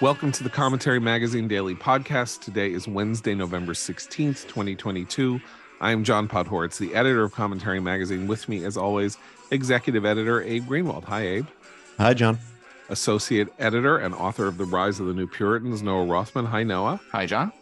Welcome 0.00 0.32
to 0.32 0.42
the 0.42 0.48
Commentary 0.48 0.98
Magazine 0.98 1.46
Daily 1.46 1.74
Podcast. 1.74 2.40
Today 2.40 2.72
is 2.72 2.88
Wednesday, 2.88 3.34
November 3.34 3.74
16th, 3.74 4.48
2022. 4.48 5.38
I 5.78 5.92
am 5.92 6.04
John 6.04 6.26
Podhoretz, 6.26 6.78
the 6.78 6.94
editor 6.94 7.22
of 7.22 7.32
Commentary 7.32 7.80
Magazine. 7.80 8.26
With 8.26 8.48
me, 8.48 8.64
as 8.64 8.78
always, 8.78 9.18
executive 9.50 10.06
editor 10.06 10.42
Abe 10.42 10.64
Greenwald. 10.64 11.04
Hi, 11.04 11.26
Abe. 11.26 11.46
Hi, 11.98 12.14
John. 12.14 12.38
Associate 12.88 13.48
editor 13.58 13.98
and 13.98 14.14
author 14.14 14.46
of 14.46 14.56
The 14.56 14.64
Rise 14.64 15.00
of 15.00 15.06
the 15.06 15.12
New 15.12 15.26
Puritans, 15.26 15.82
Noah 15.82 16.06
Rothman. 16.06 16.46
Hi, 16.46 16.62
Noah. 16.62 16.98
Hi, 17.12 17.26
John. 17.26 17.52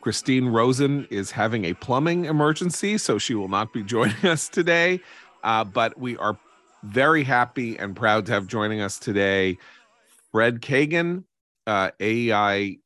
Christine 0.00 0.48
Rosen 0.48 1.06
is 1.10 1.30
having 1.30 1.64
a 1.64 1.74
plumbing 1.74 2.24
emergency, 2.24 2.98
so 2.98 3.18
she 3.18 3.36
will 3.36 3.46
not 3.46 3.72
be 3.72 3.82
joining 3.84 4.26
us 4.26 4.48
today. 4.48 5.00
Uh, 5.44 5.62
but 5.62 5.96
we 5.96 6.16
are 6.16 6.36
very 6.82 7.22
happy 7.22 7.78
and 7.78 7.94
proud 7.94 8.26
to 8.26 8.32
have 8.32 8.48
joining 8.48 8.80
us 8.80 8.98
today 8.98 9.58
Fred 10.32 10.60
Kagan, 10.60 11.22
uh, 11.66 11.90
AEI 12.00 12.78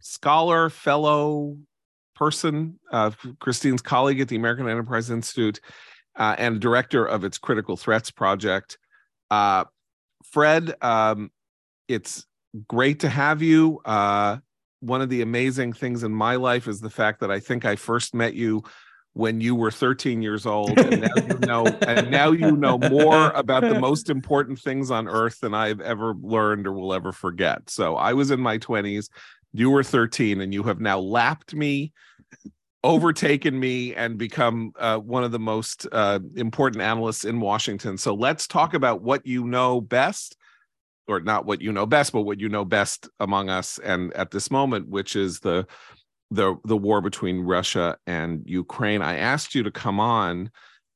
scholar, 0.00 0.70
fellow 0.70 1.56
person, 2.14 2.78
uh, 2.92 3.10
Christine's 3.40 3.82
colleague 3.82 4.20
at 4.20 4.28
the 4.28 4.36
American 4.36 4.68
Enterprise 4.68 5.10
Institute, 5.10 5.60
uh, 6.16 6.34
and 6.38 6.60
director 6.60 7.04
of 7.04 7.24
its 7.24 7.38
Critical 7.38 7.76
Threats 7.76 8.10
Project. 8.10 8.78
Uh, 9.30 9.64
Fred, 10.24 10.74
um, 10.82 11.30
it's 11.88 12.26
great 12.68 13.00
to 13.00 13.08
have 13.08 13.42
you. 13.42 13.80
Uh, 13.84 14.38
one 14.80 15.02
of 15.02 15.08
the 15.08 15.22
amazing 15.22 15.72
things 15.72 16.02
in 16.02 16.12
my 16.12 16.36
life 16.36 16.68
is 16.68 16.80
the 16.80 16.90
fact 16.90 17.20
that 17.20 17.30
I 17.30 17.40
think 17.40 17.64
I 17.64 17.76
first 17.76 18.14
met 18.14 18.34
you 18.34 18.62
when 19.16 19.40
you 19.40 19.54
were 19.54 19.70
13 19.70 20.20
years 20.20 20.44
old 20.44 20.78
and 20.78 21.00
now 21.00 21.14
you 21.16 21.38
know 21.46 21.66
and 21.88 22.10
now 22.10 22.30
you 22.32 22.54
know 22.54 22.76
more 22.76 23.30
about 23.30 23.62
the 23.62 23.80
most 23.80 24.10
important 24.10 24.58
things 24.58 24.90
on 24.90 25.08
earth 25.08 25.40
than 25.40 25.54
I've 25.54 25.80
ever 25.80 26.12
learned 26.20 26.66
or 26.66 26.72
will 26.72 26.92
ever 26.92 27.12
forget. 27.12 27.70
So 27.70 27.96
I 27.96 28.12
was 28.12 28.30
in 28.30 28.40
my 28.40 28.58
20s, 28.58 29.08
you 29.54 29.70
were 29.70 29.82
13 29.82 30.42
and 30.42 30.52
you 30.52 30.62
have 30.64 30.80
now 30.80 30.98
lapped 30.98 31.54
me 31.54 31.94
overtaken 32.84 33.58
me 33.58 33.94
and 33.94 34.18
become 34.18 34.72
uh, 34.78 34.98
one 34.98 35.24
of 35.24 35.32
the 35.32 35.38
most 35.38 35.86
uh, 35.92 36.20
important 36.36 36.82
analysts 36.82 37.24
in 37.24 37.40
Washington. 37.40 37.96
So 37.96 38.14
let's 38.14 38.46
talk 38.46 38.74
about 38.74 39.00
what 39.00 39.26
you 39.26 39.46
know 39.46 39.80
best, 39.80 40.36
or 41.08 41.20
not 41.20 41.46
what 41.46 41.62
you 41.62 41.72
know 41.72 41.86
best, 41.86 42.12
but 42.12 42.22
what 42.22 42.38
you 42.38 42.50
know 42.50 42.66
best 42.66 43.08
among 43.18 43.48
us 43.48 43.78
and 43.78 44.12
at 44.12 44.30
this 44.30 44.50
moment, 44.50 44.88
which 44.90 45.16
is 45.16 45.40
the 45.40 45.66
the 46.30 46.56
the 46.64 46.76
war 46.76 47.00
between 47.00 47.40
Russia 47.40 47.96
and 48.06 48.42
Ukraine. 48.46 49.02
I 49.02 49.18
asked 49.18 49.54
you 49.54 49.62
to 49.62 49.70
come 49.70 50.00
on 50.00 50.50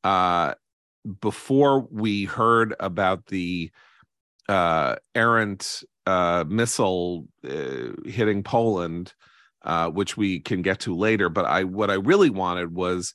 uh, 0.05 0.55
before 1.21 1.87
we 1.91 2.25
heard 2.25 2.75
about 2.81 3.27
the 3.27 3.71
uh, 4.49 4.97
errant 5.15 5.85
uh, 6.07 6.45
missile 6.49 7.29
uh, 7.49 7.93
hitting 8.05 8.43
Poland, 8.43 9.15
uh, 9.63 9.89
which 9.91 10.17
we 10.17 10.41
can 10.41 10.63
get 10.63 10.81
to 10.81 10.97
later. 10.97 11.29
But 11.29 11.45
I 11.45 11.65
what 11.65 11.91
I 11.91 11.95
really 11.95 12.31
wanted 12.31 12.75
was 12.75 13.15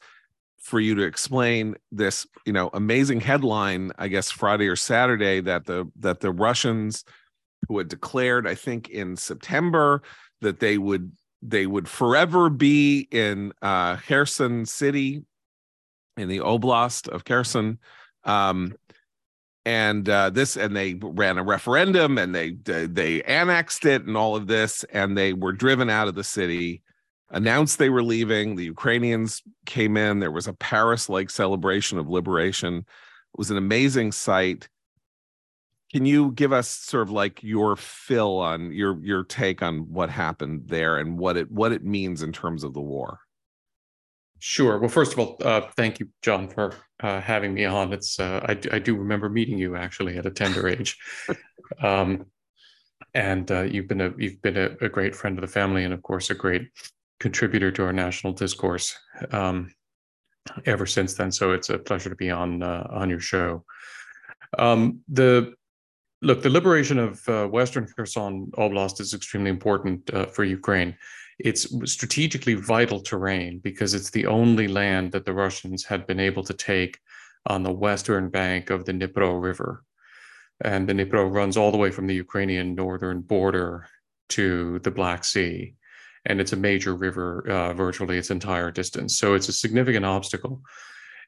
for 0.62 0.80
you 0.80 0.96
to 0.96 1.04
explain 1.04 1.76
this, 1.92 2.26
you 2.46 2.54
know, 2.54 2.70
amazing 2.74 3.22
headline. 3.22 3.92
I 3.98 4.08
guess 4.08 4.32
Friday 4.32 4.68
or 4.68 4.76
Saturday 4.76 5.42
that 5.42 5.66
the 5.66 5.92
that 6.00 6.22
the 6.22 6.32
Russians 6.32 7.04
who 7.68 7.78
had 7.78 7.88
declared, 7.88 8.48
I 8.48 8.56
think 8.56 8.90
in 8.90 9.16
September, 9.16 10.02
that 10.42 10.60
they 10.60 10.78
would 10.78 11.12
they 11.50 11.68
would 11.68 11.88
forever 11.88 12.50
be 12.50 13.08
in 13.12 13.54
uh, 13.62 13.98
Kherson 13.98 14.66
City, 14.66 15.24
in 16.18 16.28
the 16.30 16.40
oblast 16.40 17.08
of 17.08 17.26
Kherson. 17.26 17.80
Um, 18.24 18.76
and 19.66 20.08
uh, 20.08 20.30
this, 20.30 20.56
and 20.58 20.76
they 20.76 20.94
ran 21.02 21.38
a 21.38 21.44
referendum, 21.44 22.18
and 22.18 22.36
they 22.36 22.52
they 22.52 23.24
annexed 23.24 23.86
it, 23.86 24.06
and 24.06 24.16
all 24.16 24.36
of 24.36 24.48
this, 24.48 24.84
and 24.86 25.18
they 25.18 25.34
were 25.34 25.54
driven 25.54 25.90
out 25.90 26.08
of 26.08 26.16
the 26.16 26.24
city. 26.24 26.82
Announced 27.32 27.80
they 27.80 27.90
were 27.90 28.04
leaving. 28.04 28.56
The 28.56 28.66
Ukrainians 28.66 29.42
came 29.66 29.98
in. 29.98 30.20
There 30.20 30.32
was 30.32 30.48
a 30.48 30.54
Paris-like 30.54 31.32
celebration 31.32 31.98
of 31.98 32.08
liberation. 32.08 32.78
It 32.78 33.38
was 33.38 33.50
an 33.50 33.58
amazing 33.58 34.12
sight 34.12 34.70
can 35.96 36.06
you 36.06 36.34
give 36.34 36.52
us 36.52 36.68
sort 36.68 37.04
of 37.04 37.10
like 37.10 37.42
your 37.42 37.78
fill 37.78 38.40
on 38.40 38.70
your 38.74 39.00
your 39.02 39.24
take 39.24 39.62
on 39.62 39.90
what 39.94 40.10
happened 40.10 40.64
there 40.66 40.98
and 40.98 41.18
what 41.18 41.38
it 41.38 41.50
what 41.50 41.72
it 41.72 41.86
means 41.86 42.22
in 42.22 42.34
terms 42.34 42.66
of 42.66 42.74
the 42.74 42.82
war? 42.82 43.22
Sure. 44.40 44.78
Well, 44.78 44.90
first 44.90 45.14
of 45.14 45.20
all, 45.20 45.38
uh, 45.42 45.62
thank 45.78 46.02
you, 46.02 46.10
John, 46.22 46.50
for 46.50 46.74
uh, 47.00 47.22
having 47.22 47.54
me 47.54 47.64
on. 47.64 47.94
It's 47.94 48.20
uh, 48.20 48.46
I, 48.46 48.76
I 48.76 48.80
do 48.80 48.98
remember 48.98 49.30
meeting 49.30 49.58
you 49.58 49.78
actually 49.78 50.18
at 50.18 50.26
a 50.26 50.32
tender 50.32 50.68
age, 50.76 50.98
um, 51.82 52.26
and 53.14 53.50
uh, 53.50 53.62
you've 53.62 53.88
been 53.88 54.02
a 54.02 54.12
you've 54.18 54.42
been 54.42 54.58
a, 54.58 54.72
a, 54.82 54.90
great 54.90 55.16
friend 55.16 55.38
of 55.38 55.44
the 55.44 55.48
family, 55.48 55.86
and 55.86 55.94
of 55.94 56.04
course, 56.04 56.30
a 56.30 56.36
great 56.36 56.72
contributor 57.22 57.72
to 57.72 57.86
our 57.86 57.94
national 57.94 58.34
discourse 58.34 58.94
um, 59.32 59.74
ever 60.66 60.86
since 60.86 61.14
then. 61.14 61.32
So 61.32 61.54
it's 61.54 61.70
a 61.70 61.80
pleasure 61.80 62.10
to 62.10 62.18
be 62.18 62.32
on 62.32 62.64
uh, 62.64 62.86
on 62.90 63.10
your 63.10 63.22
show. 63.22 63.64
Um, 64.60 65.00
the 65.08 65.54
Look, 66.22 66.42
the 66.42 66.50
liberation 66.50 66.98
of 66.98 67.28
uh, 67.28 67.48
Western 67.48 67.88
Kherson 67.88 68.52
Oblast 68.58 69.00
is 69.00 69.14
extremely 69.14 69.50
important 69.50 70.12
uh, 70.14 70.26
for 70.28 70.44
Ukraine. 70.44 70.96
It's 71.40 71.68
strategically 71.92 72.54
vital 72.54 73.02
terrain 73.02 73.60
because 73.60 73.94
it's 73.94 74.10
the 74.12 74.26
only 74.26 74.68
land 74.68 75.12
that 75.12 75.26
the 75.26 75.34
Russians 75.34 75.84
had 75.84 76.08
been 76.08 76.20
able 76.20 76.44
to 76.44 76.54
take 76.54 76.98
on 77.48 77.64
the 77.64 77.72
western 77.74 78.30
bank 78.30 78.70
of 78.70 78.86
the 78.86 78.94
Dnipro 78.94 79.42
River. 79.42 79.84
And 80.64 80.88
the 80.88 80.94
Dnipro 80.94 81.32
runs 81.32 81.58
all 81.58 81.72
the 81.72 81.78
way 81.78 81.92
from 81.92 82.08
the 82.08 82.16
Ukrainian 82.16 82.76
northern 82.76 83.20
border 83.22 83.88
to 84.30 84.80
the 84.80 84.92
Black 84.92 85.26
Sea. 85.26 85.76
And 86.26 86.40
it's 86.40 86.54
a 86.54 86.58
major 86.58 86.96
river, 86.96 87.48
uh, 87.50 87.74
virtually 87.74 88.18
its 88.18 88.32
entire 88.32 88.72
distance. 88.72 89.18
So 89.18 89.34
it's 89.34 89.50
a 89.50 89.54
significant 89.54 90.06
obstacle. 90.06 90.62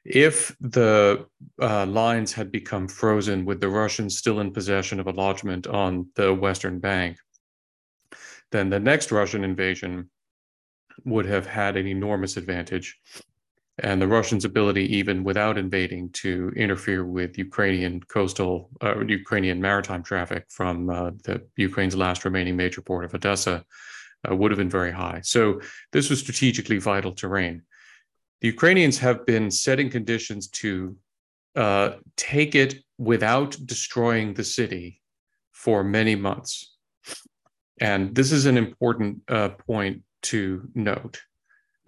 If 0.04 0.56
the 0.60 1.26
uh, 1.60 1.86
lines 1.86 2.32
had 2.32 2.50
become 2.50 2.88
frozen 2.88 3.44
with 3.44 3.60
the 3.60 3.68
Russians 3.68 4.16
still 4.16 4.40
in 4.40 4.52
possession 4.52 5.00
of 5.00 5.06
a 5.06 5.12
lodgment 5.12 5.66
on 5.66 6.08
the 6.14 6.32
western 6.32 6.78
bank, 6.78 7.18
then 8.50 8.70
the 8.70 8.80
next 8.80 9.12
Russian 9.12 9.44
invasion 9.44 10.10
would 11.04 11.26
have 11.26 11.46
had 11.46 11.76
an 11.76 11.86
enormous 11.86 12.36
advantage. 12.36 12.98
And 13.80 14.02
the 14.02 14.08
Russians' 14.08 14.44
ability, 14.44 14.96
even 14.96 15.22
without 15.22 15.56
invading, 15.56 16.10
to 16.14 16.52
interfere 16.56 17.04
with 17.04 17.38
Ukrainian 17.38 18.00
coastal, 18.02 18.70
uh, 18.82 19.04
Ukrainian 19.04 19.60
maritime 19.60 20.02
traffic 20.02 20.46
from 20.48 20.90
uh, 20.90 21.10
the 21.22 21.46
Ukraine's 21.56 21.94
last 21.94 22.24
remaining 22.24 22.56
major 22.56 22.80
port 22.80 23.04
of 23.04 23.14
Odessa 23.14 23.64
uh, 24.28 24.34
would 24.34 24.50
have 24.50 24.58
been 24.58 24.70
very 24.70 24.90
high. 24.90 25.20
So 25.22 25.60
this 25.92 26.10
was 26.10 26.18
strategically 26.18 26.78
vital 26.78 27.12
terrain 27.12 27.62
the 28.40 28.48
Ukrainians 28.48 28.98
have 28.98 29.26
been 29.26 29.50
setting 29.50 29.90
conditions 29.90 30.48
to 30.48 30.96
uh, 31.56 31.90
take 32.16 32.54
it 32.54 32.76
without 32.98 33.56
destroying 33.64 34.34
the 34.34 34.44
city 34.44 35.00
for 35.52 35.82
many 35.82 36.14
months. 36.14 36.76
And 37.80 38.14
this 38.14 38.32
is 38.32 38.46
an 38.46 38.56
important 38.56 39.22
uh, 39.28 39.50
point 39.66 40.02
to 40.22 40.68
note. 40.74 41.20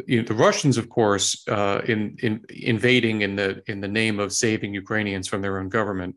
You 0.06 0.18
know, 0.18 0.26
the 0.26 0.34
Russians, 0.34 0.78
of 0.78 0.88
course, 0.88 1.46
uh, 1.48 1.82
in, 1.86 2.16
in 2.22 2.42
invading 2.48 3.22
in 3.22 3.36
the 3.36 3.62
in 3.66 3.80
the 3.80 3.88
name 3.88 4.18
of 4.18 4.32
saving 4.32 4.72
Ukrainians 4.74 5.28
from 5.28 5.42
their 5.42 5.58
own 5.58 5.68
government, 5.68 6.16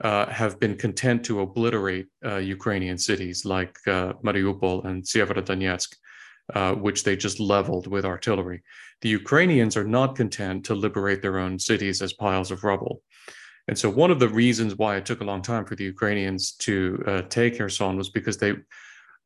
uh, 0.00 0.26
have 0.26 0.58
been 0.60 0.76
content 0.76 1.24
to 1.24 1.40
obliterate 1.40 2.06
uh, 2.24 2.36
Ukrainian 2.36 2.98
cities 2.98 3.44
like 3.44 3.76
uh, 3.86 4.12
Mariupol 4.24 4.84
and 4.86 5.02
Severodonetsk, 5.02 5.94
uh, 6.54 6.74
which 6.74 7.04
they 7.04 7.16
just 7.16 7.40
leveled 7.40 7.86
with 7.86 8.04
artillery. 8.04 8.62
The 9.02 9.08
Ukrainians 9.08 9.76
are 9.76 9.84
not 9.84 10.16
content 10.16 10.64
to 10.66 10.74
liberate 10.74 11.22
their 11.22 11.38
own 11.38 11.58
cities 11.58 12.02
as 12.02 12.12
piles 12.12 12.50
of 12.50 12.64
rubble. 12.64 13.02
And 13.68 13.78
so, 13.78 13.90
one 13.90 14.10
of 14.10 14.18
the 14.18 14.28
reasons 14.28 14.76
why 14.76 14.96
it 14.96 15.04
took 15.04 15.20
a 15.20 15.24
long 15.24 15.42
time 15.42 15.66
for 15.66 15.76
the 15.76 15.84
Ukrainians 15.84 16.52
to 16.52 17.04
uh, 17.06 17.22
take 17.22 17.58
Kherson 17.58 17.96
was 17.96 18.08
because 18.08 18.38
they 18.38 18.54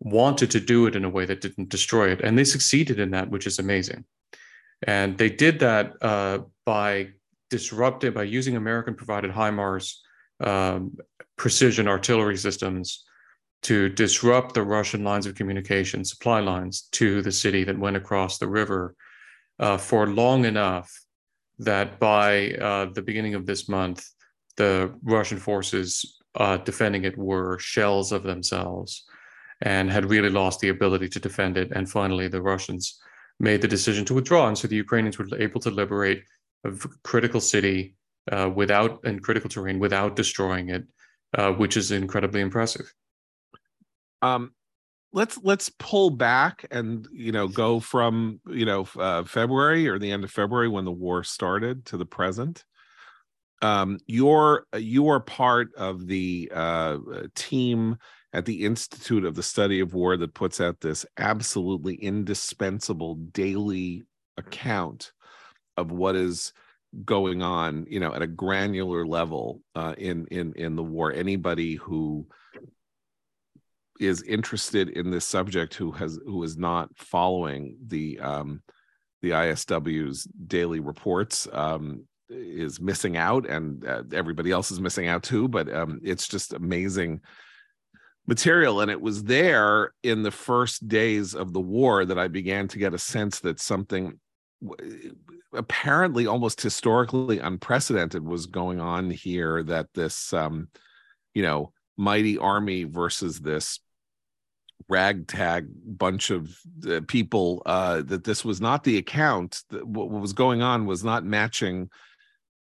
wanted 0.01 0.51
to 0.51 0.61
do 0.61 0.87
it 0.87 0.97
in 0.97 1.05
a 1.05 1.09
way 1.09 1.25
that 1.27 1.41
didn't 1.41 1.69
destroy 1.69 2.11
it. 2.11 2.21
And 2.23 2.37
they 2.37 2.45
succeeded 2.45 2.99
in 2.99 3.13
that, 3.13 3.31
which 3.31 3.47
is 3.47 3.61
amazing. 3.61 4.05
And 4.85 5.17
they 5.17 5.31
did 5.31 5.61
that 5.61 5.93
uh, 6.03 6.41
by 6.67 7.11
disrupting, 7.51 8.13
by 8.13 8.25
using 8.25 8.57
American 8.57 8.97
provided 8.97 9.31
HIMARS 9.31 9.99
um, 10.41 10.97
precision 11.37 11.87
artillery 11.87 12.37
systems 12.37 13.05
to 13.63 13.89
disrupt 13.89 14.55
the 14.55 14.63
Russian 14.63 15.05
lines 15.05 15.27
of 15.27 15.35
communication, 15.35 16.05
supply 16.05 16.41
lines 16.41 16.89
to 16.93 17.23
the 17.23 17.33
city 17.33 17.65
that 17.65 17.79
went 17.79 17.97
across 17.97 18.39
the 18.39 18.49
river 18.49 18.95
uh, 19.59 19.77
for 19.77 20.07
long 20.07 20.45
enough 20.45 20.91
that 21.59 22.01
by 22.01 22.53
uh, 22.55 22.87
the 22.93 23.03
beginning 23.03 23.35
of 23.35 23.47
this 23.47 23.69
month, 23.69 24.09
the 24.57 24.93
Russian 25.05 25.39
forces 25.39 26.19
uh, 26.35 26.57
defending 26.59 27.05
it 27.05 27.17
were 27.17 27.59
shells 27.59 28.11
of 28.11 28.23
themselves 28.23 29.05
and 29.61 29.91
had 29.91 30.11
really 30.11 30.29
lost 30.29 30.61
the 30.61 30.71
ability 30.71 31.09
to 31.09 31.21
defend 31.21 31.57
it. 31.57 31.71
And 31.73 31.89
finally, 31.89 32.27
the 32.27 32.43
Russians 32.43 33.01
made 33.39 33.63
the 33.63 33.69
decision 33.69 34.05
to 34.07 34.15
withdraw. 34.15 34.49
And 34.49 34.59
so 34.59 34.67
the 34.67 34.77
Ukrainians 34.77 35.19
were 35.19 35.29
able 35.39 35.61
to 35.61 35.71
liberate 35.71 36.25
a 36.65 36.73
critical 37.05 37.41
city 37.41 37.95
uh, 38.31 38.51
without 38.55 39.01
and 39.05 39.23
critical 39.23 39.51
terrain 39.51 39.79
without 39.79 40.17
destroying 40.17 40.71
it, 40.71 40.85
uh, 41.39 41.53
which 41.53 41.77
is 41.77 41.93
incredibly 41.93 42.41
impressive. 42.41 42.93
Um, 44.23 44.53
let's 45.13 45.39
let's 45.43 45.71
pull 45.79 46.11
back 46.11 46.65
and 46.71 47.07
you 47.13 47.33
know 47.33 47.49
go 47.49 47.81
from 47.81 48.41
you 48.49 48.65
know 48.65 48.87
uh, 48.99 49.25
February 49.25 49.89
or 49.89 49.99
the 49.99 50.11
end 50.11 50.25
of 50.25 50.31
February 50.31 50.69
when 50.69 50.85
the 50.85 50.93
war 50.93 51.23
started 51.23 51.85
to 51.87 51.97
the 51.97 52.07
present. 52.07 52.65
Um, 53.61 53.99
you're 54.07 54.67
you 54.77 55.09
are 55.09 55.21
part 55.21 55.69
of 55.77 56.07
the 56.07 56.51
uh, 56.55 56.99
team 57.35 57.97
at 58.33 58.47
the 58.47 58.65
Institute 58.65 59.25
of 59.25 59.35
the 59.35 59.43
Study 59.43 59.81
of 59.81 59.95
War 59.95 60.17
that 60.17 60.35
puts 60.35 60.61
out 60.61 60.81
this 60.81 61.05
absolutely 61.19 61.95
indispensable 61.97 63.17
daily 63.17 64.05
account 64.39 65.13
of 65.77 65.93
what 65.93 66.17
is 66.17 66.53
going 67.05 67.43
on 67.43 67.87
you 67.89 67.99
know 67.99 68.13
at 68.13 68.23
a 68.23 68.27
granular 68.27 69.07
level 69.07 69.63
uh, 69.75 69.95
in 69.97 70.27
in 70.27 70.53
in 70.57 70.77
the 70.77 70.83
war 70.83 71.13
anybody 71.13 71.75
who 71.75 72.27
is 74.03 74.23
interested 74.23 74.89
in 74.91 75.11
this 75.11 75.25
subject 75.25 75.75
who 75.75 75.93
has 75.93 76.19
who 76.25 76.43
is 76.43 76.57
not 76.57 76.91
following 76.97 77.77
the 77.87 78.19
um 78.21 78.63
the 79.23 79.31
ISW's 79.31 80.25
daily 80.47 80.81
reports 80.81 81.47
um 81.53 82.05
is 82.29 82.81
missing 82.81 83.17
out 83.17 83.49
and 83.49 83.85
uh, 83.87 84.03
everybody 84.13 84.51
else 84.51 84.71
is 84.71 84.81
missing 84.81 85.07
out 85.07 85.23
too 85.23 85.49
but 85.49 85.73
um 85.73 86.01
it's 86.03 86.27
just 86.27 86.53
amazing 86.53 87.21
material. 88.27 88.81
And 88.81 88.91
it 88.91 89.01
was 89.01 89.25
there 89.25 89.93
in 90.03 90.23
the 90.23 90.31
first 90.31 90.87
days 90.89 91.35
of 91.35 91.53
the 91.53 91.61
war 91.61 92.05
that 92.05 92.19
I 92.19 92.29
began 92.29 92.69
to 92.69 92.79
get 92.79 92.95
a 92.95 92.99
sense 92.99 93.41
that 93.41 93.61
something 93.61 94.19
apparently 95.53 96.27
almost 96.27 96.61
historically 96.61 97.41
unprecedented 97.41 98.25
was 98.25 98.47
going 98.47 98.81
on 98.81 99.11
here 99.11 99.65
that 99.65 99.89
this 99.93 100.33
um 100.33 100.69
you 101.35 101.43
know 101.43 101.73
mighty 101.97 102.39
army 102.39 102.85
versus 102.85 103.41
this 103.41 103.81
ragtag 104.89 105.67
bunch 105.85 106.31
of 106.31 106.57
uh, 106.89 107.01
people 107.09 107.63
uh 107.67 108.03
that 108.03 108.25
this 108.25 108.45
was 108.45 108.61
not 108.61 108.85
the 108.85 108.99
account 108.99 109.63
that 109.71 109.87
what 109.87 110.11
was 110.11 110.33
going 110.33 110.63
on 110.63 110.87
was 110.87 111.05
not 111.05 111.25
matching 111.25 111.89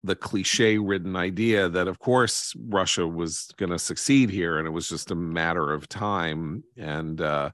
the 0.04 0.16
cliche 0.16 0.78
ridden 0.78 1.16
idea 1.16 1.70
that 1.70 1.88
of 1.88 2.00
course 2.00 2.54
russia 2.68 3.08
was 3.08 3.50
going 3.58 3.70
to 3.70 3.80
succeed 3.80 4.30
here 4.30 4.58
and 4.58 4.68
it 4.68 4.72
was 4.72 4.90
just 4.90 5.12
a 5.12 5.16
matter 5.16 5.72
of 5.72 5.88
time. 5.88 6.64
And 6.76 7.22
uh 7.22 7.52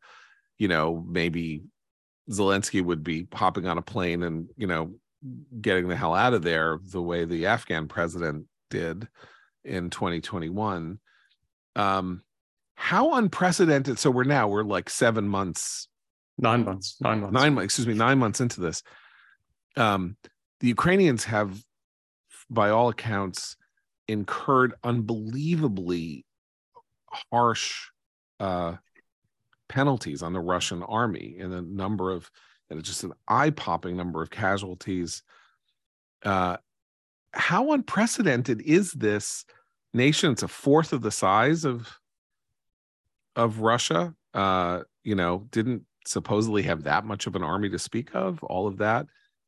you 0.58 0.68
know 0.68 1.04
maybe 1.08 1.64
zelensky 2.30 2.84
would 2.84 3.04
be 3.04 3.28
hopping 3.34 3.68
on 3.68 3.78
a 3.78 3.82
plane 3.82 4.24
and 4.24 4.50
you 4.58 4.68
know 4.68 4.94
getting 5.62 5.88
the 5.88 5.96
hell 5.96 6.14
out 6.14 6.34
of 6.34 6.44
there 6.44 6.80
the 6.92 7.02
way 7.02 7.26
the 7.26 7.46
afghan 7.46 7.88
president 7.88 8.46
did 8.70 9.08
in 9.64 9.90
2021 9.90 11.00
um 11.76 12.22
how 12.80 13.16
unprecedented 13.16 13.98
so 13.98 14.12
we're 14.12 14.24
now 14.24 14.48
we're 14.48 14.62
like 14.62 14.88
seven 14.88 15.28
months 15.28 15.88
nine 16.38 16.64
months 16.64 16.96
nine 17.02 17.20
months. 17.20 17.34
Nine 17.34 17.54
months 17.56 17.66
excuse 17.66 17.88
me 17.88 17.96
nine 17.96 18.20
months 18.20 18.40
into 18.40 18.62
this. 18.62 18.84
Um 19.76 20.16
the 20.60 20.68
ukrainians 20.68 21.24
have 21.24 21.60
by 22.52 22.70
all 22.70 22.90
accounts 22.90 23.58
incurred 24.08 24.76
unbelievably 24.84 26.24
harsh 27.32 27.88
uh 28.40 28.76
penalties 29.68 30.22
on 30.22 30.34
the 30.34 30.40
russian 30.40 30.84
army 30.84 31.36
in 31.40 31.52
a 31.52 31.62
number 31.62 32.12
of 32.12 32.30
and 32.70 32.78
it's 32.80 32.88
just 32.88 33.04
an 33.04 33.14
eye-popping 33.28 33.98
number 33.98 34.22
of 34.22 34.30
casualties. 34.30 35.24
Uh 36.24 36.58
how 37.34 37.72
unprecedented 37.72 38.62
is 38.62 38.92
this 38.92 39.46
nation? 39.96 40.32
It's 40.32 40.44
a 40.44 40.48
fourth 40.48 40.94
of 40.94 41.02
the 41.02 41.12
size 41.12 41.66
of 41.66 42.00
of 43.38 43.60
Russia, 43.60 44.14
uh, 44.34 44.82
you 45.04 45.16
know, 45.16 45.48
didn't 45.52 45.84
supposedly 46.06 46.64
have 46.64 46.84
that 46.84 47.06
much 47.06 47.28
of 47.28 47.36
an 47.36 47.44
army 47.44 47.70
to 47.70 47.80
speak 47.80 48.14
of, 48.14 48.44
all 48.44 48.68
of 48.68 48.78
that. 48.80 49.06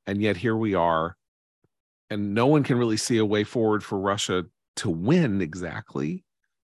And 0.07 0.21
yet 0.21 0.38
here 0.38 0.56
we 0.56 0.75
are. 0.75 1.18
And 2.09 2.33
no 2.33 2.47
one 2.47 2.63
can 2.63 2.77
really 2.77 2.97
see 2.97 3.18
a 3.18 3.25
way 3.25 3.44
forward 3.44 3.83
for 3.83 4.00
Russia 4.00 4.45
to 4.77 4.89
win 4.89 5.41
exactly. 5.41 6.24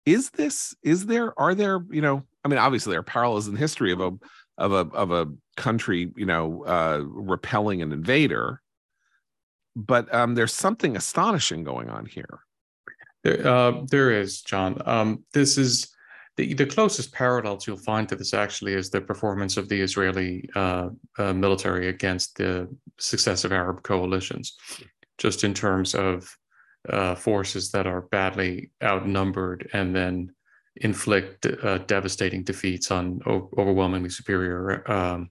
Is 0.04 0.30
this, 0.30 0.74
is 0.82 1.06
there, 1.06 1.38
are 1.40 1.54
there, 1.54 1.80
you 1.90 2.02
know, 2.02 2.24
I 2.44 2.48
mean, 2.48 2.58
obviously 2.58 2.90
there 2.90 3.00
are 3.00 3.04
parallels 3.04 3.48
in 3.48 3.56
history 3.56 3.92
of 3.92 4.00
a 4.00 4.12
of 4.56 4.72
a 4.72 4.86
of 4.94 5.10
a 5.10 5.26
country, 5.56 6.12
you 6.16 6.26
know, 6.26 6.64
uh 6.64 7.00
repelling 7.04 7.82
an 7.82 7.92
invader. 7.92 8.60
But 9.74 10.12
um 10.14 10.34
there's 10.34 10.52
something 10.52 10.96
astonishing 10.96 11.64
going 11.64 11.88
on 11.88 12.06
here. 12.06 12.40
There, 13.24 13.46
uh, 13.46 13.82
there 13.90 14.10
is, 14.10 14.42
John. 14.42 14.80
Um, 14.84 15.24
this 15.32 15.56
is 15.56 15.93
the, 16.36 16.54
the 16.54 16.66
closest 16.66 17.12
parallels 17.12 17.66
you'll 17.66 17.76
find 17.76 18.08
to 18.08 18.16
this 18.16 18.34
actually 18.34 18.74
is 18.74 18.90
the 18.90 19.00
performance 19.00 19.56
of 19.56 19.68
the 19.68 19.80
Israeli 19.80 20.48
uh, 20.54 20.88
uh, 21.18 21.32
military 21.32 21.88
against 21.88 22.36
the 22.36 22.68
successive 22.98 23.52
Arab 23.52 23.82
coalitions, 23.82 24.56
just 25.18 25.44
in 25.44 25.54
terms 25.54 25.94
of 25.94 26.28
uh, 26.88 27.14
forces 27.14 27.70
that 27.70 27.86
are 27.86 28.02
badly 28.02 28.70
outnumbered 28.82 29.68
and 29.72 29.94
then 29.94 30.30
inflict 30.76 31.46
uh, 31.46 31.78
devastating 31.78 32.42
defeats 32.42 32.90
on 32.90 33.20
o- 33.26 33.48
overwhelmingly 33.56 34.10
superior, 34.10 34.90
um, 34.90 35.30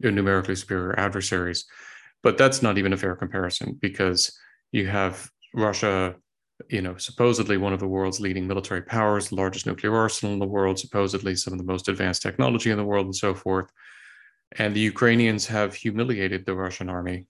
numerically 0.00 0.54
superior 0.54 0.98
adversaries. 0.98 1.64
But 2.22 2.36
that's 2.36 2.62
not 2.62 2.78
even 2.78 2.92
a 2.92 2.96
fair 2.96 3.16
comparison 3.16 3.78
because 3.80 4.38
you 4.70 4.86
have 4.86 5.30
Russia 5.54 6.14
you 6.68 6.82
know, 6.82 6.96
supposedly 6.96 7.56
one 7.56 7.72
of 7.72 7.80
the 7.80 7.88
world's 7.88 8.20
leading 8.20 8.46
military 8.46 8.82
powers, 8.82 9.28
the 9.28 9.36
largest 9.36 9.66
nuclear 9.66 9.96
arsenal 9.96 10.32
in 10.32 10.38
the 10.38 10.46
world, 10.46 10.78
supposedly 10.78 11.34
some 11.34 11.52
of 11.52 11.58
the 11.58 11.64
most 11.64 11.88
advanced 11.88 12.22
technology 12.22 12.70
in 12.70 12.76
the 12.76 12.84
world, 12.84 13.06
and 13.06 13.16
so 13.16 13.34
forth. 13.34 13.70
And 14.58 14.74
the 14.74 14.80
Ukrainians 14.80 15.46
have 15.46 15.74
humiliated 15.74 16.44
the 16.44 16.54
Russian 16.54 16.88
army 16.88 17.26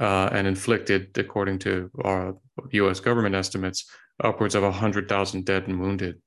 uh, 0.00 0.28
and 0.32 0.46
inflicted, 0.46 1.16
according 1.18 1.58
to 1.60 1.90
our 2.04 2.34
U.S. 2.70 3.00
government 3.00 3.34
estimates, 3.34 3.90
upwards 4.22 4.54
of 4.54 4.62
100,000 4.62 5.44
dead 5.44 5.68
and 5.68 5.80
wounded. 5.80 6.20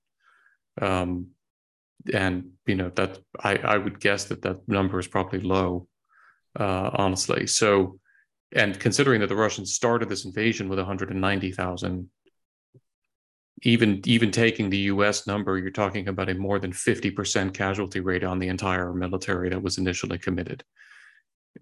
Um, 0.81 1.27
and 2.13 2.51
you 2.65 2.75
know 2.75 2.89
that 2.95 3.19
I, 3.39 3.57
I 3.57 3.77
would 3.77 3.99
guess 3.99 4.25
that 4.25 4.41
that 4.41 4.67
number 4.67 4.99
is 4.99 5.07
probably 5.07 5.39
low, 5.39 5.87
uh, 6.59 6.89
honestly. 6.93 7.47
So, 7.47 7.99
and 8.53 8.79
considering 8.79 9.21
that 9.21 9.27
the 9.27 9.35
Russians 9.35 9.73
started 9.73 10.09
this 10.09 10.25
invasion 10.25 10.67
with 10.67 10.79
190,000 10.79 12.09
even 13.63 14.01
even 14.05 14.31
taking 14.31 14.69
the 14.69 14.77
U.S. 14.77 15.27
number, 15.27 15.57
you're 15.57 15.69
talking 15.69 16.07
about 16.07 16.29
a 16.29 16.35
more 16.35 16.59
than 16.59 16.71
50% 16.71 17.53
casualty 17.53 17.99
rate 17.99 18.23
on 18.23 18.39
the 18.39 18.47
entire 18.47 18.93
military 18.93 19.49
that 19.49 19.61
was 19.61 19.77
initially 19.77 20.17
committed. 20.17 20.63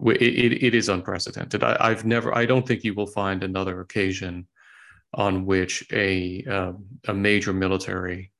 It, 0.06 0.22
it, 0.22 0.64
it 0.64 0.76
is 0.76 0.88
unprecedented. 0.88 1.64
I, 1.64 1.90
have 1.90 2.06
never. 2.06 2.36
I 2.36 2.46
don't 2.46 2.66
think 2.66 2.84
you 2.84 2.94
will 2.94 3.08
find 3.08 3.44
another 3.44 3.82
occasion 3.82 4.48
on 5.14 5.46
which 5.46 5.86
a 5.92 6.46
uh, 6.50 6.74
a 7.08 7.14
major 7.14 7.52
military 7.52 8.32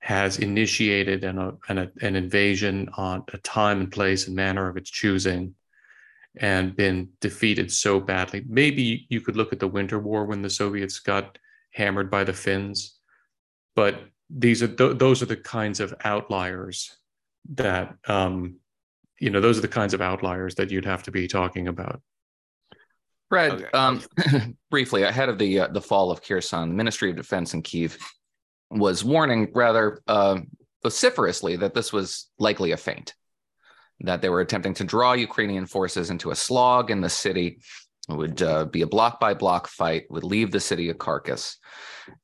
has 0.00 0.38
initiated 0.38 1.24
an, 1.24 1.38
a, 1.38 1.52
an, 1.68 1.90
an 2.00 2.16
invasion 2.16 2.88
on 2.96 3.24
a 3.32 3.38
time 3.38 3.80
and 3.80 3.92
place 3.92 4.26
and 4.26 4.36
manner 4.36 4.68
of 4.68 4.76
its 4.76 4.90
choosing 4.90 5.54
and 6.38 6.76
been 6.76 7.08
defeated 7.20 7.72
so 7.72 7.98
badly. 7.98 8.44
Maybe 8.48 9.06
you 9.08 9.20
could 9.20 9.36
look 9.36 9.52
at 9.52 9.58
the 9.58 9.68
Winter 9.68 9.98
War 9.98 10.24
when 10.24 10.42
the 10.42 10.50
Soviets 10.50 10.98
got 10.98 11.38
hammered 11.72 12.10
by 12.10 12.24
the 12.24 12.32
Finns 12.32 12.95
but 13.76 14.00
these 14.28 14.62
are 14.62 14.68
th- 14.68 14.98
those 14.98 15.22
are 15.22 15.26
the 15.26 15.36
kinds 15.36 15.78
of 15.78 15.94
outliers 16.04 16.96
that 17.54 17.94
um, 18.08 18.56
you 19.20 19.30
know 19.30 19.40
those 19.40 19.58
are 19.58 19.62
the 19.62 19.68
kinds 19.68 19.94
of 19.94 20.00
outliers 20.00 20.56
that 20.56 20.72
you'd 20.72 20.84
have 20.84 21.04
to 21.04 21.12
be 21.12 21.28
talking 21.28 21.68
about. 21.68 22.00
Fred, 23.28 23.52
okay. 23.52 23.68
um, 23.72 24.02
briefly 24.70 25.02
ahead 25.02 25.28
of 25.28 25.38
the 25.38 25.60
uh, 25.60 25.66
the 25.68 25.80
fall 25.80 26.10
of 26.10 26.22
Kherson, 26.22 26.70
the 26.70 26.74
Ministry 26.74 27.10
of 27.10 27.16
Defense 27.16 27.54
in 27.54 27.62
Kiev 27.62 27.96
was 28.70 29.04
warning 29.04 29.50
rather 29.54 30.00
uh, 30.08 30.40
vociferously 30.82 31.56
that 31.56 31.74
this 31.74 31.92
was 31.92 32.28
likely 32.38 32.72
a 32.72 32.76
feint, 32.76 33.14
that 34.00 34.22
they 34.22 34.28
were 34.28 34.40
attempting 34.40 34.74
to 34.74 34.84
draw 34.84 35.12
Ukrainian 35.12 35.66
forces 35.66 36.10
into 36.10 36.30
a 36.30 36.36
slog 36.36 36.90
in 36.90 37.00
the 37.00 37.08
city. 37.08 37.60
It 38.08 38.14
would 38.14 38.42
uh, 38.42 38.66
be 38.66 38.82
a 38.82 38.86
block 38.86 39.18
by 39.18 39.34
block 39.34 39.66
fight, 39.66 40.04
would 40.10 40.24
leave 40.24 40.52
the 40.52 40.60
city 40.60 40.90
a 40.90 40.94
carcass. 40.94 41.58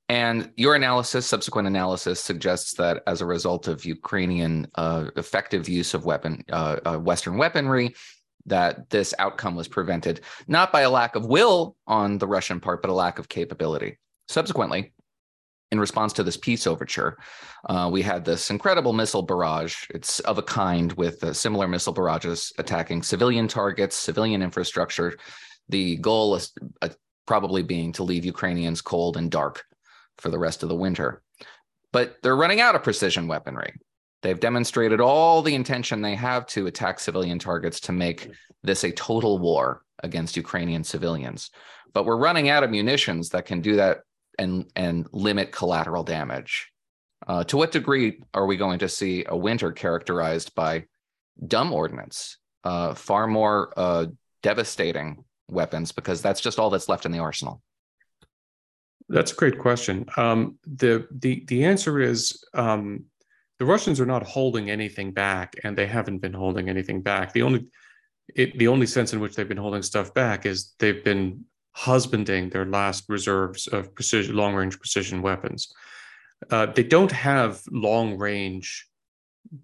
And 0.08 0.52
your 0.56 0.74
analysis, 0.74 1.26
subsequent 1.26 1.66
analysis, 1.66 2.20
suggests 2.20 2.74
that 2.74 3.02
as 3.06 3.20
a 3.20 3.26
result 3.26 3.66
of 3.66 3.84
Ukrainian 3.84 4.68
uh, 4.76 5.06
effective 5.16 5.68
use 5.68 5.94
of 5.94 6.04
weapon, 6.04 6.44
uh, 6.52 6.78
uh, 6.84 6.98
Western 6.98 7.36
weaponry, 7.36 7.94
that 8.46 8.90
this 8.90 9.14
outcome 9.18 9.56
was 9.56 9.68
prevented 9.68 10.20
not 10.46 10.72
by 10.72 10.82
a 10.82 10.90
lack 10.90 11.16
of 11.16 11.26
will 11.26 11.76
on 11.86 12.18
the 12.18 12.26
Russian 12.26 12.60
part, 12.60 12.82
but 12.82 12.90
a 12.90 12.94
lack 12.94 13.18
of 13.18 13.28
capability. 13.28 13.98
Subsequently, 14.28 14.92
in 15.72 15.80
response 15.80 16.12
to 16.12 16.22
this 16.22 16.36
peace 16.36 16.66
overture, 16.66 17.18
uh, 17.68 17.88
we 17.90 18.02
had 18.02 18.24
this 18.24 18.50
incredible 18.50 18.92
missile 18.92 19.22
barrage. 19.22 19.86
It's 19.90 20.20
of 20.20 20.38
a 20.38 20.42
kind 20.42 20.92
with 20.92 21.24
uh, 21.24 21.32
similar 21.32 21.66
missile 21.66 21.94
barrages 21.94 22.52
attacking 22.58 23.02
civilian 23.02 23.48
targets, 23.48 23.96
civilian 23.96 24.42
infrastructure. 24.42 25.16
The 25.68 25.96
goal 25.96 26.34
is 26.34 26.52
uh, 26.80 26.88
probably 27.26 27.62
being 27.62 27.92
to 27.92 28.02
leave 28.02 28.24
Ukrainians 28.24 28.80
cold 28.82 29.16
and 29.16 29.30
dark 29.30 29.64
for 30.18 30.28
the 30.28 30.38
rest 30.38 30.62
of 30.62 30.68
the 30.68 30.74
winter. 30.74 31.22
But 31.92 32.16
they're 32.22 32.36
running 32.36 32.60
out 32.60 32.74
of 32.74 32.82
precision 32.82 33.28
weaponry. 33.28 33.74
They've 34.22 34.38
demonstrated 34.38 35.00
all 35.00 35.42
the 35.42 35.54
intention 35.54 36.00
they 36.00 36.14
have 36.14 36.46
to 36.48 36.66
attack 36.66 37.00
civilian 37.00 37.38
targets 37.38 37.80
to 37.80 37.92
make 37.92 38.30
this 38.62 38.84
a 38.84 38.92
total 38.92 39.38
war 39.38 39.82
against 40.02 40.36
Ukrainian 40.36 40.84
civilians. 40.84 41.50
But 41.92 42.06
we're 42.06 42.16
running 42.16 42.48
out 42.48 42.62
of 42.62 42.70
munitions 42.70 43.30
that 43.30 43.44
can 43.44 43.60
do 43.60 43.76
that 43.76 44.00
and, 44.38 44.70
and 44.76 45.06
limit 45.12 45.52
collateral 45.52 46.04
damage. 46.04 46.72
Uh, 47.26 47.44
to 47.44 47.56
what 47.56 47.72
degree 47.72 48.20
are 48.34 48.46
we 48.46 48.56
going 48.56 48.78
to 48.80 48.88
see 48.88 49.24
a 49.28 49.36
winter 49.36 49.70
characterized 49.72 50.54
by 50.54 50.84
dumb 51.46 51.72
ordnance, 51.72 52.38
uh, 52.64 52.94
far 52.94 53.26
more 53.26 53.72
uh, 53.76 54.06
devastating 54.42 55.24
weapons, 55.52 55.92
because 55.92 56.22
that's 56.22 56.40
just 56.40 56.58
all 56.58 56.70
that's 56.70 56.88
left 56.88 57.06
in 57.06 57.12
the 57.12 57.18
arsenal? 57.18 57.62
That's 59.08 59.32
a 59.32 59.36
great 59.36 59.58
question. 59.58 60.06
Um, 60.16 60.58
the 60.66 61.06
the 61.10 61.44
the 61.46 61.64
answer 61.64 62.00
is 62.00 62.44
um, 62.54 63.04
the 63.58 63.66
Russians 63.66 64.00
are 64.00 64.06
not 64.06 64.22
holding 64.22 64.70
anything 64.70 65.12
back, 65.12 65.54
and 65.64 65.76
they 65.76 65.86
haven't 65.86 66.18
been 66.18 66.32
holding 66.32 66.68
anything 66.68 67.02
back. 67.02 67.32
The 67.32 67.42
only 67.42 67.66
it, 68.34 68.58
the 68.58 68.68
only 68.68 68.86
sense 68.86 69.12
in 69.12 69.20
which 69.20 69.34
they've 69.34 69.48
been 69.48 69.56
holding 69.56 69.82
stuff 69.82 70.14
back 70.14 70.46
is 70.46 70.74
they've 70.78 71.04
been 71.04 71.44
husbanding 71.72 72.48
their 72.48 72.66
last 72.66 73.04
reserves 73.08 73.66
of 73.66 73.94
precision, 73.94 74.36
long 74.36 74.54
range 74.54 74.78
precision 74.78 75.22
weapons. 75.22 75.72
Uh, 76.50 76.66
they 76.66 76.82
don't 76.82 77.12
have 77.12 77.60
long 77.70 78.18
range 78.18 78.88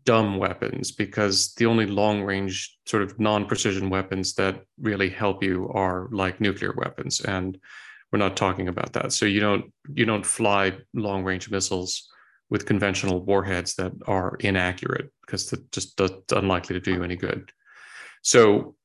dumb 0.05 0.37
weapons 0.39 0.93
because 0.93 1.55
the 1.55 1.67
only 1.67 1.87
long 1.87 2.23
range 2.23 2.77
sort 2.87 3.03
of 3.03 3.19
non 3.19 3.47
precision 3.47 3.91
weapons 3.91 4.35
that 4.35 4.63
really 4.81 5.09
help 5.09 5.43
you 5.43 5.71
are 5.73 6.09
like 6.11 6.41
nuclear 6.41 6.75
weapons, 6.77 7.21
and 7.21 7.59
we're 8.13 8.19
not 8.19 8.37
talking 8.37 8.69
about 8.69 8.93
that. 8.93 9.13
So 9.13 9.27
you 9.27 9.41
don't 9.41 9.73
you 9.95 10.05
don't 10.05 10.27
fly 10.27 10.77
long 10.95 11.25
range 11.25 11.51
missiles 11.51 12.09
with 12.51 12.67
conventional 12.67 13.25
warheads 13.25 13.75
that 13.75 13.93
are 14.07 14.37
inaccurate 14.41 15.13
because 15.27 15.51
that 15.51 15.71
just 15.73 15.97
that's 15.97 16.33
unlikely 16.33 16.75
to 16.75 16.81
do 16.81 16.95
you 16.95 17.05
any 17.05 17.17
good. 17.17 17.53
So 18.23 18.77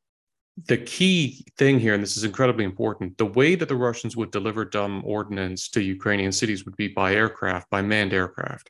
the 0.67 0.77
key 0.77 1.45
thing 1.57 1.79
here, 1.79 1.93
and 1.93 2.03
this 2.03 2.17
is 2.17 2.23
incredibly 2.23 2.63
important, 2.63 3.17
the 3.17 3.25
way 3.25 3.55
that 3.55 3.67
the 3.67 3.75
Russians 3.75 4.15
would 4.15 4.31
deliver 4.31 4.65
dumb 4.65 5.01
ordnance 5.05 5.67
to 5.69 5.81
Ukrainian 5.81 6.31
cities 6.31 6.65
would 6.65 6.75
be 6.77 6.89
by 6.89 7.15
aircraft, 7.15 7.69
by 7.69 7.81
manned 7.81 8.13
aircraft. 8.13 8.69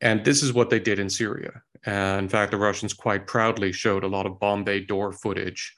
And 0.00 0.24
this 0.24 0.42
is 0.42 0.52
what 0.52 0.70
they 0.70 0.80
did 0.80 0.98
in 0.98 1.10
Syria. 1.10 1.62
Uh, 1.86 2.16
in 2.18 2.28
fact, 2.28 2.52
the 2.52 2.56
Russians 2.56 2.92
quite 2.92 3.26
proudly 3.26 3.72
showed 3.72 4.04
a 4.04 4.08
lot 4.08 4.26
of 4.26 4.38
bomb 4.38 4.64
bay 4.64 4.80
door 4.80 5.12
footage 5.12 5.74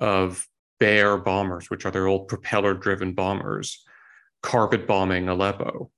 of 0.00 0.46
Bear 0.80 1.16
bombers, 1.16 1.70
which 1.70 1.86
are 1.86 1.90
their 1.90 2.06
old 2.06 2.28
propeller 2.28 2.74
driven 2.74 3.12
bombers, 3.12 3.84
carpet 4.42 4.86
bombing 4.86 5.28
Aleppo. 5.28 5.90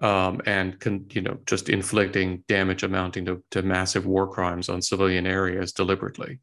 Um, 0.00 0.40
and 0.46 0.80
con, 0.80 1.04
you 1.10 1.20
know 1.20 1.38
just 1.44 1.68
inflicting 1.68 2.44
damage 2.48 2.82
amounting 2.82 3.26
to, 3.26 3.44
to 3.50 3.60
massive 3.60 4.06
war 4.06 4.26
crimes 4.26 4.70
on 4.70 4.80
civilian 4.80 5.26
areas 5.26 5.72
deliberately. 5.72 6.40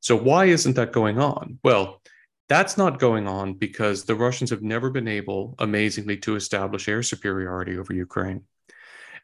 So 0.00 0.14
why 0.14 0.46
isn't 0.46 0.76
that 0.76 0.92
going 0.92 1.18
on? 1.18 1.58
Well, 1.64 2.02
that's 2.48 2.76
not 2.76 2.98
going 2.98 3.26
on 3.26 3.54
because 3.54 4.04
the 4.04 4.14
Russians 4.14 4.50
have 4.50 4.62
never 4.62 4.90
been 4.90 5.08
able, 5.08 5.54
amazingly, 5.58 6.18
to 6.18 6.36
establish 6.36 6.88
air 6.88 7.02
superiority 7.02 7.78
over 7.78 7.94
Ukraine. 7.94 8.42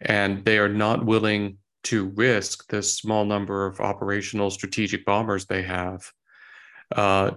And 0.00 0.44
they 0.44 0.58
are 0.58 0.68
not 0.68 1.04
willing 1.04 1.58
to 1.84 2.08
risk 2.16 2.68
the 2.68 2.82
small 2.82 3.24
number 3.24 3.66
of 3.66 3.80
operational 3.80 4.50
strategic 4.50 5.04
bombers 5.04 5.46
they 5.46 5.62
have 5.62 6.10
uh, 6.94 7.32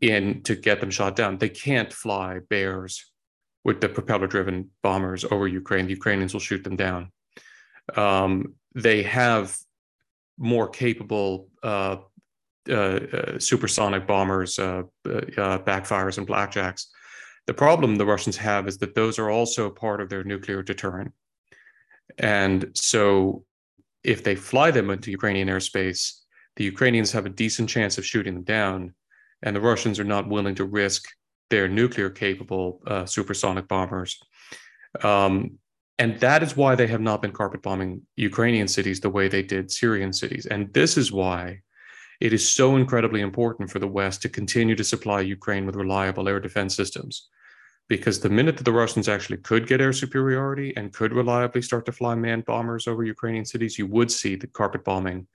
in 0.00 0.42
to 0.42 0.56
get 0.56 0.80
them 0.80 0.90
shot 0.90 1.16
down. 1.16 1.38
They 1.38 1.48
can't 1.48 1.92
fly 1.92 2.40
bears 2.50 3.10
with 3.64 3.80
the 3.80 3.88
propeller 3.88 4.26
driven 4.26 4.70
bombers 4.82 5.24
over 5.24 5.46
Ukraine. 5.46 5.86
The 5.86 5.92
Ukrainians 5.92 6.32
will 6.32 6.40
shoot 6.40 6.64
them 6.64 6.76
down. 6.76 7.12
Um, 7.96 8.54
they 8.74 9.02
have 9.02 9.56
more 10.38 10.68
capable 10.68 11.48
uh, 11.62 11.96
uh, 12.68 12.72
uh, 12.72 13.38
supersonic 13.38 14.06
bombers, 14.06 14.58
uh, 14.58 14.82
backfires, 15.04 16.18
and 16.18 16.26
blackjacks. 16.26 16.86
The 17.46 17.54
problem 17.54 17.96
the 17.96 18.06
Russians 18.06 18.36
have 18.36 18.68
is 18.68 18.78
that 18.78 18.94
those 18.94 19.18
are 19.18 19.30
also 19.30 19.68
part 19.68 20.00
of 20.00 20.08
their 20.08 20.24
nuclear 20.24 20.62
deterrent. 20.62 21.12
And 22.18 22.70
so 22.74 23.44
if 24.04 24.24
they 24.24 24.34
fly 24.34 24.70
them 24.70 24.90
into 24.90 25.10
Ukrainian 25.10 25.48
airspace, 25.48 26.18
the 26.56 26.64
Ukrainians 26.64 27.12
have 27.12 27.26
a 27.26 27.30
decent 27.30 27.68
chance 27.68 27.98
of 27.98 28.04
shooting 28.04 28.34
them 28.34 28.44
down, 28.44 28.94
and 29.42 29.56
the 29.56 29.60
Russians 29.60 29.98
are 29.98 30.04
not 30.04 30.28
willing 30.28 30.54
to 30.56 30.64
risk 30.64 31.08
their 31.50 31.68
nuclear 31.68 32.10
capable 32.10 32.80
uh, 32.86 33.06
supersonic 33.06 33.68
bombers. 33.68 34.18
Um, 35.02 35.58
and 35.98 36.18
that 36.20 36.42
is 36.42 36.56
why 36.56 36.74
they 36.74 36.86
have 36.88 37.00
not 37.00 37.22
been 37.22 37.32
carpet 37.32 37.62
bombing 37.62 38.02
Ukrainian 38.16 38.68
cities 38.68 39.00
the 39.00 39.10
way 39.10 39.28
they 39.28 39.42
did 39.42 39.70
Syrian 39.70 40.12
cities. 40.12 40.46
And 40.46 40.72
this 40.72 40.96
is 40.96 41.12
why 41.12 41.60
it 42.20 42.32
is 42.32 42.48
so 42.48 42.76
incredibly 42.76 43.20
important 43.20 43.70
for 43.70 43.78
the 43.78 43.86
West 43.86 44.22
to 44.22 44.28
continue 44.28 44.74
to 44.76 44.84
supply 44.84 45.20
Ukraine 45.20 45.66
with 45.66 45.76
reliable 45.76 46.28
air 46.28 46.40
defense 46.40 46.74
systems. 46.74 47.28
Because 47.92 48.20
the 48.20 48.30
minute 48.30 48.56
that 48.56 48.64
the 48.64 48.72
Russians 48.72 49.06
actually 49.06 49.36
could 49.36 49.66
get 49.66 49.82
air 49.82 49.92
superiority 49.92 50.74
and 50.78 50.94
could 50.94 51.12
reliably 51.12 51.60
start 51.60 51.84
to 51.84 51.92
fly 51.92 52.14
manned 52.14 52.46
bombers 52.46 52.88
over 52.88 53.04
Ukrainian 53.04 53.44
cities, 53.44 53.78
you 53.78 53.86
would 53.86 54.10
see 54.10 54.34
the 54.34 54.46
carpet 54.46 54.82
bombing 54.82 55.26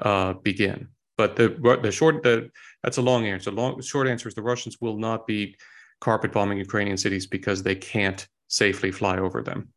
uh, 0.00 0.32
begin. 0.32 0.88
But 1.18 1.36
the 1.36 1.48
the 1.82 1.92
short 1.92 2.22
the 2.22 2.50
that's 2.82 2.96
a 2.96 3.02
long 3.02 3.26
answer. 3.26 3.50
Long 3.50 3.82
short 3.82 4.08
answer 4.08 4.26
is 4.26 4.34
the 4.34 4.40
Russians 4.40 4.80
will 4.80 4.96
not 4.96 5.26
be 5.26 5.54
carpet 6.00 6.32
bombing 6.32 6.56
Ukrainian 6.56 6.96
cities 6.96 7.26
because 7.26 7.62
they 7.62 7.74
can't 7.74 8.26
safely 8.46 8.90
fly 8.90 9.18
over 9.18 9.42
them. 9.42 9.68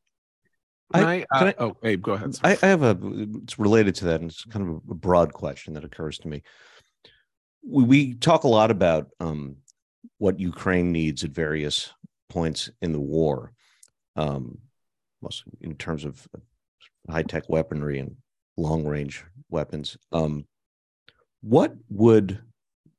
Can 0.93 1.03
I, 1.03 1.25
uh, 1.31 1.39
can 1.39 1.47
I, 1.49 1.55
oh, 1.59 1.75
Abe, 1.83 2.01
go 2.01 2.13
ahead. 2.13 2.39
I, 2.45 2.57
I, 2.61 2.67
have 2.67 2.83
a, 2.83 2.97
it's 3.43 3.59
related 3.59 3.93
to 3.95 4.05
that, 4.05 4.21
and 4.21 4.31
it's 4.31 4.45
kind 4.45 4.63
of 4.69 4.75
a 4.89 4.95
broad 5.07 5.33
question 5.33 5.73
that 5.73 5.83
occurs 5.83 6.17
to 6.19 6.29
me. 6.29 6.43
We, 7.61 7.83
we 7.83 8.13
talk 8.13 8.45
a 8.45 8.53
lot 8.59 8.71
about 8.71 9.09
um, 9.19 9.57
what 10.17 10.39
Ukraine 10.39 10.93
needs 10.93 11.25
at 11.25 11.31
various 11.31 11.93
points 12.31 12.69
in 12.81 12.93
the 12.93 12.99
war, 12.99 13.51
um, 14.15 14.57
in 15.59 15.75
terms 15.75 16.05
of 16.05 16.25
high 17.09 17.23
tech 17.23 17.49
weaponry 17.49 17.99
and 17.99 18.15
long 18.55 18.85
range 18.85 19.25
weapons. 19.49 19.97
Um, 20.13 20.45
what 21.41 21.75
would 21.89 22.41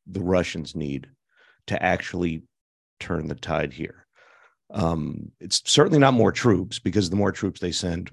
the 0.06 0.20
Russians 0.20 0.76
need 0.76 1.08
to 1.68 1.82
actually 1.82 2.42
turn 3.00 3.26
the 3.26 3.34
tide 3.34 3.72
here? 3.72 4.06
Um, 4.70 5.32
it's 5.40 5.62
certainly 5.64 5.98
not 5.98 6.14
more 6.14 6.32
troops 6.32 6.78
because 6.78 7.08
the 7.08 7.16
more 7.16 7.32
troops 7.32 7.60
they 7.60 7.72
send, 7.72 8.10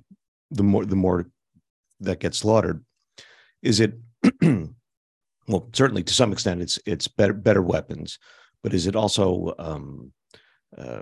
the 0.51 0.63
more 0.63 0.85
the 0.85 0.95
more 0.95 1.29
that 1.99 2.19
gets 2.19 2.38
slaughtered. 2.38 2.83
Is 3.61 3.81
it? 3.81 3.93
well, 4.41 5.69
certainly 5.73 6.03
to 6.03 6.13
some 6.13 6.31
extent, 6.31 6.61
it's 6.61 6.79
it's 6.85 7.07
better 7.09 7.33
better 7.33 7.61
weapons, 7.61 8.19
but 8.63 8.73
is 8.73 8.88
it 8.88 8.95
also 8.95 9.53
um, 9.59 10.13
uh, 10.77 11.01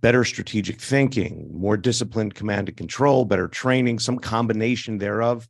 better 0.00 0.24
strategic 0.24 0.80
thinking, 0.80 1.50
more 1.52 1.76
disciplined 1.76 2.34
command 2.34 2.68
and 2.68 2.76
control, 2.76 3.24
better 3.24 3.48
training, 3.48 3.98
some 3.98 4.18
combination 4.18 4.98
thereof? 4.98 5.48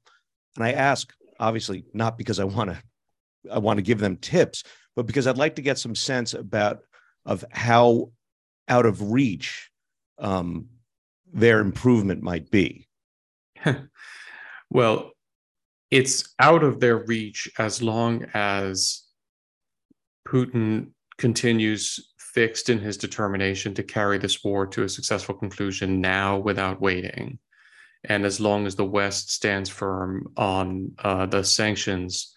And 0.56 0.64
I 0.64 0.72
ask, 0.72 1.12
obviously, 1.38 1.84
not 1.92 2.16
because 2.18 2.40
I 2.40 2.44
want 2.44 2.70
to 2.70 2.82
I 3.52 3.58
want 3.58 3.78
to 3.78 3.82
give 3.82 4.00
them 4.00 4.16
tips, 4.16 4.64
but 4.96 5.06
because 5.06 5.26
I'd 5.26 5.36
like 5.36 5.56
to 5.56 5.62
get 5.62 5.78
some 5.78 5.94
sense 5.94 6.34
about 6.34 6.80
of 7.24 7.44
how 7.52 8.10
out 8.68 8.86
of 8.86 9.12
reach 9.12 9.70
um, 10.18 10.66
their 11.32 11.60
improvement 11.60 12.22
might 12.22 12.50
be? 12.50 12.88
well, 14.70 15.12
it's 15.90 16.34
out 16.38 16.64
of 16.64 16.80
their 16.80 16.98
reach 17.04 17.48
as 17.58 17.82
long 17.82 18.26
as 18.34 19.02
Putin 20.26 20.90
continues 21.18 22.12
fixed 22.36 22.68
in 22.68 22.78
his 22.78 22.98
determination 22.98 23.72
to 23.72 23.82
carry 23.82 24.18
this 24.18 24.44
war 24.44 24.66
to 24.66 24.82
a 24.82 24.94
successful 24.96 25.34
conclusion 25.34 26.02
now 26.02 26.36
without 26.36 26.82
waiting. 26.82 27.38
And 28.04 28.26
as 28.26 28.38
long 28.46 28.66
as 28.66 28.74
the 28.76 28.90
West 28.98 29.32
stands 29.32 29.70
firm 29.70 30.10
on 30.36 30.92
uh, 31.08 31.24
the 31.34 31.42
sanctions 31.42 32.34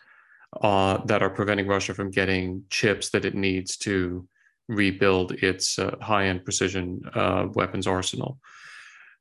uh, 0.62 0.96
that 1.10 1.22
are 1.22 1.29
preventing 1.29 1.68
Russia 1.68 1.94
from 1.94 2.12
getting 2.12 2.63
chips 2.70 3.10
that 3.10 3.25
it 3.25 3.36
needs 3.36 3.75
to 3.88 4.25
rebuild 4.70 5.34
its 5.50 5.77
uh, 5.77 5.96
high-end 6.00 6.46
precision 6.46 7.01
uh, 7.13 7.48
weapons 7.53 7.86
arsenal. 7.86 8.39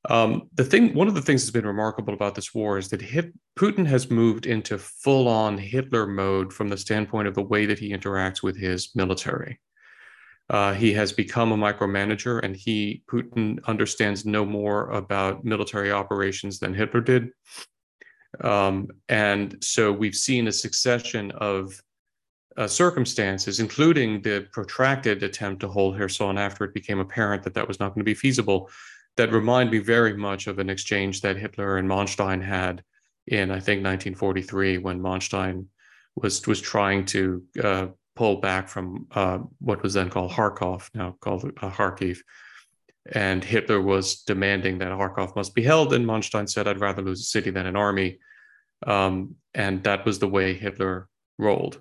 Um, 0.08 0.49
the 0.54 0.64
thing, 0.64 0.94
one 0.94 1.08
of 1.08 1.16
the 1.16 1.23
things 1.26 1.42
that's 1.42 1.58
been 1.58 1.66
remarkable 1.66 2.14
about 2.14 2.37
this 2.37 2.54
war 2.54 2.78
is 2.78 2.88
that 2.90 3.02
Hit, 3.02 3.35
Putin 3.58 3.87
has 3.87 4.12
moved 4.12 4.47
into 4.47 4.78
full-on 4.78 5.58
Hitler 5.58 6.06
mode 6.06 6.52
from 6.52 6.68
the 6.68 6.78
standpoint 6.87 7.26
of 7.26 7.35
the 7.35 7.42
way 7.52 7.66
that 7.66 7.80
he 7.80 7.92
interacts 7.92 8.44
with 8.44 8.56
his 8.56 8.94
military. 8.94 9.58
Uh, 10.50 10.73
he 10.73 10.93
has 10.95 11.12
become 11.12 11.52
a 11.52 11.57
micromanager, 11.57 12.40
and 12.43 12.57
he 12.57 13.02
Putin 13.11 13.62
understands 13.67 14.25
no 14.25 14.45
more 14.45 14.90
about 14.90 15.45
military 15.45 15.93
operations 15.93 16.59
than 16.59 16.73
Hitler 16.73 17.02
did. 17.02 17.31
Um, 18.43 18.88
and 19.09 19.57
so 19.62 19.93
we've 19.93 20.14
seen 20.14 20.49
a 20.49 20.52
succession 20.52 21.31
of 21.33 21.81
uh, 22.57 22.67
circumstances, 22.67 23.61
including 23.61 24.21
the 24.23 24.47
protracted 24.52 25.23
attempt 25.23 25.61
to 25.61 25.69
hold 25.69 25.97
Kherson 25.97 26.38
after 26.38 26.64
it 26.64 26.75
became 26.75 26.99
apparent 26.99 27.43
that 27.45 27.55
that 27.55 27.69
was 27.69 27.78
not 27.78 27.90
going 27.90 28.00
to 28.00 28.05
be 28.05 28.14
feasible, 28.14 28.71
that 29.17 29.33
remind 29.33 29.71
me 29.71 29.78
very 29.78 30.17
much 30.17 30.47
of 30.47 30.59
an 30.59 30.71
exchange 30.71 31.21
that 31.21 31.37
Hitler 31.37 31.76
and 31.76 31.88
Manstein 31.88 32.43
had 32.43 32.83
in, 33.26 33.50
I 33.50 33.61
think, 33.61 33.85
1943, 33.85 34.78
when 34.78 35.00
Manstein 35.00 35.67
was 36.17 36.47
was 36.47 36.61
trying 36.61 37.05
to 37.05 37.43
uh, 37.62 37.87
pull 38.18 38.40
back 38.40 38.68
from 38.68 39.06
uh, 39.12 39.38
what 39.60 39.80
was 39.84 39.94
then 39.94 40.10
called 40.10 40.32
Kharkov, 40.32 40.90
now 40.92 41.14
called 41.20 41.44
uh, 41.44 41.70
Kharkiv. 41.70 42.18
And 43.12 43.44
Hitler 43.44 43.80
was 43.80 44.22
demanding 44.22 44.78
that 44.78 44.88
Kharkov 44.88 45.37
must 45.37 45.54
be 45.54 45.62
held, 45.62 45.92
and 45.94 46.04
Manstein 46.04 46.48
said, 46.50 46.66
"I'd 46.66 46.80
rather 46.80 47.00
lose 47.00 47.20
a 47.20 47.30
city 47.34 47.50
than 47.50 47.66
an 47.66 47.76
army." 47.76 48.18
Um, 48.84 49.37
and 49.54 49.84
that 49.84 50.04
was 50.04 50.18
the 50.18 50.28
way 50.37 50.54
Hitler 50.54 51.08
rolled. 51.38 51.80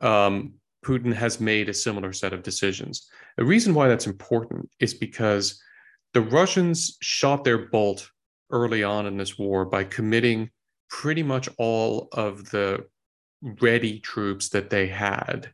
Um, 0.00 0.54
Putin 0.84 1.14
has 1.14 1.40
made 1.40 1.68
a 1.68 1.74
similar 1.86 2.12
set 2.12 2.32
of 2.32 2.42
decisions. 2.42 3.08
The 3.36 3.44
reason 3.44 3.72
why 3.72 3.86
that's 3.86 4.08
important 4.08 4.68
is 4.80 4.94
because 4.94 5.62
the 6.12 6.22
Russians 6.38 6.96
shot 7.00 7.44
their 7.44 7.68
bolt 7.68 8.10
early 8.50 8.82
on 8.82 9.06
in 9.06 9.16
this 9.16 9.38
war 9.38 9.64
by 9.64 9.84
committing 9.84 10.50
pretty 10.90 11.22
much 11.22 11.48
all 11.56 12.08
of 12.12 12.50
the 12.50 12.84
ready 13.42 13.98
troops 13.98 14.50
that 14.50 14.70
they 14.70 14.86
had 14.86 15.52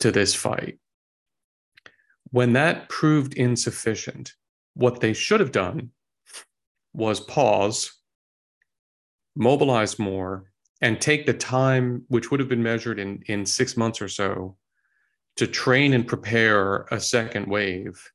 to 0.00 0.10
this 0.10 0.34
fight. 0.34 0.78
When 2.30 2.54
that 2.54 2.88
proved 2.88 3.34
insufficient, 3.34 4.32
what 4.74 5.00
they 5.00 5.12
should 5.12 5.40
have 5.40 5.52
done 5.52 5.90
was 6.92 7.20
pause, 7.20 7.92
mobilize 9.36 9.98
more, 9.98 10.50
and 10.80 11.00
take 11.00 11.26
the 11.26 11.34
time, 11.34 12.04
which 12.08 12.30
would 12.30 12.40
have 12.40 12.48
been 12.48 12.62
measured 12.62 12.98
in, 12.98 13.22
in 13.26 13.44
six 13.44 13.76
months 13.76 14.00
or 14.00 14.08
so, 14.08 14.56
to 15.36 15.46
train 15.46 15.94
and 15.94 16.06
prepare 16.06 16.86
a 16.90 17.00
second 17.00 17.46
wave 17.46 18.10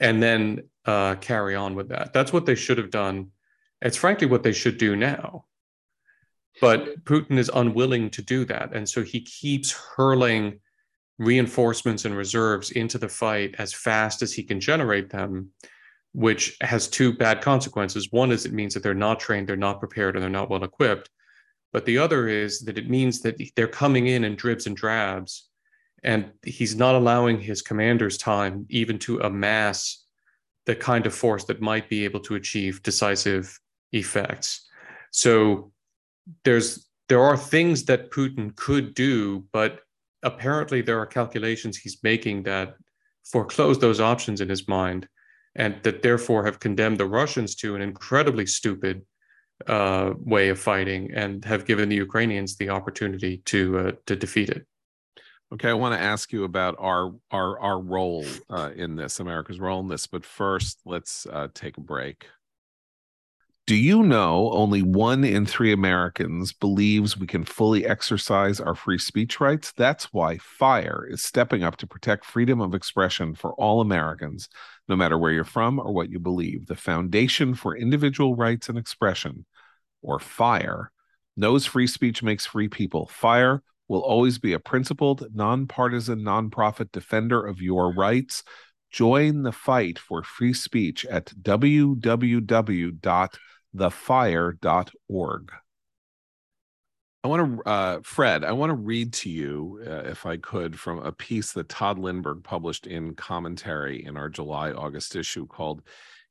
and 0.00 0.22
then 0.22 0.62
uh, 0.84 1.14
carry 1.16 1.54
on 1.54 1.74
with 1.74 1.88
that. 1.90 2.12
That's 2.12 2.32
what 2.32 2.46
they 2.46 2.54
should 2.54 2.78
have 2.78 2.90
done. 2.90 3.30
It's 3.80 3.96
frankly 3.96 4.26
what 4.26 4.42
they 4.42 4.52
should 4.52 4.78
do 4.78 4.96
now. 4.96 5.44
But 6.60 7.04
Putin 7.04 7.38
is 7.38 7.50
unwilling 7.54 8.10
to 8.10 8.22
do 8.22 8.44
that. 8.44 8.74
And 8.74 8.88
so 8.88 9.02
he 9.02 9.20
keeps 9.22 9.72
hurling 9.72 10.60
reinforcements 11.18 12.04
and 12.04 12.16
reserves 12.16 12.70
into 12.72 12.98
the 12.98 13.08
fight 13.08 13.54
as 13.58 13.72
fast 13.72 14.22
as 14.22 14.32
he 14.32 14.42
can 14.42 14.60
generate 14.60 15.10
them, 15.10 15.50
which 16.12 16.56
has 16.60 16.88
two 16.88 17.12
bad 17.12 17.40
consequences. 17.40 18.08
One 18.10 18.32
is 18.32 18.44
it 18.44 18.52
means 18.52 18.74
that 18.74 18.82
they're 18.82 18.94
not 18.94 19.20
trained, 19.20 19.48
they're 19.48 19.56
not 19.56 19.80
prepared, 19.80 20.14
and 20.14 20.22
they're 20.22 20.30
not 20.30 20.50
well 20.50 20.64
equipped. 20.64 21.10
But 21.72 21.86
the 21.86 21.98
other 21.98 22.28
is 22.28 22.60
that 22.60 22.76
it 22.76 22.90
means 22.90 23.22
that 23.22 23.40
they're 23.56 23.66
coming 23.66 24.08
in 24.08 24.24
in 24.24 24.36
dribs 24.36 24.66
and 24.66 24.76
drabs, 24.76 25.48
and 26.02 26.32
he's 26.44 26.74
not 26.74 26.94
allowing 26.94 27.40
his 27.40 27.62
commanders 27.62 28.18
time 28.18 28.66
even 28.68 28.98
to 29.00 29.20
amass 29.20 30.04
the 30.66 30.74
kind 30.74 31.06
of 31.06 31.14
force 31.14 31.44
that 31.44 31.60
might 31.60 31.88
be 31.88 32.04
able 32.04 32.20
to 32.20 32.34
achieve 32.34 32.82
decisive 32.82 33.58
effects. 33.92 34.68
So 35.10 35.72
there's 36.44 36.88
there 37.08 37.20
are 37.20 37.36
things 37.36 37.84
that 37.84 38.10
Putin 38.10 38.54
could 38.56 38.94
do, 38.94 39.44
but 39.52 39.80
apparently 40.22 40.80
there 40.80 40.98
are 40.98 41.06
calculations 41.06 41.76
he's 41.76 42.02
making 42.02 42.44
that 42.44 42.76
foreclose 43.24 43.78
those 43.78 44.00
options 44.00 44.40
in 44.40 44.48
his 44.48 44.66
mind, 44.68 45.08
and 45.54 45.82
that 45.82 46.02
therefore 46.02 46.44
have 46.44 46.60
condemned 46.60 46.98
the 46.98 47.06
Russians 47.06 47.54
to 47.56 47.74
an 47.74 47.82
incredibly 47.82 48.46
stupid 48.46 49.02
uh, 49.66 50.12
way 50.18 50.48
of 50.48 50.58
fighting, 50.58 51.10
and 51.14 51.44
have 51.44 51.66
given 51.66 51.88
the 51.88 51.96
Ukrainians 51.96 52.56
the 52.56 52.70
opportunity 52.70 53.42
to 53.46 53.78
uh, 53.78 53.92
to 54.06 54.16
defeat 54.16 54.48
it. 54.48 54.66
Okay, 55.52 55.68
I 55.68 55.74
want 55.74 55.94
to 55.94 56.00
ask 56.00 56.32
you 56.32 56.44
about 56.44 56.76
our 56.78 57.12
our 57.30 57.60
our 57.60 57.78
role 57.78 58.24
uh, 58.48 58.70
in 58.74 58.96
this, 58.96 59.20
America's 59.20 59.60
role 59.60 59.80
in 59.80 59.88
this, 59.88 60.06
but 60.06 60.24
first, 60.24 60.80
let's 60.86 61.26
uh, 61.26 61.48
take 61.52 61.76
a 61.76 61.82
break. 61.82 62.26
Do 63.64 63.76
you 63.76 64.02
know 64.02 64.50
only 64.52 64.82
one 64.82 65.22
in 65.22 65.46
three 65.46 65.72
Americans 65.72 66.52
believes 66.52 67.16
we 67.16 67.28
can 67.28 67.44
fully 67.44 67.86
exercise 67.86 68.58
our 68.58 68.74
free 68.74 68.98
speech 68.98 69.38
rights? 69.38 69.72
That's 69.76 70.12
why 70.12 70.38
FIRE 70.38 71.06
is 71.08 71.22
stepping 71.22 71.62
up 71.62 71.76
to 71.76 71.86
protect 71.86 72.24
freedom 72.24 72.60
of 72.60 72.74
expression 72.74 73.36
for 73.36 73.54
all 73.54 73.80
Americans, 73.80 74.48
no 74.88 74.96
matter 74.96 75.16
where 75.16 75.30
you're 75.30 75.44
from 75.44 75.78
or 75.78 75.92
what 75.92 76.10
you 76.10 76.18
believe. 76.18 76.66
The 76.66 76.74
Foundation 76.74 77.54
for 77.54 77.76
Individual 77.76 78.34
Rights 78.34 78.68
and 78.68 78.76
Expression, 78.76 79.46
or 80.02 80.18
FIRE, 80.18 80.90
knows 81.36 81.64
free 81.64 81.86
speech 81.86 82.20
makes 82.20 82.44
free 82.44 82.68
people. 82.68 83.06
FIRE 83.06 83.62
will 83.86 84.00
always 84.00 84.40
be 84.40 84.54
a 84.54 84.58
principled, 84.58 85.28
nonpartisan, 85.32 86.22
nonprofit 86.22 86.90
defender 86.90 87.46
of 87.46 87.62
your 87.62 87.94
rights. 87.94 88.42
Join 88.90 89.44
the 89.44 89.52
fight 89.52 90.00
for 90.00 90.24
free 90.24 90.52
speech 90.52 91.06
at 91.06 91.26
www 91.40 92.98
thefire.org. 93.76 95.52
I 97.24 97.28
want 97.28 97.58
to, 97.58 97.70
uh, 97.70 98.00
Fred, 98.02 98.44
I 98.44 98.50
want 98.50 98.70
to 98.70 98.74
read 98.74 99.12
to 99.14 99.30
you, 99.30 99.80
uh, 99.86 100.08
if 100.08 100.26
I 100.26 100.38
could, 100.38 100.78
from 100.78 100.98
a 100.98 101.12
piece 101.12 101.52
that 101.52 101.68
Tod 101.68 101.96
Lindberg 101.98 102.42
published 102.42 102.88
in 102.88 103.14
commentary 103.14 104.04
in 104.04 104.16
our 104.16 104.28
July 104.28 104.72
August 104.72 105.14
issue 105.14 105.46
called 105.46 105.82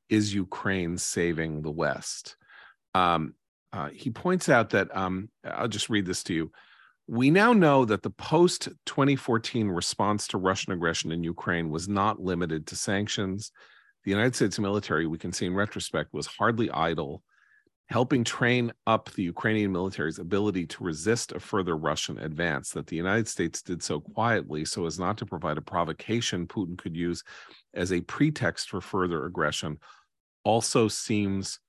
Is 0.10 0.34
Ukraine 0.34 0.98
Saving 0.98 1.62
the 1.62 1.72
West? 1.72 2.36
Um, 2.94 3.36
uh, 3.72 3.88
he 3.90 4.10
points 4.10 4.50
out 4.50 4.72
that, 4.72 4.96
um, 4.96 5.30
I'll 5.46 5.70
just 5.70 5.90
read 5.90 6.06
this 6.06 6.24
to 6.24 6.34
you. 6.34 6.52
We 7.08 7.32
now 7.32 7.54
know 7.54 7.86
that 7.86 8.04
the 8.04 8.10
post 8.10 8.68
2014 8.86 9.70
response 9.70 10.28
to 10.28 10.38
Russian 10.38 10.74
aggression 10.74 11.14
in 11.14 11.24
Ukraine 11.24 11.70
was 11.70 11.88
not 11.88 12.22
limited 12.22 12.68
to 12.68 12.76
sanctions. 12.76 13.54
The 14.04 14.12
United 14.12 14.36
States 14.36 14.60
military, 14.60 15.08
we 15.08 15.18
can 15.18 15.32
see 15.32 15.46
in 15.46 15.56
retrospect, 15.56 16.14
was 16.14 16.28
hardly 16.28 16.70
idle 16.70 17.24
helping 17.92 18.24
train 18.24 18.72
up 18.88 19.12
the 19.12 19.24
Ukrainian 19.24 19.72
military's 19.72 20.18
ability 20.18 20.66
to 20.66 20.84
resist 20.84 21.34
a 21.34 21.40
further 21.40 21.76
Russian 21.76 22.18
advance, 22.20 22.72
that 22.72 22.88
the 22.88 22.96
United 22.96 23.28
States 23.28 23.62
did 23.62 23.84
so 23.84 24.00
quietly 24.00 24.64
so 24.64 24.86
as 24.86 24.98
not 24.98 25.18
to 25.18 25.26
provide 25.26 25.58
a 25.58 25.62
provocation 25.62 26.48
Putin 26.48 26.78
could 26.78 26.96
use 26.96 27.22
as 27.74 27.92
a 27.92 28.00
pretext 28.02 28.70
for 28.70 28.80
further 28.80 29.26
aggression, 29.26 29.78
also 30.46 30.88
seems 30.88 31.60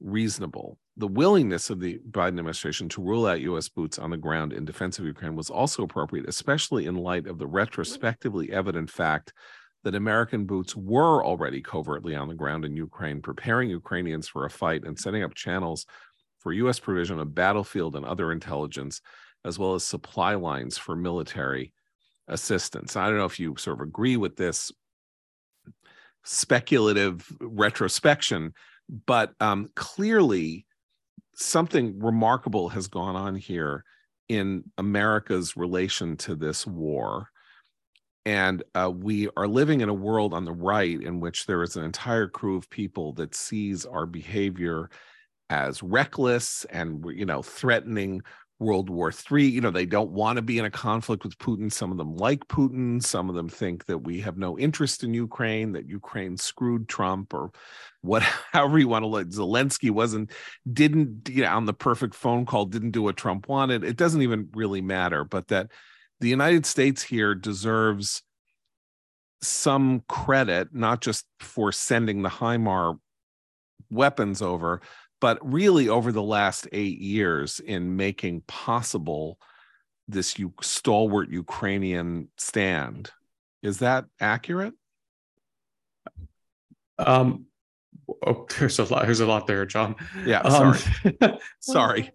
reasonable. 0.00 0.78
The 0.96 1.08
willingness 1.08 1.70
of 1.70 1.80
the 1.80 1.98
Biden 2.08 2.38
administration 2.38 2.88
to 2.90 3.02
rule 3.02 3.26
out 3.26 3.40
U.S. 3.40 3.68
boots 3.68 3.98
on 3.98 4.10
the 4.10 4.16
ground 4.16 4.52
in 4.52 4.64
defense 4.64 5.00
of 5.00 5.06
Ukraine 5.06 5.34
was 5.34 5.50
also 5.50 5.82
appropriate, 5.82 6.28
especially 6.28 6.86
in 6.86 6.94
light 6.94 7.26
of 7.26 7.38
the 7.38 7.48
retrospectively 7.48 8.52
evident 8.52 8.90
fact 8.90 9.32
that 9.84 9.94
American 9.94 10.44
boots 10.46 10.74
were 10.74 11.24
already 11.24 11.60
covertly 11.60 12.14
on 12.14 12.28
the 12.28 12.34
ground 12.34 12.64
in 12.64 12.76
Ukraine, 12.76 13.20
preparing 13.20 13.70
Ukrainians 13.70 14.26
for 14.26 14.46
a 14.46 14.50
fight 14.50 14.84
and 14.84 14.98
setting 14.98 15.22
up 15.22 15.34
channels 15.34 15.86
for 16.40 16.52
U.S. 16.52 16.78
provision 16.78 17.20
of 17.20 17.34
battlefield 17.34 17.94
and 17.94 18.04
other 18.04 18.32
intelligence, 18.32 19.00
as 19.44 19.58
well 19.58 19.74
as 19.74 19.84
supply 19.84 20.34
lines 20.34 20.76
for 20.78 20.96
military 20.96 21.72
assistance. 22.28 22.96
I 22.96 23.08
don't 23.08 23.18
know 23.18 23.26
if 23.26 23.38
you 23.38 23.54
sort 23.58 23.80
of 23.80 23.86
agree 23.86 24.16
with 24.16 24.36
this 24.36 24.72
speculative 26.24 27.26
retrospection, 27.40 28.54
but 29.06 29.32
um, 29.40 29.70
clearly 29.76 30.66
something 31.34 31.98
remarkable 31.98 32.70
has 32.70 32.88
gone 32.88 33.16
on 33.16 33.34
here 33.34 33.84
in 34.28 34.64
America's 34.78 35.56
relation 35.56 36.16
to 36.16 36.34
this 36.34 36.66
war 36.66 37.28
and 38.26 38.62
uh, 38.74 38.90
we 38.94 39.28
are 39.36 39.46
living 39.46 39.80
in 39.80 39.88
a 39.88 39.94
world 39.94 40.32
on 40.32 40.44
the 40.44 40.52
right 40.52 41.00
in 41.00 41.20
which 41.20 41.46
there 41.46 41.62
is 41.62 41.76
an 41.76 41.84
entire 41.84 42.26
crew 42.26 42.56
of 42.56 42.70
people 42.70 43.12
that 43.14 43.34
sees 43.34 43.84
our 43.84 44.06
behavior 44.06 44.88
as 45.50 45.82
reckless 45.82 46.64
and 46.66 47.04
you 47.14 47.26
know 47.26 47.42
threatening 47.42 48.22
World 48.60 48.88
War 48.88 49.12
III. 49.12 49.46
You 49.46 49.60
know, 49.60 49.70
they 49.70 49.86
don't 49.86 50.12
want 50.12 50.36
to 50.36 50.42
be 50.42 50.58
in 50.58 50.64
a 50.64 50.70
conflict 50.70 51.24
with 51.24 51.38
Putin. 51.38 51.72
Some 51.72 51.90
of 51.90 51.98
them 51.98 52.16
like 52.16 52.46
Putin. 52.48 53.02
Some 53.02 53.28
of 53.28 53.34
them 53.34 53.48
think 53.48 53.86
that 53.86 53.98
we 53.98 54.20
have 54.20 54.38
no 54.38 54.58
interest 54.58 55.02
in 55.02 55.12
Ukraine, 55.12 55.72
that 55.72 55.88
Ukraine 55.88 56.36
screwed 56.36 56.88
Trump 56.88 57.34
or 57.34 57.50
what, 58.00 58.22
however 58.52 58.78
you 58.78 58.88
want 58.88 59.02
to 59.02 59.08
let 59.08 59.28
Zelensky 59.28 59.90
wasn't, 59.90 60.30
didn't, 60.72 61.28
you 61.28 61.42
know, 61.42 61.50
on 61.50 61.66
the 61.66 61.74
perfect 61.74 62.14
phone 62.14 62.46
call, 62.46 62.64
didn't 62.64 62.92
do 62.92 63.02
what 63.02 63.16
Trump 63.16 63.48
wanted. 63.48 63.84
It 63.84 63.96
doesn't 63.96 64.22
even 64.22 64.48
really 64.54 64.80
matter, 64.80 65.24
but 65.24 65.48
that 65.48 65.70
the 66.24 66.30
United 66.30 66.64
States 66.64 67.02
here 67.02 67.34
deserves 67.34 68.22
some 69.42 70.02
credit, 70.08 70.74
not 70.74 71.02
just 71.02 71.26
for 71.38 71.70
sending 71.70 72.22
the 72.22 72.30
HIMAR 72.30 72.98
weapons 73.90 74.40
over, 74.40 74.80
but 75.20 75.38
really 75.42 75.90
over 75.90 76.12
the 76.12 76.22
last 76.22 76.66
eight 76.72 76.98
years 76.98 77.60
in 77.60 77.96
making 77.96 78.40
possible 78.46 79.38
this 80.08 80.38
U- 80.38 80.54
stalwart 80.62 81.28
Ukrainian 81.28 82.28
stand. 82.38 83.10
Is 83.62 83.80
that 83.80 84.06
accurate? 84.18 84.72
Um, 86.96 87.44
oh, 88.26 88.46
there's 88.58 88.78
a 88.78 88.84
lot. 88.84 89.04
There's 89.04 89.20
a 89.20 89.26
lot 89.26 89.46
there, 89.46 89.66
John. 89.66 89.94
Yeah, 90.24 90.48
sorry. 90.48 90.80
Um, 91.20 91.38
sorry. 91.60 92.10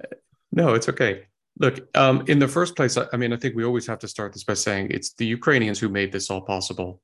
No, 0.51 0.73
it's 0.73 0.89
okay. 0.89 1.27
Look, 1.59 1.87
um, 1.95 2.23
in 2.27 2.39
the 2.39 2.47
first 2.47 2.75
place, 2.75 2.97
I, 2.97 3.05
I, 3.11 3.17
mean, 3.17 3.33
I 3.33 3.37
think 3.37 3.55
we 3.55 3.65
always 3.65 3.85
have 3.87 3.99
to 3.99 4.07
start 4.07 4.33
this 4.33 4.45
by 4.45 4.53
saying 4.53 4.91
it's 4.91 5.13
the 5.13 5.25
Ukrainians 5.25 5.77
who 5.79 5.89
made 5.89 6.11
this 6.11 6.29
all 6.29 6.41
possible 6.41 7.01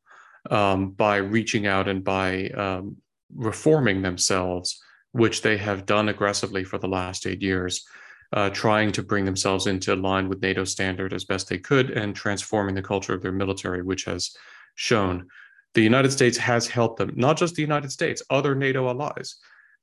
um, 0.49 0.91
by 0.91 1.17
reaching 1.17 1.67
out 1.67 1.87
and 1.89 2.03
by 2.03 2.49
um, 2.49 2.97
reforming 3.35 4.01
themselves, 4.01 4.81
which 5.11 5.41
they 5.41 5.57
have 5.57 5.85
done 5.85 6.09
aggressively 6.09 6.63
for 6.63 6.77
the 6.77 6.87
last 6.87 7.27
eight 7.27 7.41
years, 7.41 7.85
uh, 8.31 8.49
trying 8.49 8.91
to 8.93 9.03
bring 9.03 9.25
themselves 9.25 9.67
into 9.67 9.95
line 9.95 10.29
with 10.29 10.41
NATO 10.41 10.63
standard 10.63 11.13
as 11.13 11.25
best 11.25 11.49
they 11.49 11.57
could 11.57 11.91
and 11.91 12.15
transforming 12.15 12.75
the 12.75 12.81
culture 12.81 13.13
of 13.13 13.21
their 13.21 13.33
military, 13.33 13.81
which 13.81 14.05
has 14.05 14.35
shown 14.75 15.27
the 15.73 15.81
United 15.81 16.11
States 16.11 16.37
has 16.37 16.67
helped 16.67 16.97
them, 16.97 17.11
not 17.15 17.37
just 17.37 17.55
the 17.55 17.61
United 17.61 17.91
States, 17.91 18.23
other 18.29 18.55
NATO 18.55 18.87
allies. 18.87 19.35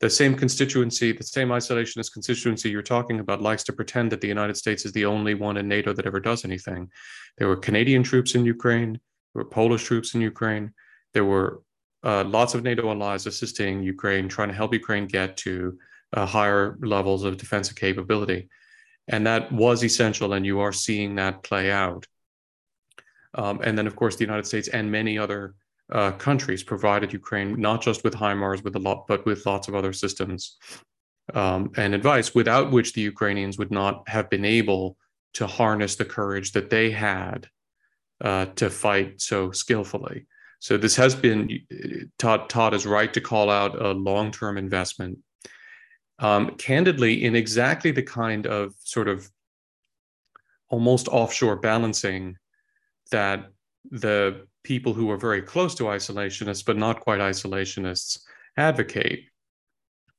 The 0.02 0.10
same 0.10 0.34
constituency, 0.34 1.12
the 1.12 1.22
same 1.22 1.50
isolationist 1.50 2.12
constituency 2.12 2.68
you're 2.68 2.82
talking 2.82 3.20
about 3.20 3.40
likes 3.40 3.62
to 3.64 3.72
pretend 3.72 4.10
that 4.10 4.20
the 4.20 4.26
United 4.26 4.56
States 4.56 4.84
is 4.84 4.90
the 4.90 5.04
only 5.04 5.34
one 5.34 5.56
in 5.56 5.68
NATO 5.68 5.92
that 5.92 6.06
ever 6.06 6.18
does 6.18 6.44
anything. 6.44 6.90
There 7.38 7.46
were 7.46 7.56
Canadian 7.56 8.02
troops 8.02 8.34
in 8.34 8.44
Ukraine, 8.44 8.94
there 8.94 9.44
were 9.44 9.48
Polish 9.48 9.84
troops 9.84 10.14
in 10.14 10.20
Ukraine, 10.20 10.72
there 11.14 11.24
were 11.24 11.62
uh, 12.02 12.24
lots 12.24 12.54
of 12.54 12.64
NATO 12.64 12.90
allies 12.90 13.26
assisting 13.26 13.84
Ukraine, 13.84 14.28
trying 14.28 14.48
to 14.48 14.54
help 14.54 14.74
Ukraine 14.74 15.06
get 15.06 15.36
to 15.38 15.78
uh, 16.14 16.26
higher 16.26 16.76
levels 16.80 17.22
of 17.22 17.36
defensive 17.36 17.76
capability. 17.76 18.48
And 19.06 19.24
that 19.28 19.52
was 19.52 19.84
essential, 19.84 20.32
and 20.32 20.44
you 20.44 20.58
are 20.58 20.72
seeing 20.72 21.14
that 21.14 21.44
play 21.44 21.70
out. 21.70 22.08
Um, 23.34 23.60
and 23.62 23.78
then, 23.78 23.86
of 23.86 23.94
course, 23.94 24.16
the 24.16 24.24
United 24.24 24.46
States 24.46 24.66
and 24.66 24.90
many 24.90 25.16
other 25.16 25.54
uh, 25.90 26.12
countries 26.12 26.62
provided 26.62 27.12
Ukraine 27.12 27.60
not 27.60 27.82
just 27.82 28.04
with 28.04 28.14
HIMARS, 28.14 28.62
with 28.64 28.76
a 28.76 28.78
lot, 28.78 29.06
but 29.06 29.26
with 29.26 29.44
lots 29.46 29.68
of 29.68 29.74
other 29.74 29.92
systems 29.92 30.56
um, 31.34 31.70
and 31.76 31.94
advice, 31.94 32.34
without 32.34 32.70
which 32.70 32.92
the 32.92 33.00
Ukrainians 33.02 33.58
would 33.58 33.70
not 33.70 34.08
have 34.08 34.30
been 34.30 34.44
able 34.44 34.96
to 35.34 35.46
harness 35.46 35.96
the 35.96 36.04
courage 36.04 36.52
that 36.52 36.70
they 36.70 36.90
had 36.90 37.48
uh, 38.22 38.46
to 38.56 38.70
fight 38.70 39.20
so 39.20 39.50
skillfully. 39.50 40.26
So 40.60 40.76
this 40.76 40.94
has 40.96 41.14
been 41.14 41.60
Tod. 42.18 42.48
Tod 42.48 42.72
is 42.72 42.86
right 42.86 43.12
to 43.14 43.20
call 43.20 43.50
out 43.50 43.80
a 43.80 43.90
long-term 43.90 44.56
investment. 44.56 45.18
Um, 46.20 46.54
candidly, 46.56 47.24
in 47.24 47.34
exactly 47.34 47.90
the 47.90 48.04
kind 48.04 48.46
of 48.46 48.74
sort 48.84 49.08
of 49.08 49.28
almost 50.68 51.08
offshore 51.08 51.56
balancing 51.56 52.36
that 53.10 53.50
the 53.90 54.46
people 54.62 54.92
who 54.92 55.10
are 55.10 55.16
very 55.16 55.42
close 55.42 55.74
to 55.74 55.84
isolationists 55.84 56.64
but 56.64 56.76
not 56.76 57.00
quite 57.00 57.20
isolationists 57.20 58.20
advocate. 58.56 59.24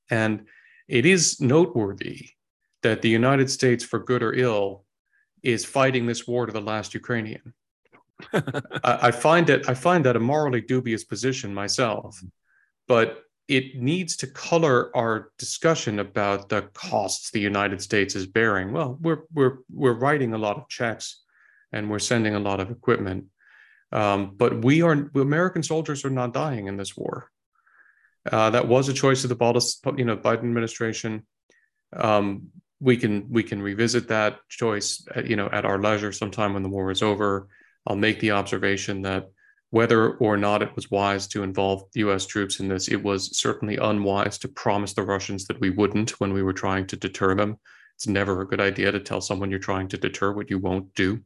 And 0.09 0.45
it 0.87 1.05
is 1.05 1.39
noteworthy 1.39 2.29
that 2.81 3.01
the 3.01 3.09
United 3.09 3.49
States, 3.49 3.83
for 3.83 3.99
good 3.99 4.21
or 4.21 4.33
ill, 4.33 4.83
is 5.41 5.65
fighting 5.65 6.05
this 6.05 6.27
war 6.27 6.45
to 6.45 6.51
the 6.51 6.61
last 6.61 6.93
Ukrainian. 6.93 7.53
I, 8.33 8.99
I, 9.07 9.11
find 9.11 9.49
it 9.49 9.67
I 9.69 9.73
find 9.73 10.05
that 10.05 10.15
a 10.15 10.19
morally 10.19 10.61
dubious 10.61 11.03
position 11.03 11.53
myself, 11.53 12.21
but 12.87 13.23
it 13.47 13.75
needs 13.75 14.15
to 14.17 14.27
color 14.27 14.95
our 14.95 15.31
discussion 15.37 15.99
about 15.99 16.49
the 16.49 16.61
costs 16.73 17.31
the 17.31 17.39
United 17.39 17.81
States 17.81 18.15
is 18.15 18.25
bearing. 18.25 18.71
Well, 18.71 18.97
we're 19.01 19.23
we're 19.33 19.57
we're 19.69 19.93
writing 19.93 20.33
a 20.33 20.37
lot 20.37 20.57
of 20.57 20.69
checks 20.69 21.23
and 21.71 21.89
we're 21.89 21.99
sending 21.99 22.35
a 22.35 22.39
lot 22.39 22.59
of 22.59 22.71
equipment. 22.71 23.25
Um, 23.93 24.33
but 24.35 24.65
we 24.65 24.81
are 24.81 25.09
American 25.15 25.61
soldiers 25.61 26.03
are 26.03 26.09
not 26.09 26.33
dying 26.33 26.67
in 26.67 26.77
this 26.77 26.97
war. 26.97 27.29
Uh, 28.29 28.49
that 28.49 28.67
was 28.67 28.89
a 28.89 28.93
choice 28.93 29.23
of 29.23 29.29
the 29.29 29.95
you 29.97 30.05
know 30.05 30.17
Biden 30.17 30.39
administration. 30.39 31.25
Um, 31.95 32.47
we 32.79 32.97
can 32.97 33.29
we 33.29 33.43
can 33.43 33.61
revisit 33.61 34.07
that 34.07 34.39
choice 34.49 35.05
at, 35.15 35.27
you 35.27 35.35
know 35.35 35.47
at 35.51 35.63
our 35.63 35.79
leisure 35.79 36.11
sometime 36.11 36.53
when 36.53 36.63
the 36.63 36.69
war 36.69 36.89
is 36.89 37.03
over. 37.03 37.47
I'll 37.85 37.95
make 37.95 38.19
the 38.19 38.31
observation 38.31 39.03
that 39.03 39.29
whether 39.69 40.15
or 40.17 40.37
not 40.37 40.61
it 40.61 40.75
was 40.75 40.89
wise 40.89 41.27
to 41.27 41.43
involve 41.43 41.83
U.S. 41.95 42.25
troops 42.25 42.59
in 42.59 42.67
this, 42.67 42.87
it 42.87 43.03
was 43.03 43.37
certainly 43.37 43.77
unwise 43.77 44.37
to 44.39 44.47
promise 44.47 44.93
the 44.93 45.03
Russians 45.03 45.45
that 45.45 45.59
we 45.59 45.69
wouldn't 45.69 46.19
when 46.19 46.31
we 46.31 46.43
were 46.43 46.53
trying 46.53 46.87
to 46.87 46.95
deter 46.95 47.35
them. 47.35 47.57
It's 47.95 48.07
never 48.07 48.41
a 48.41 48.47
good 48.47 48.61
idea 48.61 48.91
to 48.91 48.99
tell 48.99 49.19
someone 49.19 49.49
you're 49.49 49.59
trying 49.59 49.87
to 49.89 49.97
deter 49.97 50.31
what 50.31 50.49
you 50.49 50.59
won't 50.59 50.93
do. 50.93 51.21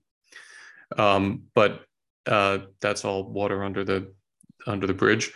Um, 0.98 1.44
but 1.54 1.87
uh, 2.28 2.60
that's 2.82 3.06
all 3.06 3.24
water 3.24 3.64
under 3.64 3.84
the 3.84 4.14
under 4.66 4.86
the 4.86 4.94
bridge. 4.94 5.32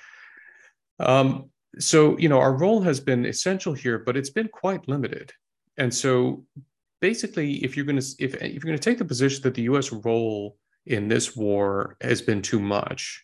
Um, 1.00 1.50
so 1.80 2.18
you 2.18 2.30
know 2.30 2.40
our 2.40 2.54
role 2.54 2.82
has 2.82 3.00
been 3.00 3.26
essential 3.26 3.74
here, 3.74 4.00
but 4.00 4.18
it's 4.18 4.30
been 4.30 4.50
quite 4.50 4.88
limited. 4.88 5.32
And 5.78 5.94
so 5.94 6.46
basically, 7.00 7.64
if 7.64 7.76
you're 7.76 7.86
going 7.86 8.00
to 8.00 8.16
if 8.20 8.36
if 8.36 8.54
you're 8.54 8.72
going 8.72 8.78
to 8.78 8.90
take 8.90 8.98
the 8.98 9.06
position 9.06 9.42
that 9.44 9.56
the 9.56 9.64
U.S. 9.64 9.92
role 9.92 10.58
in 10.86 11.08
this 11.08 11.36
war 11.36 11.96
has 12.02 12.22
been 12.22 12.42
too 12.42 12.60
much, 12.60 13.24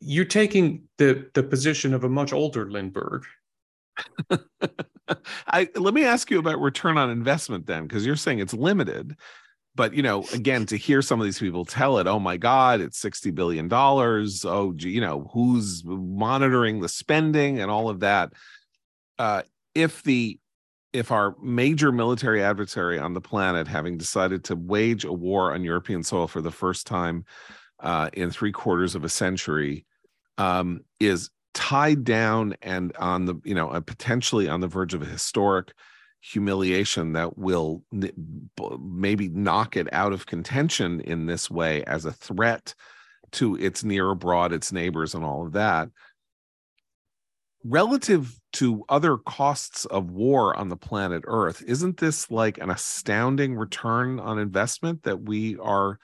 you're 0.00 0.24
taking 0.24 0.84
the 0.98 1.30
the 1.34 1.42
position 1.42 1.94
of 1.94 2.04
a 2.04 2.08
much 2.08 2.32
older 2.32 2.70
Lindbergh. 2.70 3.24
I 5.46 5.68
let 5.74 5.94
me 5.94 6.04
ask 6.04 6.30
you 6.30 6.38
about 6.38 6.60
return 6.60 6.98
on 6.98 7.10
investment 7.10 7.66
then, 7.66 7.86
because 7.86 8.04
you're 8.04 8.16
saying 8.16 8.40
it's 8.40 8.54
limited 8.54 9.16
but 9.80 9.94
you 9.94 10.02
know 10.02 10.22
again 10.34 10.66
to 10.66 10.76
hear 10.76 11.00
some 11.00 11.22
of 11.22 11.24
these 11.24 11.38
people 11.38 11.64
tell 11.64 11.96
it 11.96 12.06
oh 12.06 12.18
my 12.18 12.36
god 12.36 12.82
it's 12.82 12.98
60 12.98 13.30
billion 13.30 13.66
dollars 13.66 14.44
oh 14.44 14.74
you 14.76 15.00
know 15.00 15.30
who's 15.32 15.82
monitoring 15.86 16.82
the 16.82 16.88
spending 16.88 17.58
and 17.58 17.70
all 17.70 17.88
of 17.88 18.00
that 18.00 18.30
uh 19.18 19.40
if 19.74 20.02
the 20.02 20.38
if 20.92 21.10
our 21.10 21.34
major 21.42 21.92
military 21.92 22.42
adversary 22.42 22.98
on 22.98 23.14
the 23.14 23.22
planet 23.22 23.66
having 23.66 23.96
decided 23.96 24.44
to 24.44 24.54
wage 24.54 25.06
a 25.06 25.12
war 25.14 25.54
on 25.54 25.64
european 25.64 26.02
soil 26.02 26.28
for 26.28 26.42
the 26.42 26.50
first 26.50 26.86
time 26.86 27.24
uh, 27.82 28.10
in 28.12 28.30
three 28.30 28.52
quarters 28.52 28.94
of 28.94 29.04
a 29.04 29.08
century 29.08 29.86
um, 30.36 30.82
is 30.98 31.30
tied 31.54 32.04
down 32.04 32.54
and 32.60 32.94
on 32.98 33.24
the 33.24 33.34
you 33.44 33.54
know 33.54 33.68
potentially 33.80 34.46
on 34.46 34.60
the 34.60 34.68
verge 34.68 34.92
of 34.92 35.00
a 35.00 35.06
historic 35.06 35.72
humiliation 36.20 37.12
that 37.12 37.38
will 37.38 37.82
maybe 38.80 39.28
knock 39.28 39.76
it 39.76 39.88
out 39.92 40.12
of 40.12 40.26
contention 40.26 41.00
in 41.00 41.26
this 41.26 41.50
way 41.50 41.82
as 41.84 42.04
a 42.04 42.12
threat 42.12 42.74
to 43.32 43.56
its 43.56 43.82
near 43.84 44.10
abroad, 44.10 44.52
its 44.52 44.72
neighbors, 44.72 45.14
and 45.14 45.24
all 45.24 45.46
of 45.46 45.52
that. 45.52 45.88
Relative 47.64 48.38
to 48.54 48.84
other 48.88 49.18
costs 49.18 49.84
of 49.86 50.10
war 50.10 50.56
on 50.56 50.68
the 50.68 50.76
planet 50.76 51.24
Earth, 51.26 51.62
isn't 51.66 51.98
this 51.98 52.30
like 52.30 52.58
an 52.58 52.70
astounding 52.70 53.54
return 53.54 54.18
on 54.18 54.38
investment 54.38 55.02
that 55.02 55.22
we 55.22 55.58
are 55.58 55.98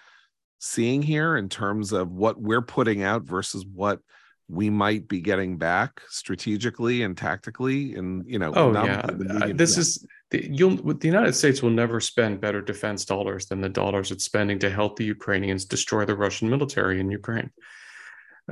seeing 0.58 1.02
here 1.02 1.36
in 1.36 1.48
terms 1.48 1.92
of 1.92 2.10
what 2.10 2.40
we're 2.40 2.62
putting 2.62 3.02
out 3.02 3.22
versus 3.22 3.64
what 3.66 4.00
we 4.48 4.70
might 4.70 5.08
be 5.08 5.20
getting 5.20 5.56
back 5.56 6.00
strategically 6.08 7.02
and 7.02 7.16
tactically 7.16 7.94
and 7.94 8.24
you 8.26 8.38
know 8.38 8.52
oh 8.54 8.72
yeah. 8.72 9.04
uh, 9.30 9.52
this 9.52 9.76
is 9.76 10.06
the, 10.30 10.48
you'll 10.50 10.76
the 10.76 11.08
united 11.08 11.34
states 11.34 11.62
will 11.62 11.70
never 11.70 12.00
spend 12.00 12.40
better 12.40 12.62
defense 12.62 13.04
dollars 13.04 13.46
than 13.46 13.60
the 13.60 13.68
dollars 13.68 14.10
it's 14.12 14.24
spending 14.24 14.58
to 14.58 14.70
help 14.70 14.96
the 14.96 15.04
ukrainians 15.04 15.64
destroy 15.64 16.04
the 16.04 16.14
russian 16.14 16.48
military 16.48 17.00
in 17.00 17.10
ukraine. 17.10 17.50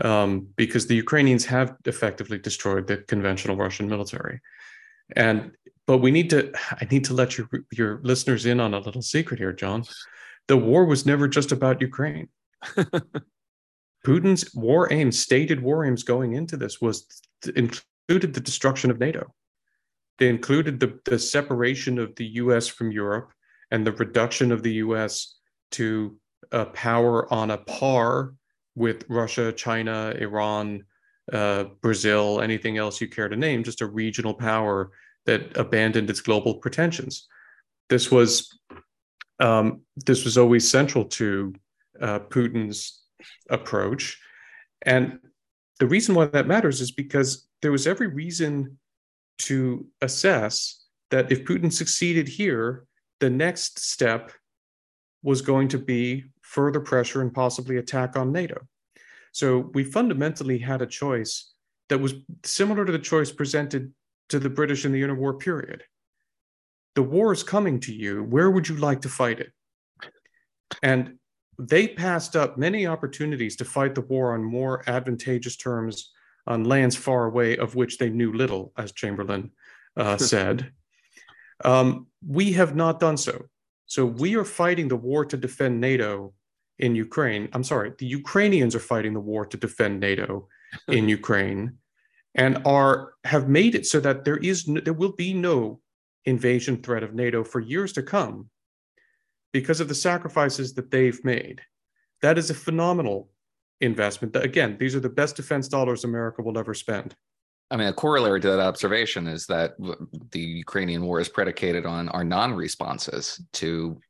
Um, 0.02 0.48
because 0.56 0.88
the 0.88 0.96
ukrainians 0.96 1.44
have 1.44 1.76
effectively 1.84 2.38
destroyed 2.38 2.88
the 2.88 2.96
conventional 2.96 3.56
russian 3.56 3.88
military. 3.88 4.40
And 5.14 5.52
but 5.86 5.98
we 5.98 6.10
need 6.10 6.30
to 6.30 6.50
i 6.72 6.84
need 6.90 7.04
to 7.04 7.14
let 7.14 7.38
your 7.38 7.48
your 7.70 8.00
listeners 8.02 8.46
in 8.46 8.58
on 8.58 8.74
a 8.74 8.80
little 8.80 9.02
secret 9.02 9.38
here 9.38 9.52
john. 9.52 9.84
The 10.46 10.58
war 10.58 10.84
was 10.84 11.06
never 11.06 11.26
just 11.26 11.52
about 11.52 11.80
ukraine 11.80 12.28
Putin's 14.04 14.54
war 14.54 14.92
aims, 14.92 15.18
stated 15.18 15.62
war 15.62 15.84
aims 15.84 16.02
going 16.02 16.34
into 16.34 16.56
this, 16.56 16.80
was 16.80 17.06
included 17.56 18.34
the 18.34 18.40
destruction 18.40 18.90
of 18.90 19.00
NATO. 19.00 19.34
They 20.18 20.28
included 20.28 20.78
the, 20.78 20.98
the 21.04 21.18
separation 21.18 21.98
of 21.98 22.14
the 22.14 22.26
US 22.26 22.68
from 22.68 22.92
Europe 22.92 23.32
and 23.70 23.84
the 23.84 23.92
reduction 23.92 24.52
of 24.52 24.62
the 24.62 24.74
US 24.74 25.38
to 25.72 26.16
a 26.52 26.66
power 26.66 27.32
on 27.32 27.50
a 27.50 27.58
par 27.58 28.34
with 28.76 29.04
Russia, 29.08 29.52
China, 29.52 30.14
Iran, 30.18 30.84
uh, 31.32 31.64
Brazil, 31.80 32.40
anything 32.40 32.76
else 32.76 33.00
you 33.00 33.08
care 33.08 33.28
to 33.28 33.36
name, 33.36 33.64
just 33.64 33.80
a 33.80 33.86
regional 33.86 34.34
power 34.34 34.90
that 35.26 35.56
abandoned 35.56 36.10
its 36.10 36.20
global 36.20 36.56
pretensions. 36.56 37.26
This 37.88 38.10
was 38.10 38.58
um, 39.40 39.80
this 39.96 40.24
was 40.24 40.38
always 40.38 40.70
central 40.70 41.06
to 41.06 41.54
uh, 42.00 42.20
Putin's 42.20 43.03
approach. 43.50 44.20
And 44.82 45.18
the 45.80 45.86
reason 45.86 46.14
why 46.14 46.26
that 46.26 46.46
matters 46.46 46.80
is 46.80 46.90
because 46.90 47.48
there 47.62 47.72
was 47.72 47.86
every 47.86 48.06
reason 48.06 48.78
to 49.38 49.86
assess 50.00 50.84
that 51.10 51.30
if 51.32 51.44
Putin 51.44 51.72
succeeded 51.72 52.28
here, 52.28 52.86
the 53.20 53.30
next 53.30 53.78
step 53.78 54.32
was 55.22 55.40
going 55.40 55.68
to 55.68 55.78
be 55.78 56.24
further 56.42 56.80
pressure 56.80 57.22
and 57.22 57.32
possibly 57.32 57.78
attack 57.78 58.16
on 58.16 58.32
NATO. 58.32 58.60
So 59.32 59.70
we 59.74 59.82
fundamentally 59.82 60.58
had 60.58 60.82
a 60.82 60.86
choice 60.86 61.52
that 61.88 61.98
was 61.98 62.14
similar 62.44 62.84
to 62.84 62.92
the 62.92 62.98
choice 62.98 63.32
presented 63.32 63.92
to 64.28 64.38
the 64.38 64.50
British 64.50 64.84
in 64.84 64.92
the 64.92 65.02
interwar 65.02 65.38
period. 65.38 65.82
The 66.94 67.02
war 67.02 67.32
is 67.32 67.42
coming 67.42 67.80
to 67.80 67.92
you. 67.92 68.22
Where 68.22 68.50
would 68.50 68.68
you 68.68 68.76
like 68.76 69.00
to 69.02 69.08
fight 69.08 69.40
it? 69.40 69.52
And 70.82 71.18
they 71.58 71.88
passed 71.88 72.36
up 72.36 72.58
many 72.58 72.86
opportunities 72.86 73.56
to 73.56 73.64
fight 73.64 73.94
the 73.94 74.00
war 74.00 74.34
on 74.34 74.42
more 74.42 74.82
advantageous 74.88 75.56
terms 75.56 76.12
on 76.46 76.64
lands 76.64 76.96
far 76.96 77.26
away 77.26 77.56
of 77.56 77.74
which 77.74 77.98
they 77.98 78.10
knew 78.10 78.32
little, 78.32 78.72
as 78.76 78.92
Chamberlain 78.92 79.50
uh, 79.96 80.16
said. 80.32 80.72
Um, 81.64 82.08
we 82.26 82.52
have 82.52 82.74
not 82.74 83.00
done 83.00 83.16
so. 83.16 83.46
So 83.86 84.04
we 84.04 84.36
are 84.36 84.44
fighting 84.44 84.88
the 84.88 84.96
war 84.96 85.24
to 85.24 85.36
defend 85.36 85.80
NATO 85.80 86.34
in 86.78 86.94
Ukraine. 86.94 87.48
I'm 87.52 87.64
sorry, 87.64 87.92
the 87.98 88.06
Ukrainians 88.06 88.74
are 88.74 88.80
fighting 88.80 89.14
the 89.14 89.20
war 89.20 89.46
to 89.46 89.56
defend 89.56 90.00
NATO 90.00 90.48
in 90.88 91.08
Ukraine 91.08 91.78
and 92.34 92.60
are 92.66 93.12
have 93.24 93.48
made 93.48 93.74
it 93.74 93.86
so 93.86 94.00
that 94.00 94.24
there 94.24 94.38
is 94.38 94.66
no, 94.66 94.80
there 94.80 94.92
will 94.92 95.12
be 95.12 95.32
no 95.32 95.80
invasion 96.24 96.82
threat 96.82 97.02
of 97.02 97.14
NATO 97.14 97.44
for 97.44 97.60
years 97.60 97.92
to 97.92 98.02
come 98.02 98.50
because 99.54 99.80
of 99.80 99.86
the 99.86 99.94
sacrifices 99.94 100.74
that 100.74 100.90
they've 100.90 101.24
made. 101.24 101.62
That 102.22 102.38
is 102.38 102.50
a 102.50 102.54
phenomenal 102.54 103.30
investment. 103.80 104.34
Again, 104.34 104.76
these 104.80 104.96
are 104.96 105.00
the 105.00 105.08
best 105.08 105.36
defense 105.36 105.68
dollars 105.68 106.02
America 106.02 106.42
will 106.42 106.58
ever 106.58 106.74
spend. 106.74 107.14
I 107.70 107.76
mean, 107.76 107.86
a 107.86 107.92
corollary 107.92 108.40
to 108.40 108.50
that 108.50 108.58
observation 108.58 109.28
is 109.28 109.46
that 109.46 109.74
the 110.32 110.40
Ukrainian 110.40 111.04
war 111.04 111.20
is 111.20 111.28
predicated 111.28 111.86
on 111.86 112.08
our 112.08 112.24
non-responses 112.24 113.40
to, 113.54 114.00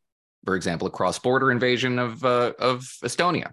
for 0.46 0.56
example, 0.56 0.88
a 0.88 0.90
cross-border 0.90 1.52
invasion 1.52 1.98
of 1.98 2.24
uh, 2.24 2.54
of 2.58 2.80
Estonia, 3.04 3.52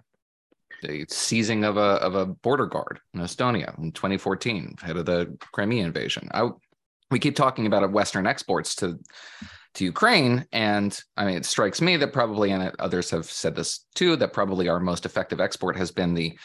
the 0.82 1.04
seizing 1.10 1.62
of 1.62 1.76
a 1.76 1.90
of 2.06 2.14
a 2.14 2.24
border 2.24 2.66
guard 2.66 3.00
in 3.12 3.20
Estonia 3.20 3.78
in 3.78 3.92
2014, 3.92 4.76
ahead 4.82 4.96
of 4.96 5.04
the 5.04 5.36
Crimea 5.52 5.84
invasion. 5.84 6.28
I, 6.32 6.48
we 7.10 7.18
keep 7.18 7.36
talking 7.36 7.66
about 7.66 7.92
Western 7.92 8.26
exports 8.26 8.74
to 8.76 8.98
to 9.74 9.84
Ukraine. 9.84 10.46
And 10.52 10.98
I 11.16 11.24
mean, 11.24 11.36
it 11.36 11.46
strikes 11.46 11.80
me 11.80 11.96
that 11.96 12.12
probably, 12.12 12.50
and 12.50 12.74
others 12.78 13.10
have 13.10 13.26
said 13.26 13.54
this 13.54 13.86
too, 13.94 14.16
that 14.16 14.32
probably 14.32 14.68
our 14.68 14.80
most 14.80 15.06
effective 15.06 15.40
export 15.40 15.76
has 15.76 15.90
been 15.90 16.14
the 16.14 16.38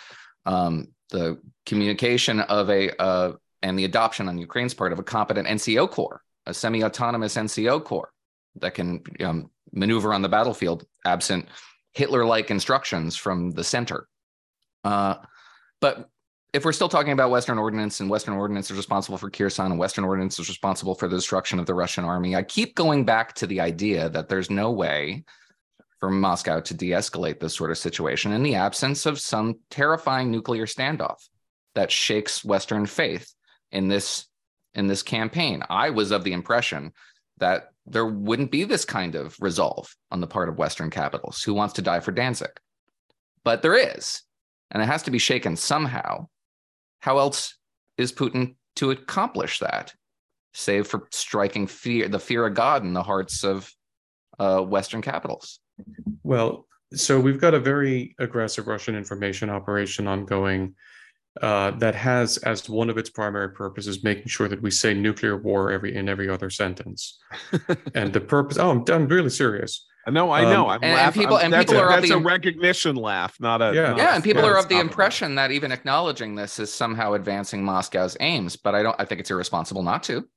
um, 0.46 0.88
the 1.10 1.40
communication 1.66 2.40
of 2.42 2.70
a 2.70 2.96
uh, 3.02 3.34
and 3.62 3.78
the 3.78 3.86
adoption 3.86 4.28
on 4.28 4.38
Ukraine's 4.38 4.74
part 4.74 4.94
of 4.94 5.00
a 5.00 5.04
competent 5.04 5.48
NCO 5.48 5.90
corps, 5.90 6.22
a 6.46 6.54
semi-autonomous 6.54 7.36
NCO 7.36 7.84
corps 7.84 8.12
that 8.56 8.74
can 8.74 9.02
um, 9.20 9.50
maneuver 9.74 10.14
on 10.14 10.22
the 10.22 10.30
battlefield 10.30 10.86
absent 11.06 11.48
Hitler-like 11.94 12.52
instructions 12.52 13.16
from 13.16 13.52
the 13.52 13.64
center. 13.64 14.08
Uh, 14.84 15.16
but 15.82 16.10
if 16.54 16.66
we're 16.66 16.72
still 16.72 16.90
talking 16.90 17.12
about 17.12 17.30
Western 17.30 17.58
ordnance 17.58 18.00
and 18.00 18.10
Western 18.10 18.34
ordnance 18.34 18.72
is 18.72 18.78
responsible 18.78 19.18
for 19.18 19.30
Kherson 19.30 19.68
and 19.68 19.80
Western 19.80 20.06
ordnance 20.06 20.40
is 20.40 20.48
responsible 20.48 20.96
for 20.96 21.08
the 21.08 21.16
destruction 21.16 21.60
of 21.60 21.66
the 21.66 21.74
Russian 21.74 22.06
army, 22.06 22.36
I 22.36 22.44
keep 22.44 22.76
going 22.76 23.06
back 23.06 23.34
to 23.36 23.48
the 23.48 23.60
idea 23.60 24.10
that 24.10 24.30
there's 24.30 24.50
no 24.50 24.72
way 24.72 25.24
for 26.00 26.10
Moscow 26.10 26.60
to 26.62 26.74
de 26.74 26.92
escalate 26.92 27.40
this 27.40 27.56
sort 27.56 27.72
of 27.72 27.78
situation 27.78 28.32
in 28.32 28.44
the 28.44 28.56
absence 28.56 29.06
of 29.06 29.20
some 29.20 29.60
terrifying 29.70 30.32
nuclear 30.32 30.66
standoff 30.66 31.28
that 31.76 31.92
shakes 31.92 32.46
Western 32.46 32.86
faith 32.86 33.34
in 33.72 33.88
this 33.88 34.28
in 34.74 34.88
this 34.88 35.04
campaign. 35.04 35.64
I 35.70 35.90
was 35.90 36.12
of 36.12 36.24
the 36.24 36.34
impression 36.34 36.94
that 37.40 37.72
there 37.86 38.06
wouldn't 38.06 38.52
be 38.52 38.64
this 38.64 38.86
kind 38.86 39.16
of 39.16 39.36
resolve 39.40 39.96
on 40.12 40.22
the 40.22 40.28
part 40.28 40.50
of 40.50 40.58
Western 40.58 40.90
capitals. 40.90 41.42
Who 41.42 41.54
wants 41.54 41.74
to 41.76 41.82
die 41.82 42.00
for 42.00 42.12
Danzig? 42.12 42.52
But 43.44 43.62
there 43.62 43.76
is, 43.76 44.22
and 44.72 44.84
it 44.84 44.88
has 44.88 45.04
to 45.04 45.12
be 45.12 45.20
shaken 45.20 45.56
somehow. 45.56 46.28
How 47.00 47.20
else 47.20 47.56
is 47.98 48.12
Putin 48.12 48.56
to 48.78 48.92
accomplish 48.92 49.60
that, 49.60 49.94
save 50.54 50.88
for 50.88 51.08
striking 51.12 51.68
fear, 51.68 52.08
the 52.08 52.20
fear 52.20 52.46
of 52.46 52.54
God 52.54 52.84
in 52.84 52.94
the 52.94 53.04
hearts 53.04 53.44
of 53.44 53.72
uh, 54.40 54.62
Western 54.62 55.02
capitals? 55.02 55.60
Well, 56.24 56.68
so 56.94 57.20
we've 57.20 57.42
got 57.42 57.54
a 57.54 57.60
very 57.60 58.16
aggressive 58.20 58.68
Russian 58.68 58.96
information 58.96 59.50
operation 59.50 60.08
ongoing 60.08 60.76
uh, 61.42 61.72
that 61.72 61.94
has 61.94 62.38
as 62.38 62.68
one 62.70 62.90
of 62.90 62.98
its 62.98 63.10
primary 63.10 63.52
purposes 63.52 64.04
making 64.04 64.28
sure 64.28 64.48
that 64.48 64.62
we 64.62 64.72
say 64.72 64.94
nuclear 64.94 65.38
war 65.38 65.72
every 65.72 65.96
in 65.96 66.10
every 66.10 66.30
other 66.30 66.50
sentence. 66.50 67.20
and 67.96 68.14
the 68.14 68.22
purpose, 68.22 68.58
oh, 68.58 68.72
I'm, 68.72 68.84
I'm 68.90 69.08
really 69.08 69.30
serious. 69.30 69.86
No, 70.10 70.32
I 70.32 70.44
know. 70.44 70.66
Um, 70.66 70.70
I'm 70.70 70.84
and, 70.84 71.00
and 71.00 71.14
people, 71.14 71.38
I'm, 71.38 71.54
and 71.54 71.66
people 71.66 71.82
a, 71.82 71.84
are 71.84 71.90
that's 71.90 72.10
the, 72.10 72.16
a 72.16 72.20
recognition 72.20 72.96
laugh, 72.96 73.36
not 73.40 73.62
a 73.62 73.74
yeah, 73.74 73.90
not 73.90 73.98
yeah. 73.98 74.12
A, 74.12 74.16
and 74.16 74.24
people 74.24 74.46
are 74.46 74.58
of 74.58 74.70
the 74.70 74.80
impression 74.80 75.36
that 75.36 75.52
even 75.52 75.72
acknowledging 75.72 76.36
this 76.36 76.60
is 76.60 76.74
somehow 76.74 77.14
advancing 77.14 77.64
Moscow's 77.64 78.16
aims. 78.20 78.56
But 78.56 78.76
I 78.76 78.84
don't. 78.84 78.96
I 79.00 79.06
think 79.06 79.20
it's 79.20 79.32
irresponsible 79.32 79.84
not 79.84 80.04
to. 80.04 80.28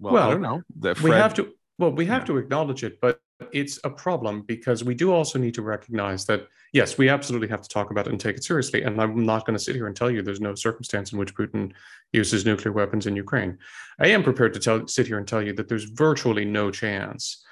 Well, 0.00 0.14
well 0.14 0.28
I 0.28 0.30
don't 0.32 0.42
know. 0.42 0.62
Fred, 0.94 1.02
we 1.02 1.10
have 1.10 1.34
to. 1.34 1.52
Well, 1.78 1.92
we 1.92 2.06
have 2.06 2.22
yeah. 2.22 2.26
to 2.26 2.36
acknowledge 2.38 2.84
it, 2.84 3.00
but 3.00 3.20
it's 3.52 3.78
a 3.84 3.90
problem 3.90 4.42
because 4.42 4.84
we 4.84 4.94
do 4.94 5.12
also 5.12 5.38
need 5.38 5.54
to 5.54 5.62
recognize 5.62 6.26
that 6.26 6.46
yes, 6.72 6.98
we 6.98 7.08
absolutely 7.08 7.48
have 7.48 7.62
to 7.62 7.68
talk 7.68 7.90
about 7.90 8.06
it 8.06 8.10
and 8.10 8.20
take 8.20 8.36
it 8.36 8.44
seriously. 8.44 8.82
And 8.82 9.00
I'm 9.00 9.24
not 9.24 9.46
going 9.46 9.56
to 9.56 9.62
sit 9.62 9.74
here 9.74 9.86
and 9.86 9.96
tell 9.96 10.10
you 10.10 10.22
there's 10.22 10.40
no 10.40 10.54
circumstance 10.54 11.12
in 11.12 11.18
which 11.18 11.34
Putin 11.34 11.72
uses 12.12 12.44
nuclear 12.44 12.72
weapons 12.72 13.06
in 13.06 13.16
Ukraine. 13.16 13.58
I 13.98 14.08
am 14.08 14.22
prepared 14.22 14.54
to 14.54 14.60
tell, 14.60 14.86
sit 14.86 15.06
here 15.06 15.18
and 15.18 15.26
tell 15.26 15.42
you 15.42 15.52
that 15.54 15.68
there's 15.68 15.84
virtually 15.84 16.44
no 16.44 16.70
chance 16.70 17.44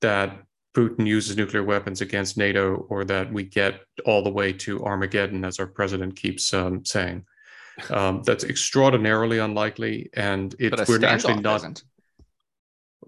that 0.00 0.36
Putin 0.76 1.06
uses 1.06 1.36
nuclear 1.36 1.62
weapons 1.62 2.02
against 2.02 2.36
NATO 2.36 2.86
or 2.90 3.04
that 3.06 3.32
we 3.32 3.44
get 3.44 3.80
all 4.04 4.22
the 4.22 4.30
way 4.30 4.52
to 4.52 4.84
Armageddon, 4.84 5.44
as 5.44 5.58
our 5.58 5.66
president 5.66 6.16
keeps 6.16 6.52
um, 6.52 6.84
saying. 6.84 7.24
Um, 7.90 8.22
that's 8.24 8.44
extraordinarily 8.44 9.38
unlikely, 9.38 10.10
and 10.14 10.54
it, 10.58 10.74
we're 10.88 11.04
actually 11.04 11.40
not. 11.40 11.56
Isn't. 11.56 11.82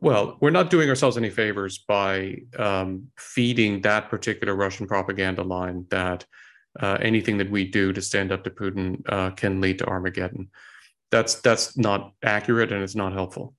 Well, 0.01 0.37
we're 0.41 0.51
not 0.51 0.71
doing 0.71 0.89
ourselves 0.89 1.17
any 1.17 1.31
favors 1.31 1.79
by 1.79 2.43
um, 2.59 3.09
feeding 3.19 3.83
that 3.83 4.09
particular 4.09 4.55
Russian 4.55 4.87
propaganda 4.87 5.43
line 5.43 5.87
that 5.91 6.25
uh, 6.79 6.99
anything 7.01 7.39
that 7.39 7.51
we 7.51 7.65
do 7.65 7.93
to 7.93 8.01
stand 8.01 8.31
up 8.31 8.45
to 8.45 8.51
Putin 8.51 9.03
uh, 9.09 9.31
can 9.31 9.61
lead 9.61 9.79
to 9.79 9.87
Armageddon. 9.87 10.51
That's 11.11 11.37
that's 11.37 11.77
not 11.77 12.13
accurate 12.23 12.73
and 12.73 12.83
it's 12.83 12.95
not 12.95 13.13
helpful. 13.13 13.55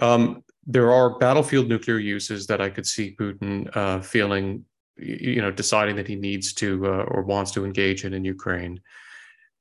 Um, 0.00 0.44
there 0.70 0.92
are 0.92 1.18
battlefield 1.18 1.66
nuclear 1.66 1.98
uses 1.98 2.46
that 2.46 2.60
I 2.60 2.68
could 2.68 2.86
see 2.86 3.16
Putin 3.18 3.74
uh, 3.74 4.00
feeling, 4.00 4.66
you 4.98 5.40
know, 5.40 5.50
deciding 5.50 5.96
that 5.96 6.06
he 6.06 6.14
needs 6.14 6.52
to 6.54 6.86
uh, 6.86 7.04
or 7.08 7.22
wants 7.22 7.50
to 7.52 7.64
engage 7.64 8.04
in 8.04 8.12
in 8.12 8.24
Ukraine 8.24 8.80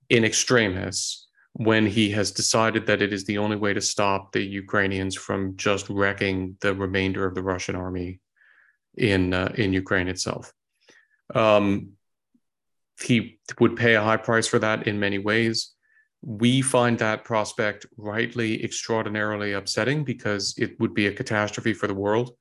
in 0.09 0.25
extremis 0.25 1.27
when 1.53 1.85
he 1.85 2.11
has 2.11 2.31
decided 2.31 2.85
that 2.85 3.01
it 3.01 3.13
is 3.13 3.23
the 3.23 3.37
only 3.37 3.55
way 3.55 3.73
to 3.73 3.81
stop 3.81 4.31
the 4.31 4.43
Ukrainians 4.43 5.15
from 5.15 5.55
just 5.55 5.89
wrecking 5.89 6.57
the 6.59 6.75
remainder 6.75 7.25
of 7.25 7.35
the 7.35 7.41
Russian 7.41 7.75
army 7.75 8.19
in 8.97 9.33
uh, 9.33 9.53
in 9.55 9.71
Ukraine 9.71 10.09
itself. 10.09 10.51
Um, 11.33 11.93
he 13.01 13.39
would 13.61 13.77
pay 13.77 13.95
a 13.95 14.03
high 14.03 14.17
price 14.17 14.47
for 14.47 14.59
that 14.59 14.87
in 14.87 14.99
many 14.99 15.19
ways. 15.19 15.73
We 16.21 16.61
find 16.61 16.97
that 16.99 17.23
prospect 17.23 17.85
rightly 17.97 18.63
extraordinarily 18.63 19.53
upsetting 19.53 20.03
because 20.03 20.55
it 20.57 20.79
would 20.79 20.93
be 20.93 21.07
a 21.07 21.13
catastrophe 21.13 21.73
for 21.73 21.87
the 21.87 21.93
world 21.93 22.31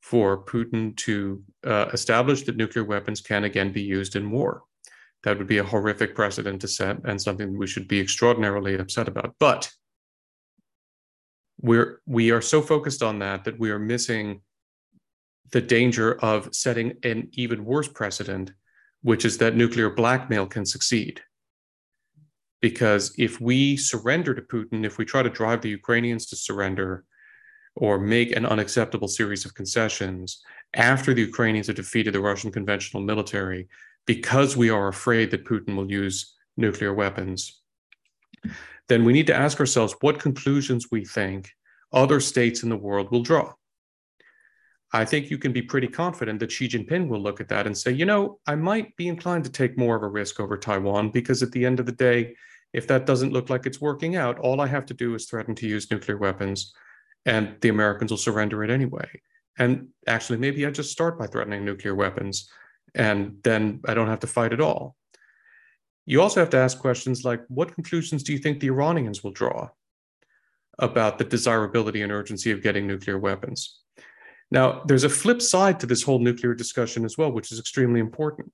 for 0.00 0.44
Putin 0.44 0.96
to 0.96 1.42
uh, 1.64 1.86
establish 1.92 2.42
that 2.44 2.56
nuclear 2.56 2.84
weapons 2.84 3.20
can 3.20 3.44
again 3.44 3.72
be 3.72 3.82
used 3.82 4.16
in 4.16 4.30
war. 4.30 4.62
That 5.22 5.36
would 5.38 5.46
be 5.46 5.58
a 5.58 5.64
horrific 5.64 6.14
precedent 6.14 6.62
to 6.62 6.68
set 6.68 6.98
and 7.04 7.20
something 7.20 7.56
we 7.56 7.66
should 7.66 7.86
be 7.86 8.00
extraordinarily 8.00 8.76
upset 8.78 9.08
about. 9.08 9.34
But 9.38 9.70
we're 11.60 12.00
we 12.06 12.30
are 12.30 12.40
so 12.40 12.62
focused 12.62 13.02
on 13.02 13.18
that 13.18 13.44
that 13.44 13.58
we 13.58 13.70
are 13.70 13.78
missing 13.78 14.40
the 15.52 15.60
danger 15.60 16.14
of 16.20 16.54
setting 16.54 16.94
an 17.02 17.28
even 17.32 17.64
worse 17.64 17.88
precedent, 17.88 18.52
which 19.02 19.24
is 19.24 19.38
that 19.38 19.56
nuclear 19.56 19.90
blackmail 19.90 20.46
can 20.46 20.64
succeed. 20.64 21.20
Because 22.60 23.14
if 23.18 23.40
we 23.40 23.76
surrender 23.76 24.34
to 24.34 24.42
Putin, 24.42 24.84
if 24.84 24.98
we 24.98 25.04
try 25.04 25.22
to 25.22 25.30
drive 25.30 25.62
the 25.62 25.70
Ukrainians 25.70 26.26
to 26.26 26.36
surrender 26.36 27.04
or 27.76 27.98
make 27.98 28.36
an 28.36 28.44
unacceptable 28.44 29.08
series 29.08 29.44
of 29.44 29.54
concessions 29.54 30.42
after 30.74 31.14
the 31.14 31.22
Ukrainians 31.22 31.68
have 31.68 31.76
defeated 31.76 32.14
the 32.14 32.20
Russian 32.20 32.52
conventional 32.52 33.02
military, 33.02 33.68
because 34.06 34.56
we 34.56 34.70
are 34.70 34.88
afraid 34.88 35.30
that 35.30 35.44
Putin 35.44 35.76
will 35.76 35.90
use 35.90 36.34
nuclear 36.56 36.92
weapons, 36.92 37.62
then 38.88 39.04
we 39.04 39.12
need 39.12 39.26
to 39.28 39.34
ask 39.34 39.60
ourselves 39.60 39.94
what 40.00 40.18
conclusions 40.18 40.88
we 40.90 41.04
think 41.04 41.50
other 41.92 42.20
states 42.20 42.62
in 42.62 42.68
the 42.68 42.76
world 42.76 43.10
will 43.10 43.22
draw. 43.22 43.52
I 44.92 45.04
think 45.04 45.30
you 45.30 45.38
can 45.38 45.52
be 45.52 45.62
pretty 45.62 45.86
confident 45.86 46.40
that 46.40 46.50
Xi 46.50 46.68
Jinping 46.68 47.08
will 47.08 47.20
look 47.20 47.40
at 47.40 47.48
that 47.48 47.66
and 47.66 47.76
say, 47.76 47.92
you 47.92 48.04
know, 48.04 48.40
I 48.46 48.56
might 48.56 48.96
be 48.96 49.06
inclined 49.06 49.44
to 49.44 49.50
take 49.50 49.78
more 49.78 49.94
of 49.94 50.02
a 50.02 50.08
risk 50.08 50.40
over 50.40 50.56
Taiwan 50.56 51.10
because 51.10 51.42
at 51.42 51.52
the 51.52 51.64
end 51.64 51.78
of 51.78 51.86
the 51.86 51.92
day, 51.92 52.34
if 52.72 52.86
that 52.88 53.06
doesn't 53.06 53.32
look 53.32 53.50
like 53.50 53.66
it's 53.66 53.80
working 53.80 54.16
out, 54.16 54.38
all 54.40 54.60
I 54.60 54.66
have 54.66 54.86
to 54.86 54.94
do 54.94 55.14
is 55.14 55.26
threaten 55.26 55.54
to 55.56 55.68
use 55.68 55.90
nuclear 55.90 56.16
weapons 56.16 56.72
and 57.24 57.56
the 57.60 57.68
Americans 57.68 58.10
will 58.10 58.18
surrender 58.18 58.64
it 58.64 58.70
anyway. 58.70 59.08
And 59.58 59.88
actually, 60.06 60.38
maybe 60.38 60.66
I 60.66 60.70
just 60.70 60.92
start 60.92 61.18
by 61.18 61.26
threatening 61.26 61.64
nuclear 61.64 61.94
weapons 61.94 62.50
and 62.94 63.36
then 63.44 63.80
I 63.86 63.94
don't 63.94 64.08
have 64.08 64.20
to 64.20 64.26
fight 64.26 64.52
at 64.52 64.60
all. 64.60 64.96
You 66.06 66.20
also 66.20 66.40
have 66.40 66.50
to 66.50 66.56
ask 66.56 66.78
questions 66.78 67.24
like 67.24 67.42
what 67.48 67.74
conclusions 67.74 68.24
do 68.24 68.32
you 68.32 68.38
think 68.38 68.58
the 68.58 68.68
Iranians 68.68 69.22
will 69.22 69.30
draw 69.30 69.68
about 70.78 71.18
the 71.18 71.24
desirability 71.24 72.02
and 72.02 72.10
urgency 72.10 72.50
of 72.50 72.62
getting 72.62 72.86
nuclear 72.86 73.18
weapons? 73.18 73.79
Now, 74.50 74.82
there's 74.84 75.04
a 75.04 75.08
flip 75.08 75.40
side 75.40 75.78
to 75.80 75.86
this 75.86 76.02
whole 76.02 76.18
nuclear 76.18 76.54
discussion 76.54 77.04
as 77.04 77.16
well, 77.16 77.30
which 77.30 77.52
is 77.52 77.60
extremely 77.60 78.00
important. 78.00 78.52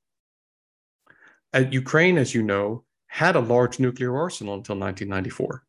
Uh, 1.55 1.65
Ukraine, 1.71 2.19
as 2.19 2.35
you 2.35 2.43
know, 2.43 2.85
had 3.07 3.37
a 3.37 3.41
large 3.41 3.79
nuclear 3.79 4.17
arsenal 4.17 4.55
until 4.55 4.79
1994. 4.79 5.65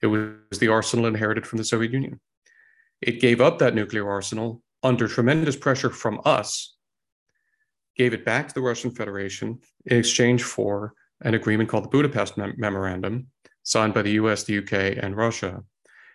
It 0.00 0.06
was 0.06 0.58
the 0.58 0.68
arsenal 0.68 1.06
inherited 1.06 1.46
from 1.46 1.58
the 1.58 1.64
Soviet 1.64 1.92
Union. 1.92 2.20
It 3.00 3.20
gave 3.20 3.40
up 3.40 3.58
that 3.58 3.74
nuclear 3.74 4.08
arsenal 4.08 4.62
under 4.82 5.06
tremendous 5.06 5.56
pressure 5.56 5.90
from 5.90 6.20
us, 6.24 6.76
gave 7.96 8.14
it 8.14 8.24
back 8.24 8.48
to 8.48 8.54
the 8.54 8.60
Russian 8.60 8.90
Federation 8.90 9.60
in 9.86 9.98
exchange 9.98 10.42
for 10.42 10.94
an 11.20 11.34
agreement 11.34 11.68
called 11.68 11.84
the 11.84 11.88
Budapest 11.88 12.36
Mem- 12.36 12.54
Memorandum, 12.56 13.28
signed 13.62 13.94
by 13.94 14.02
the 14.02 14.12
US, 14.12 14.44
the 14.44 14.58
UK, 14.58 14.98
and 15.02 15.16
Russia, 15.16 15.62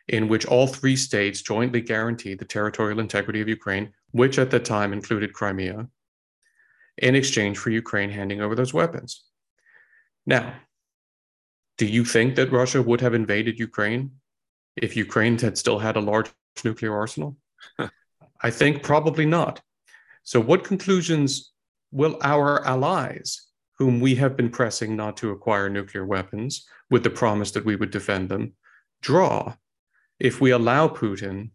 in 0.08 0.28
which 0.28 0.46
all 0.46 0.68
three 0.68 0.96
states 0.96 1.42
jointly 1.42 1.82
guaranteed 1.82 2.40
the 2.40 2.46
territorial 2.46 3.00
integrity 3.00 3.42
of 3.42 3.50
Ukraine, 3.50 3.94
which 4.12 4.40
at 4.40 4.52
the 4.52 4.60
time 4.60 4.94
included 4.94 5.34
Crimea, 5.34 5.88
in 6.98 7.16
exchange 7.16 7.58
for 7.58 7.70
Ukraine 7.70 8.10
handing 8.10 8.42
over 8.42 8.56
those 8.56 8.74
weapons. 8.74 9.26
Now, 10.26 10.54
do 11.78 11.86
you 11.86 12.04
think 12.06 12.36
that 12.36 12.52
Russia 12.52 12.82
would 12.82 13.02
have 13.02 13.14
invaded 13.14 13.60
Ukraine 13.60 14.12
if 14.76 14.96
Ukraine 14.96 15.38
had 15.38 15.58
still 15.58 15.80
had 15.80 15.96
a 15.96 16.02
large 16.02 16.32
nuclear 16.64 16.96
arsenal? 16.96 17.38
I 18.42 18.50
think 18.50 18.84
probably 18.84 19.26
not. 19.26 19.62
So, 20.24 20.40
what 20.40 20.64
conclusions 20.64 21.52
will 21.92 22.18
our 22.22 22.66
allies, 22.66 23.48
whom 23.78 24.00
we 24.00 24.16
have 24.16 24.36
been 24.36 24.50
pressing 24.50 24.96
not 24.96 25.18
to 25.18 25.32
acquire 25.32 25.70
nuclear 25.70 26.06
weapons 26.06 26.66
with 26.90 27.04
the 27.04 27.10
promise 27.10 27.52
that 27.52 27.66
we 27.66 27.76
would 27.76 27.92
defend 27.92 28.30
them, 28.30 28.54
draw 29.02 29.56
if 30.20 30.42
we 30.42 30.52
allow 30.52 30.88
Putin 30.88 31.50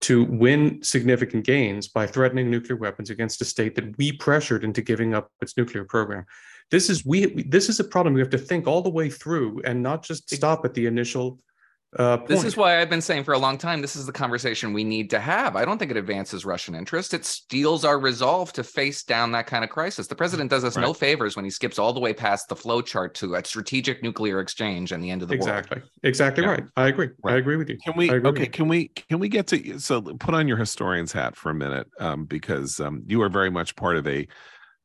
to 0.00 0.24
win 0.24 0.82
significant 0.82 1.44
gains 1.44 1.88
by 1.88 2.06
threatening 2.06 2.50
nuclear 2.50 2.76
weapons 2.76 3.10
against 3.10 3.42
a 3.42 3.44
state 3.44 3.74
that 3.74 3.96
we 3.98 4.12
pressured 4.12 4.64
into 4.64 4.80
giving 4.80 5.14
up 5.14 5.30
its 5.42 5.56
nuclear 5.56 5.84
program? 5.84 6.24
This 6.70 6.90
is 6.90 7.04
we. 7.04 7.42
This 7.44 7.68
is 7.68 7.80
a 7.80 7.84
problem 7.84 8.14
we 8.14 8.20
have 8.20 8.30
to 8.30 8.38
think 8.38 8.66
all 8.66 8.82
the 8.82 8.90
way 8.90 9.10
through 9.10 9.62
and 9.64 9.82
not 9.82 10.02
just 10.02 10.30
stop 10.30 10.64
at 10.64 10.74
the 10.74 10.86
initial 10.86 11.40
uh, 11.96 12.18
this 12.26 12.44
is 12.44 12.54
why 12.54 12.80
I've 12.80 12.90
been 12.90 13.00
saying 13.00 13.24
for 13.24 13.32
a 13.32 13.38
long 13.38 13.56
time 13.56 13.80
this 13.80 13.96
is 13.96 14.04
the 14.04 14.12
conversation 14.12 14.74
we 14.74 14.84
need 14.84 15.08
to 15.10 15.18
have. 15.18 15.56
I 15.56 15.64
don't 15.64 15.78
think 15.78 15.90
it 15.90 15.96
advances 15.96 16.44
Russian 16.44 16.74
interest. 16.74 17.14
It 17.14 17.24
steals 17.24 17.82
our 17.84 17.98
resolve 17.98 18.52
to 18.54 18.62
face 18.62 19.02
down 19.02 19.32
that 19.32 19.46
kind 19.46 19.64
of 19.64 19.70
crisis. 19.70 20.06
The 20.06 20.14
president 20.14 20.50
does 20.50 20.64
us 20.64 20.76
right. 20.76 20.82
no 20.82 20.92
favors 20.92 21.34
when 21.34 21.46
he 21.46 21.50
skips 21.50 21.78
all 21.78 21.94
the 21.94 22.00
way 22.00 22.12
past 22.12 22.48
the 22.48 22.56
flow 22.56 22.82
chart 22.82 23.14
to 23.16 23.36
a 23.36 23.44
strategic 23.44 24.02
nuclear 24.02 24.40
exchange 24.40 24.92
and 24.92 25.02
the 25.02 25.10
end 25.10 25.22
of 25.22 25.28
the 25.28 25.34
exactly. 25.34 25.78
world. 25.78 25.90
Exactly. 26.02 26.44
Exactly 26.44 26.44
yeah. 26.44 26.50
right. 26.50 26.64
I 26.76 26.88
agree. 26.88 27.08
Right. 27.22 27.34
I 27.34 27.36
agree 27.38 27.56
with 27.56 27.70
you. 27.70 27.78
Can 27.78 27.96
we 27.96 28.10
okay, 28.10 28.46
can 28.46 28.68
we 28.68 28.88
can 28.88 29.18
we 29.18 29.28
get 29.30 29.46
to 29.48 29.78
so 29.78 30.02
put 30.02 30.34
on 30.34 30.46
your 30.46 30.58
historian's 30.58 31.12
hat 31.12 31.36
for 31.36 31.50
a 31.50 31.54
minute 31.54 31.88
um, 32.00 32.26
because 32.26 32.80
um, 32.80 33.02
you 33.06 33.22
are 33.22 33.30
very 33.30 33.50
much 33.50 33.76
part 33.76 33.96
of 33.96 34.06
a 34.06 34.28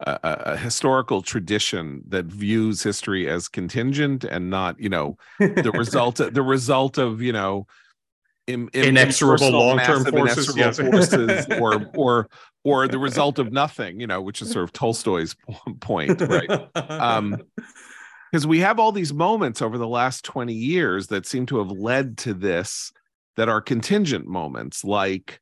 a, 0.05 0.19
a, 0.23 0.57
historical 0.57 1.21
tradition 1.21 2.03
that 2.07 2.25
views 2.25 2.83
history 2.83 3.29
as 3.29 3.47
contingent 3.47 4.23
and 4.23 4.49
not, 4.49 4.79
you 4.79 4.89
know, 4.89 5.17
the 5.39 5.71
result 5.73 6.19
of, 6.19 6.33
the 6.33 6.41
result 6.41 6.97
of 6.97 7.21
you 7.21 7.33
know 7.33 7.65
in, 8.47 8.69
in, 8.73 8.89
inexorable 8.89 9.51
long-term 9.51 10.05
forces, 10.05 10.55
yes. 10.55 10.77
forces 10.77 11.45
or 11.59 11.85
or 11.95 12.29
or 12.63 12.87
the 12.87 12.99
result 12.99 13.39
of 13.39 13.51
nothing, 13.51 13.99
you 13.99 14.07
know, 14.07 14.21
which 14.21 14.41
is 14.41 14.51
sort 14.51 14.63
of 14.63 14.73
Tolstoy's 14.73 15.35
point, 15.79 16.19
right? 16.21 16.49
Um, 16.75 17.37
because 18.31 18.47
we 18.47 18.59
have 18.59 18.79
all 18.79 18.91
these 18.91 19.13
moments 19.13 19.61
over 19.61 19.77
the 19.77 19.87
last 19.87 20.25
20 20.25 20.53
years 20.53 21.07
that 21.07 21.27
seem 21.27 21.45
to 21.45 21.59
have 21.59 21.69
led 21.69 22.17
to 22.17 22.33
this 22.33 22.91
that 23.35 23.47
are 23.47 23.61
contingent 23.61 24.25
moments 24.25 24.83
like 24.83 25.39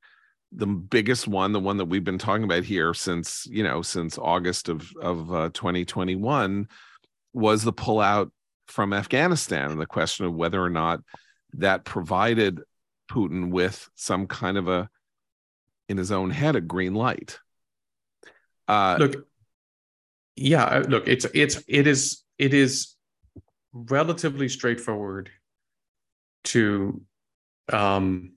the 0.51 0.67
biggest 0.67 1.27
one, 1.27 1.53
the 1.53 1.59
one 1.59 1.77
that 1.77 1.85
we've 1.85 2.03
been 2.03 2.17
talking 2.17 2.43
about 2.43 2.63
here 2.63 2.93
since 2.93 3.47
you 3.49 3.63
know 3.63 3.81
since 3.81 4.17
August 4.17 4.69
of 4.69 4.91
of 5.01 5.33
uh, 5.33 5.49
2021, 5.53 6.67
was 7.33 7.63
the 7.63 7.73
pullout 7.73 8.31
from 8.67 8.93
Afghanistan 8.93 9.71
and 9.71 9.79
the 9.79 9.85
question 9.85 10.25
of 10.25 10.33
whether 10.33 10.61
or 10.61 10.69
not 10.69 11.01
that 11.53 11.85
provided 11.85 12.61
Putin 13.09 13.51
with 13.51 13.89
some 13.95 14.27
kind 14.27 14.57
of 14.57 14.67
a 14.67 14.89
in 15.89 15.97
his 15.97 16.11
own 16.11 16.29
head 16.29 16.55
a 16.55 16.61
green 16.61 16.95
light. 16.95 17.39
Uh, 18.67 18.97
look, 18.99 19.27
yeah, 20.35 20.63
uh, 20.63 20.79
look, 20.87 21.07
it's 21.07 21.25
it's 21.33 21.61
it 21.67 21.87
is 21.87 22.23
it 22.37 22.53
is 22.53 22.95
relatively 23.73 24.49
straightforward 24.49 25.29
to 26.43 27.01
um 27.71 28.33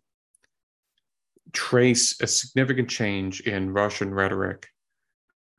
trace 1.54 2.20
a 2.20 2.26
significant 2.26 2.90
change 2.90 3.40
in 3.40 3.72
Russian 3.72 4.12
rhetoric 4.12 4.66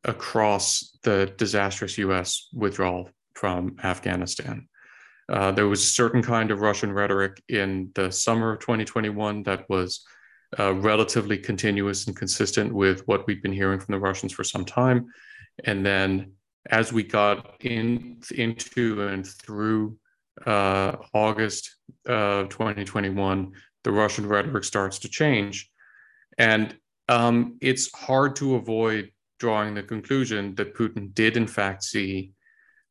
across 0.03 0.97
the 1.03 1.34
disastrous 1.38 1.97
US 1.97 2.49
withdrawal 2.53 3.10
from 3.34 3.77
Afghanistan. 3.84 4.67
Uh, 5.27 5.51
there 5.51 5.67
was 5.67 5.81
a 5.81 5.88
certain 5.88 6.21
kind 6.21 6.51
of 6.51 6.62
Russian 6.62 6.91
rhetoric 6.91 7.41
in 7.49 7.89
the 7.95 8.12
summer 8.12 8.53
of 8.53 8.60
2021 8.60 9.43
that 9.43 9.67
was 9.69 10.05
uh, 10.60 10.75
relatively 10.75 11.38
continuous 11.38 12.05
and 12.05 12.15
consistent 12.15 12.71
with 12.73 13.01
what 13.08 13.25
we've 13.25 13.41
been 13.41 13.53
hearing 13.53 13.79
from 13.79 13.93
the 13.93 13.99
Russians 13.99 14.31
for 14.31 14.43
some 14.43 14.63
time. 14.63 15.08
And 15.63 15.84
then 15.84 16.34
as 16.69 16.93
we 16.93 17.03
got 17.03 17.63
in, 17.63 18.21
into 18.36 19.08
and 19.08 19.25
through 19.25 19.97
uh, 20.45 20.97
August 21.13 21.75
of 22.05 22.49
2021, 22.49 23.51
the 23.84 23.91
Russian 23.91 24.27
rhetoric 24.27 24.63
starts 24.63 24.99
to 24.99 25.10
change. 25.10 25.71
And 26.38 26.76
um, 27.08 27.58
it's 27.62 27.93
hard 27.93 28.36
to 28.38 28.56
avoid 28.56 29.12
drawing 29.39 29.76
the 29.76 29.84
conclusion 29.84 30.56
that 30.56 30.76
Putin 30.76 31.13
did, 31.13 31.38
in 31.38 31.48
fact, 31.48 31.84
see 31.84 32.32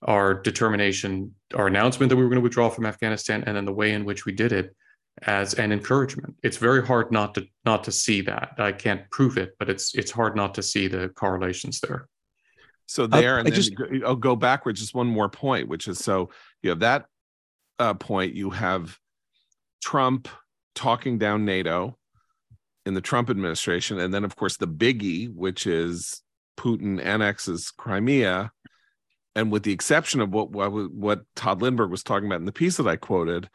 our 0.02 0.34
determination, 0.34 1.34
our 1.54 1.66
announcement 1.66 2.10
that 2.10 2.16
we 2.16 2.22
were 2.22 2.28
going 2.28 2.40
to 2.40 2.42
withdraw 2.42 2.68
from 2.68 2.86
Afghanistan, 2.86 3.44
and 3.46 3.56
then 3.56 3.64
the 3.64 3.72
way 3.72 3.92
in 3.92 4.04
which 4.04 4.24
we 4.26 4.32
did 4.32 4.52
it 4.52 4.74
as 5.22 5.54
an 5.54 5.72
encouragement. 5.72 6.34
It's 6.42 6.56
very 6.56 6.86
hard 6.86 7.10
not 7.10 7.34
to 7.34 7.46
not 7.64 7.84
to 7.84 7.92
see 7.92 8.20
that. 8.22 8.54
I 8.58 8.72
can't 8.72 9.08
prove 9.10 9.38
it, 9.38 9.54
but 9.58 9.70
it's 9.70 9.94
it's 9.94 10.10
hard 10.10 10.36
not 10.36 10.54
to 10.54 10.62
see 10.62 10.88
the 10.88 11.08
correlations 11.10 11.80
there. 11.80 12.08
So 12.86 13.06
there, 13.06 13.38
and 13.38 13.48
I 13.48 13.50
then 13.50 13.60
just, 13.60 13.72
I'll 14.04 14.16
go 14.16 14.36
backwards. 14.36 14.80
Just 14.80 14.94
one 14.94 15.06
more 15.06 15.30
point, 15.30 15.68
which 15.68 15.88
is 15.88 15.98
so 15.98 16.30
you 16.62 16.70
have 16.70 16.80
that 16.80 17.06
uh, 17.78 17.94
point. 17.94 18.34
You 18.34 18.50
have 18.50 18.98
Trump 19.82 20.28
talking 20.74 21.18
down 21.18 21.44
NATO 21.44 21.96
in 22.86 22.94
the 22.94 23.00
Trump 23.00 23.30
administration. 23.30 23.98
And 23.98 24.12
then, 24.12 24.24
of 24.24 24.36
course, 24.36 24.56
the 24.56 24.68
biggie, 24.68 25.32
which 25.34 25.66
is 25.66 26.22
Putin 26.56 27.04
annexes 27.04 27.70
Crimea. 27.70 28.52
And 29.36 29.50
with 29.50 29.64
the 29.64 29.72
exception 29.72 30.20
of 30.20 30.30
what, 30.30 30.50
what, 30.50 30.70
what 30.92 31.22
Tod 31.34 31.60
Lindberg 31.60 31.90
was 31.90 32.02
talking 32.02 32.26
about 32.26 32.40
in 32.40 32.46
the 32.46 32.52
piece 32.52 32.76
that 32.76 32.86
I 32.86 32.96
quoted, 32.96 33.48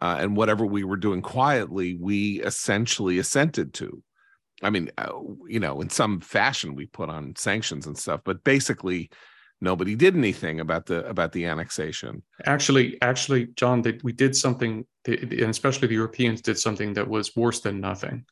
uh, 0.00 0.16
and 0.20 0.36
whatever 0.36 0.66
we 0.66 0.84
were 0.84 0.96
doing 0.96 1.22
quietly, 1.22 1.96
we 2.00 2.42
essentially 2.42 3.18
assented 3.18 3.74
to. 3.74 4.02
I 4.62 4.70
mean, 4.70 4.90
uh, 4.96 5.12
you 5.48 5.60
know, 5.60 5.80
in 5.80 5.90
some 5.90 6.20
fashion, 6.20 6.74
we 6.74 6.86
put 6.86 7.08
on 7.08 7.34
sanctions 7.36 7.86
and 7.86 7.96
stuff, 7.96 8.20
but 8.24 8.44
basically, 8.44 9.10
nobody 9.60 9.94
did 9.94 10.16
anything 10.16 10.60
about 10.60 10.86
the 10.86 11.06
about 11.06 11.32
the 11.32 11.46
annexation. 11.46 12.22
Actually, 12.44 13.00
actually, 13.02 13.46
John, 13.56 13.82
that 13.82 14.02
we 14.04 14.12
did 14.12 14.36
something, 14.36 14.86
and 15.06 15.32
especially 15.32 15.88
the 15.88 15.94
Europeans 15.94 16.40
did 16.40 16.58
something 16.58 16.92
that 16.94 17.08
was 17.08 17.34
worse 17.36 17.60
than 17.60 17.80
nothing. 17.80 18.24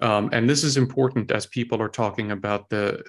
Um, 0.00 0.30
and 0.32 0.48
this 0.48 0.62
is 0.62 0.76
important 0.76 1.30
as 1.32 1.46
people 1.46 1.82
are 1.82 1.88
talking 1.88 2.30
about 2.30 2.68
the, 2.70 3.02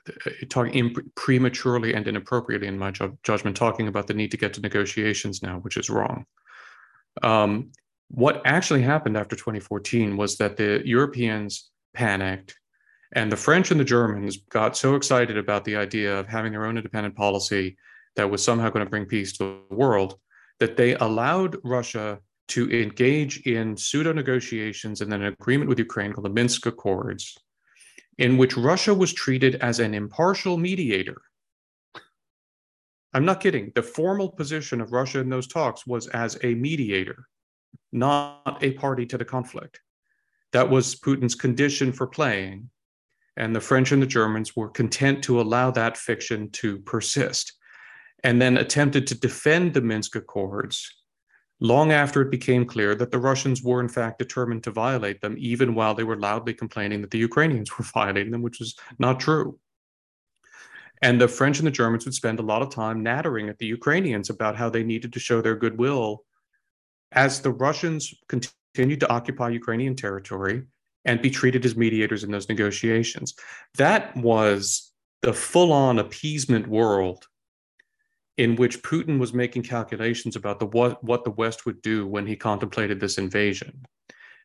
talking 0.49 0.73
imp- 0.73 1.15
prematurely 1.15 1.93
and 1.93 2.07
inappropriately, 2.07 2.67
in 2.67 2.77
my 2.77 2.91
ju- 2.91 3.17
judgment, 3.23 3.55
talking 3.55 3.87
about 3.87 4.07
the 4.07 4.15
need 4.15 4.31
to 4.31 4.37
get 4.37 4.53
to 4.55 4.61
negotiations 4.61 5.43
now, 5.43 5.59
which 5.59 5.77
is 5.77 5.89
wrong. 5.89 6.25
Um, 7.21 7.71
what 8.09 8.41
actually 8.45 8.81
happened 8.81 9.15
after 9.15 9.35
2014 9.35 10.17
was 10.17 10.37
that 10.37 10.57
the 10.57 10.81
Europeans 10.83 11.69
panicked, 11.93 12.57
and 13.13 13.31
the 13.31 13.37
French 13.37 13.71
and 13.71 13.79
the 13.79 13.85
Germans 13.85 14.37
got 14.49 14.75
so 14.75 14.95
excited 14.95 15.37
about 15.37 15.65
the 15.65 15.75
idea 15.75 16.17
of 16.17 16.27
having 16.27 16.51
their 16.51 16.65
own 16.65 16.77
independent 16.77 17.15
policy 17.15 17.77
that 18.15 18.29
was 18.29 18.43
somehow 18.43 18.69
going 18.69 18.85
to 18.85 18.89
bring 18.89 19.05
peace 19.05 19.37
to 19.37 19.61
the 19.69 19.75
world 19.75 20.15
that 20.59 20.77
they 20.77 20.95
allowed 20.95 21.57
Russia 21.63 22.19
to 22.51 22.69
engage 22.69 23.41
in 23.41 23.77
pseudo 23.77 24.11
negotiations 24.13 25.01
and 25.01 25.11
then 25.11 25.21
an 25.21 25.33
agreement 25.39 25.69
with 25.69 25.79
Ukraine 25.79 26.11
called 26.11 26.25
the 26.25 26.29
Minsk 26.29 26.65
Accords, 26.65 27.37
in 28.17 28.37
which 28.37 28.57
Russia 28.57 28.93
was 28.93 29.13
treated 29.13 29.55
as 29.55 29.79
an 29.79 29.93
impartial 29.93 30.57
mediator. 30.57 31.21
I'm 33.13 33.25
not 33.25 33.41
kidding. 33.41 33.71
The 33.73 33.83
formal 33.83 34.29
position 34.29 34.81
of 34.81 34.91
Russia 34.91 35.19
in 35.19 35.29
those 35.29 35.47
talks 35.47 35.87
was 35.87 36.07
as 36.07 36.37
a 36.43 36.53
mediator, 36.55 37.27
not 37.91 38.57
a 38.61 38.73
party 38.73 39.05
to 39.07 39.17
the 39.17 39.25
conflict. 39.25 39.79
That 40.51 40.69
was 40.69 40.95
Putin's 40.95 41.35
condition 41.35 41.93
for 41.93 42.07
playing. 42.07 42.69
And 43.37 43.55
the 43.55 43.61
French 43.61 43.93
and 43.93 44.01
the 44.01 44.07
Germans 44.07 44.55
were 44.57 44.69
content 44.69 45.23
to 45.23 45.39
allow 45.39 45.71
that 45.71 45.97
fiction 45.97 46.49
to 46.51 46.79
persist 46.79 47.53
and 48.25 48.41
then 48.41 48.57
attempted 48.57 49.07
to 49.07 49.19
defend 49.19 49.73
the 49.73 49.81
Minsk 49.81 50.17
Accords 50.17 51.00
long 51.61 51.91
after 51.91 52.21
it 52.21 52.31
became 52.31 52.65
clear 52.65 52.95
that 52.95 53.11
the 53.11 53.19
Russians 53.19 53.63
were, 53.63 53.79
in 53.79 53.87
fact, 53.87 54.19
determined 54.19 54.63
to 54.63 54.71
violate 54.71 55.21
them, 55.21 55.35
even 55.37 55.75
while 55.75 55.93
they 55.93 56.03
were 56.03 56.19
loudly 56.19 56.53
complaining 56.53 57.01
that 57.01 57.11
the 57.11 57.19
Ukrainians 57.19 57.71
were 57.77 57.85
violating 57.85 58.31
them, 58.31 58.41
which 58.41 58.59
was 58.59 58.75
not 58.99 59.19
true. 59.19 59.57
And 61.03 61.19
the 61.19 61.27
French 61.27 61.59
and 61.59 61.65
the 61.65 61.71
Germans 61.71 62.05
would 62.05 62.13
spend 62.13 62.39
a 62.39 62.43
lot 62.43 62.61
of 62.61 62.69
time 62.69 63.01
nattering 63.01 63.49
at 63.49 63.57
the 63.57 63.65
Ukrainians 63.65 64.29
about 64.29 64.55
how 64.55 64.69
they 64.69 64.83
needed 64.83 65.13
to 65.13 65.19
show 65.19 65.41
their 65.41 65.55
goodwill 65.55 66.23
as 67.11 67.41
the 67.41 67.51
Russians 67.51 68.13
continued 68.27 68.99
to 68.99 69.09
occupy 69.09 69.49
Ukrainian 69.49 69.95
territory 69.95 70.63
and 71.05 71.21
be 71.21 71.31
treated 71.31 71.65
as 71.65 71.75
mediators 71.75 72.23
in 72.23 72.31
those 72.31 72.49
negotiations. 72.49 73.33
That 73.77 74.15
was 74.15 74.91
the 75.21 75.33
full 75.33 75.73
on 75.73 75.99
appeasement 75.99 76.67
world 76.67 77.27
in 78.41 78.55
which 78.55 78.81
Putin 78.81 79.19
was 79.19 79.35
making 79.35 79.61
calculations 79.61 80.35
about 80.35 80.57
the 80.57 80.65
what, 80.65 81.03
what 81.03 81.23
the 81.23 81.29
West 81.29 81.67
would 81.67 81.79
do 81.83 82.07
when 82.07 82.25
he 82.25 82.35
contemplated 82.35 82.99
this 82.99 83.19
invasion. 83.19 83.85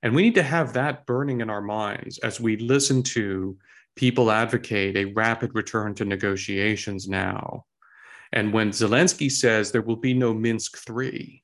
And 0.03 0.15
we 0.15 0.21
need 0.21 0.35
to 0.35 0.43
have 0.43 0.75
that 0.75 1.07
burning 1.07 1.41
in 1.41 1.49
our 1.49 1.63
minds 1.63 2.19
as 2.19 2.39
we 2.39 2.59
listen 2.59 3.03
to 3.15 3.57
people 3.97 4.31
advocate 4.31 4.99
a 4.99 5.15
rapid 5.15 5.55
return 5.55 5.95
to 5.95 6.05
negotiations 6.05 7.09
now. 7.09 7.65
And 8.35 8.53
when 8.53 8.69
Zelensky 8.69 9.33
says 9.33 9.73
there 9.73 9.81
will 9.81 9.97
be 9.97 10.13
no 10.13 10.35
Minsk 10.35 10.77
3, 10.77 11.43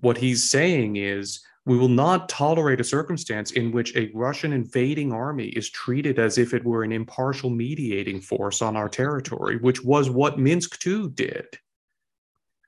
what 0.00 0.18
he's 0.18 0.50
saying 0.50 0.96
is 0.96 1.40
we 1.68 1.76
will 1.76 1.88
not 1.88 2.30
tolerate 2.30 2.80
a 2.80 2.84
circumstance 2.84 3.52
in 3.52 3.70
which 3.70 3.94
a 3.94 4.10
Russian 4.14 4.54
invading 4.54 5.12
army 5.12 5.48
is 5.48 5.68
treated 5.68 6.18
as 6.18 6.38
if 6.38 6.54
it 6.54 6.64
were 6.64 6.82
an 6.82 6.92
impartial 6.92 7.50
mediating 7.50 8.22
force 8.22 8.62
on 8.62 8.74
our 8.74 8.88
territory, 8.88 9.58
which 9.58 9.84
was 9.84 10.08
what 10.08 10.38
Minsk 10.38 10.84
II 10.86 11.10
did. 11.10 11.44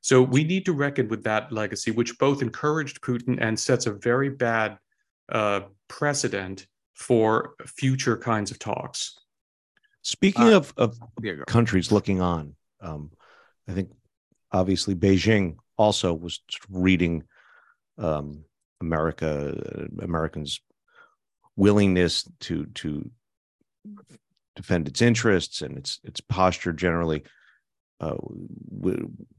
So 0.02 0.20
we 0.20 0.44
need 0.44 0.66
to 0.66 0.74
reckon 0.74 1.08
with 1.08 1.24
that 1.24 1.50
legacy, 1.50 1.92
which 1.92 2.18
both 2.18 2.42
encouraged 2.42 3.00
Putin 3.00 3.38
and 3.40 3.58
sets 3.58 3.86
a 3.86 3.92
very 3.92 4.28
bad 4.28 4.78
uh, 5.32 5.62
precedent 5.88 6.66
for 6.92 7.54
future 7.64 8.18
kinds 8.18 8.50
of 8.50 8.58
talks. 8.58 9.18
Speaking 10.02 10.52
uh, 10.52 10.58
of, 10.58 10.74
of 10.76 10.98
countries 11.46 11.90
looking 11.90 12.20
on, 12.20 12.54
um, 12.82 13.12
I 13.66 13.72
think 13.72 13.92
obviously 14.52 14.94
Beijing 14.94 15.56
also 15.78 16.12
was 16.12 16.40
reading 16.68 17.24
um, 17.96 18.44
America, 18.80 19.88
Americans' 20.00 20.60
willingness 21.56 22.28
to 22.40 22.66
to 22.66 23.10
defend 24.56 24.88
its 24.88 25.02
interests 25.02 25.62
and 25.62 25.78
its 25.78 26.00
its 26.04 26.20
posture 26.20 26.72
generally. 26.72 27.22
Uh, 28.00 28.16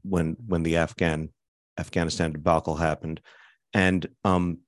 when 0.02 0.36
when 0.46 0.62
the 0.62 0.76
Afghan 0.76 1.30
Afghanistan 1.78 2.32
debacle 2.32 2.76
happened, 2.76 3.20
and 3.74 4.06
um, 4.24 4.58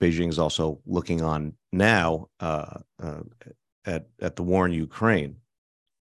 Beijing 0.00 0.28
is 0.28 0.38
also 0.38 0.80
looking 0.86 1.22
on 1.22 1.54
now 1.72 2.26
uh, 2.40 2.80
uh, 3.00 3.22
at 3.86 4.08
at 4.20 4.36
the 4.36 4.42
war 4.42 4.66
in 4.66 4.72
Ukraine. 4.72 5.36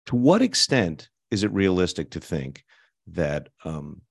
To 0.07 0.16
what 0.16 0.42
extent 0.42 1.09
is 1.30 1.42
it 1.42 1.53
realistic 1.53 2.11
to 2.11 2.20
think 2.20 2.64
that 3.09 3.49
um, 3.64 4.03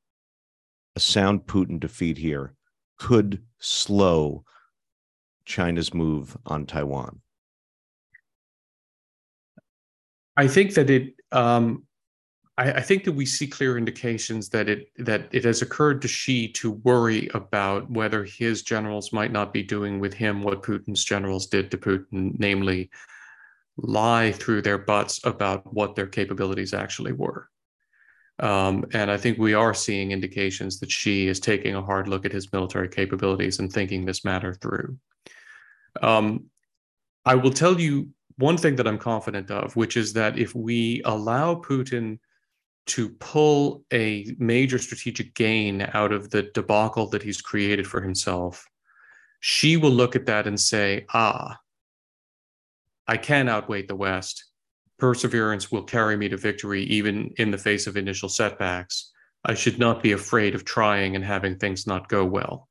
a 0.96 1.00
sound 1.00 1.42
Putin 1.42 1.80
defeat 1.80 2.18
here 2.18 2.54
could 2.98 3.41
slow 3.60 4.43
China's 5.46 5.93
move 5.93 6.38
on 6.46 6.66
Taiwan? 6.66 7.22
I 10.38 10.48
think 10.48 10.74
that 10.74 10.89
it. 10.89 11.16
Um, 11.32 11.84
I, 12.58 12.74
I, 12.74 12.82
think 12.82 13.04
that 13.04 13.12
we 13.12 13.26
see 13.26 13.48
clear 13.48 13.78
indications 13.78 14.50
that 14.50 14.70
it 14.70 14.89
that 14.98 15.28
it 15.32 15.43
has 15.43 15.62
occurred 15.62 16.02
to 16.02 16.08
Xi 16.08 16.50
to 16.54 16.72
worry 16.72 17.30
about 17.34 17.89
whether 17.89 18.24
his 18.24 18.64
generals 18.64 19.14
might 19.14 19.32
not 19.32 19.54
be 19.54 19.64
doing 19.64 20.00
with 20.00 20.14
him 20.14 20.43
what 20.43 20.64
Putin's 20.64 21.04
generals 21.04 21.48
did 21.48 21.72
to 21.72 21.78
Putin, 21.78 22.38
namely 22.38 22.89
lie 23.78 24.32
through 24.32 24.62
their 24.62 24.78
butts 24.78 25.20
about 25.26 25.74
what 25.74 25.96
their 25.96 26.08
capabilities 26.08 26.74
actually 26.74 27.12
were. 27.12 27.50
Um, 28.40 28.86
and 28.94 29.10
I 29.10 29.18
think 29.18 29.38
we 29.38 29.54
are 29.54 29.74
seeing 29.74 30.12
indications 30.12 30.80
that 30.80 30.92
Xi 30.92 31.28
is 31.28 31.40
taking 31.40 31.76
a 31.76 31.82
hard 31.82 32.08
look 32.08 32.26
at 32.26 32.34
his 32.34 32.52
military 32.52 32.90
capabilities 32.90 33.60
and 33.60 33.72
thinking 33.72 34.06
this 34.06 34.26
matter 34.26 34.54
through. 34.54 34.98
Um, 36.02 36.46
I 37.24 37.36
will 37.36 37.52
tell 37.52 37.80
you 37.80 38.10
one 38.38 38.58
thing 38.58 38.76
that 38.76 38.88
I'm 38.88 38.98
confident 38.98 39.50
of, 39.50 39.76
which 39.76 39.96
is 39.96 40.14
that 40.14 40.38
if 40.38 40.54
we 40.54 41.02
allow 41.06 41.56
Putin 41.56 42.20
to 42.88 43.10
pull 43.10 43.84
a 43.92 44.36
major 44.38 44.78
strategic 44.78 45.34
gain 45.34 45.90
out 45.94 46.12
of 46.12 46.30
the 46.30 46.44
debacle 46.54 47.08
that 47.10 47.24
he's 47.24 47.42
created 47.42 47.88
for 47.88 48.02
himself, 48.02 48.68
Xi 49.40 49.78
will 49.78 49.92
look 49.92 50.16
at 50.16 50.26
that 50.26 50.46
and 50.46 50.60
say, 50.60 51.06
ah, 51.14 51.58
I 53.08 53.18
can 53.18 53.48
outweigh 53.48 53.86
the 53.86 53.96
West 53.96 54.46
perseverance 54.98 55.72
will 55.72 55.84
carry 55.84 56.18
me 56.18 56.30
to 56.30 56.38
victory 56.38 56.84
even 56.84 57.34
in 57.38 57.52
the 57.52 57.58
face 57.58 57.88
of 57.88 57.98
initial 57.98 58.30
setbacks. 58.30 59.12
I 59.43 59.54
should 59.54 59.78
not 59.78 60.02
be 60.02 60.14
afraid 60.14 60.56
of 60.56 60.66
trying 60.66 61.16
and 61.16 61.24
having 61.24 61.58
things 61.58 61.86
not 61.86 62.10
go 62.10 62.26
well. 62.26 62.70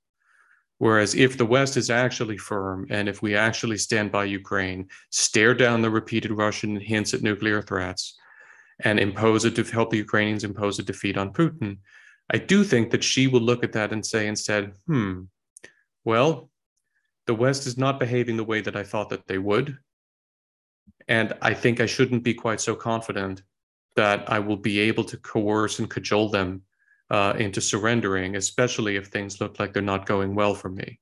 Whereas 0.79 1.15
if 1.15 1.39
the 1.39 1.47
West 1.47 1.77
is 1.77 1.91
actually 1.91 2.37
firm 2.37 2.87
and 2.91 3.09
if 3.09 3.23
we 3.23 3.37
actually 3.37 3.79
stand 3.79 4.11
by 4.11 4.25
Ukraine, 4.25 4.89
stare 5.11 5.55
down 5.55 5.83
the 5.83 5.91
repeated 5.91 6.33
Russian 6.33 6.81
hints 6.81 7.15
at 7.15 7.23
nuclear 7.23 7.63
threats, 7.63 8.17
and 8.81 8.99
impose 8.99 9.45
it 9.45 9.55
to 9.57 9.63
help 9.65 9.91
the 9.91 9.99
Ukrainians 9.99 10.45
impose 10.45 10.79
a 10.79 10.83
defeat 10.83 11.17
on 11.17 11.33
Putin, 11.33 11.79
I 12.33 12.39
do 12.39 12.65
think 12.65 12.91
that 12.91 13.05
Xi 13.05 13.27
will 13.27 13.41
look 13.41 13.63
at 13.63 13.73
that 13.73 13.93
and 13.93 14.05
say 14.05 14.27
instead, 14.27 14.73
hmm, 14.87 15.23
well, 16.05 16.51
the 17.27 17.35
West 17.35 17.67
is 17.67 17.79
not 17.79 18.01
behaving 18.01 18.37
the 18.37 18.45
way 18.45 18.61
that 18.61 18.77
I 18.77 18.83
thought 18.83 19.11
that 19.11 19.27
they 19.27 19.39
would. 19.39 19.79
And 21.09 21.33
I 21.43 21.55
think 21.55 21.81
I 21.81 21.87
shouldn't 21.87 22.25
be 22.25 22.35
quite 22.35 22.61
so 22.61 22.75
confident 22.75 23.43
that 23.97 24.31
I 24.31 24.39
will 24.39 24.57
be 24.57 24.81
able 24.81 25.05
to 25.05 25.17
coerce 25.19 25.79
and 25.79 25.89
cajole 25.89 26.31
them 26.31 26.63
uh, 27.11 27.35
into 27.39 27.61
surrendering, 27.61 28.37
especially 28.37 28.97
if 28.97 29.09
things 29.09 29.41
look 29.41 29.61
like 29.61 29.73
they're 29.73 29.83
not 29.83 30.07
going 30.07 30.35
well 30.35 30.55
for 30.55 30.69
me. 30.69 30.99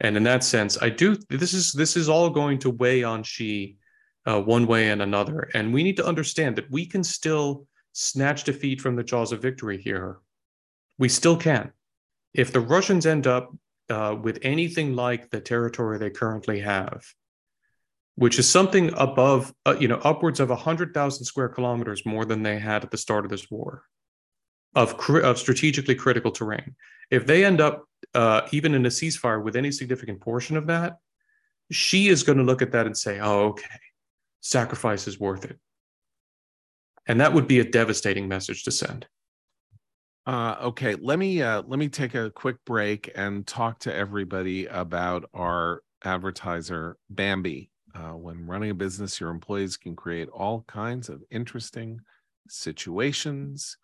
And 0.00 0.16
in 0.16 0.22
that 0.24 0.44
sense, 0.44 0.80
I 0.80 0.88
do. 0.88 1.16
This 1.28 1.52
is 1.52 1.72
this 1.72 1.96
is 1.96 2.08
all 2.08 2.30
going 2.30 2.58
to 2.60 2.70
weigh 2.70 3.04
on 3.04 3.22
Xi 3.22 3.76
uh, 4.26 4.40
one 4.40 4.66
way 4.66 4.90
and 4.90 5.02
another, 5.02 5.50
and 5.54 5.72
we 5.72 5.82
need 5.82 5.96
to 5.96 6.06
understand 6.06 6.56
that 6.56 6.70
we 6.70 6.86
can 6.86 7.04
still 7.04 7.66
snatch 7.92 8.44
defeat 8.44 8.80
from 8.80 8.96
the 8.96 9.04
jaws 9.04 9.32
of 9.32 9.40
victory 9.40 9.80
here. 9.80 10.18
We 10.98 11.08
still 11.08 11.36
can. 11.36 11.72
If 12.32 12.52
the 12.52 12.60
Russians 12.60 13.06
end 13.06 13.26
up 13.26 13.54
uh, 13.88 14.16
with 14.20 14.38
anything 14.42 14.96
like 14.96 15.30
the 15.30 15.40
territory 15.40 15.98
they 15.98 16.10
currently 16.10 16.58
have, 16.60 17.04
which 18.16 18.38
is 18.38 18.48
something 18.48 18.92
above, 18.96 19.52
uh, 19.66 19.76
you 19.78 19.88
know, 19.88 20.00
upwards 20.04 20.40
of 20.40 20.48
100,000 20.48 21.24
square 21.24 21.48
kilometers 21.48 22.06
more 22.06 22.24
than 22.24 22.42
they 22.42 22.58
had 22.58 22.84
at 22.84 22.90
the 22.90 22.96
start 22.96 23.24
of 23.24 23.30
this 23.30 23.50
war 23.50 23.84
of, 24.74 24.94
of 25.10 25.38
strategically 25.38 25.94
critical 25.94 26.30
terrain. 26.30 26.74
If 27.10 27.26
they 27.26 27.44
end 27.44 27.60
up 27.60 27.84
uh, 28.14 28.42
even 28.52 28.74
in 28.74 28.86
a 28.86 28.90
ceasefire 28.90 29.42
with 29.42 29.56
any 29.56 29.70
significant 29.70 30.20
portion 30.20 30.56
of 30.56 30.66
that, 30.68 30.98
Xi 31.70 32.08
is 32.08 32.22
going 32.22 32.38
to 32.38 32.44
look 32.44 32.62
at 32.62 32.72
that 32.72 32.86
and 32.86 32.96
say, 32.96 33.20
oh, 33.20 33.48
okay, 33.48 33.66
sacrifice 34.40 35.08
is 35.08 35.18
worth 35.18 35.44
it. 35.44 35.58
And 37.06 37.20
that 37.20 37.32
would 37.32 37.46
be 37.46 37.60
a 37.60 37.64
devastating 37.64 38.28
message 38.28 38.64
to 38.64 38.70
send. 38.70 39.06
Uh, 40.26 40.56
okay, 40.62 40.94
let 40.94 41.18
me 41.18 41.42
uh, 41.42 41.62
let 41.66 41.78
me 41.78 41.88
take 41.88 42.14
a 42.14 42.30
quick 42.30 42.56
break 42.64 43.12
and 43.14 43.46
talk 43.46 43.78
to 43.80 43.94
everybody 43.94 44.64
about 44.66 45.28
our 45.34 45.82
advertiser 46.02 46.96
Bambee. 47.10 47.70
Uh, 47.94 48.12
when 48.12 48.46
running 48.46 48.70
a 48.70 48.74
business, 48.74 49.20
your 49.20 49.30
employees 49.30 49.76
can 49.76 49.94
create 49.94 50.28
all 50.30 50.64
kinds 50.66 51.08
of 51.08 51.22
interesting 51.30 52.00
situations. 52.48 53.76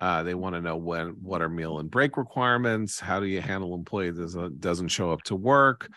Uh, 0.00 0.22
they 0.22 0.34
want 0.34 0.54
to 0.54 0.60
know 0.60 0.76
when 0.76 1.08
what 1.22 1.42
are 1.42 1.48
meal 1.48 1.78
and 1.78 1.90
break 1.90 2.16
requirements. 2.16 3.00
How 3.00 3.18
do 3.18 3.26
you 3.26 3.40
handle 3.40 3.74
employee 3.74 4.10
that 4.10 4.60
doesn't 4.60 4.88
show 4.88 5.10
up 5.10 5.22
to 5.24 5.34
work? 5.34 5.90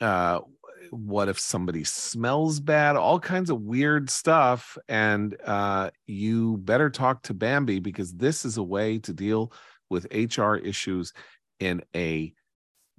Uh, 0.00 0.40
what 0.90 1.28
if 1.28 1.38
somebody 1.38 1.82
smells 1.82 2.60
bad? 2.60 2.94
All 2.94 3.18
kinds 3.18 3.50
of 3.50 3.62
weird 3.62 4.10
stuff. 4.10 4.76
And 4.88 5.36
uh, 5.44 5.90
you 6.06 6.58
better 6.58 6.90
talk 6.90 7.22
to 7.24 7.34
Bambee 7.34 7.80
because 7.80 8.12
this 8.12 8.44
is 8.44 8.58
a 8.58 8.62
way 8.62 8.98
to 8.98 9.12
deal 9.12 9.52
with 9.90 10.06
HR 10.12 10.56
issues 10.56 11.12
in 11.58 11.82
a 11.94 12.32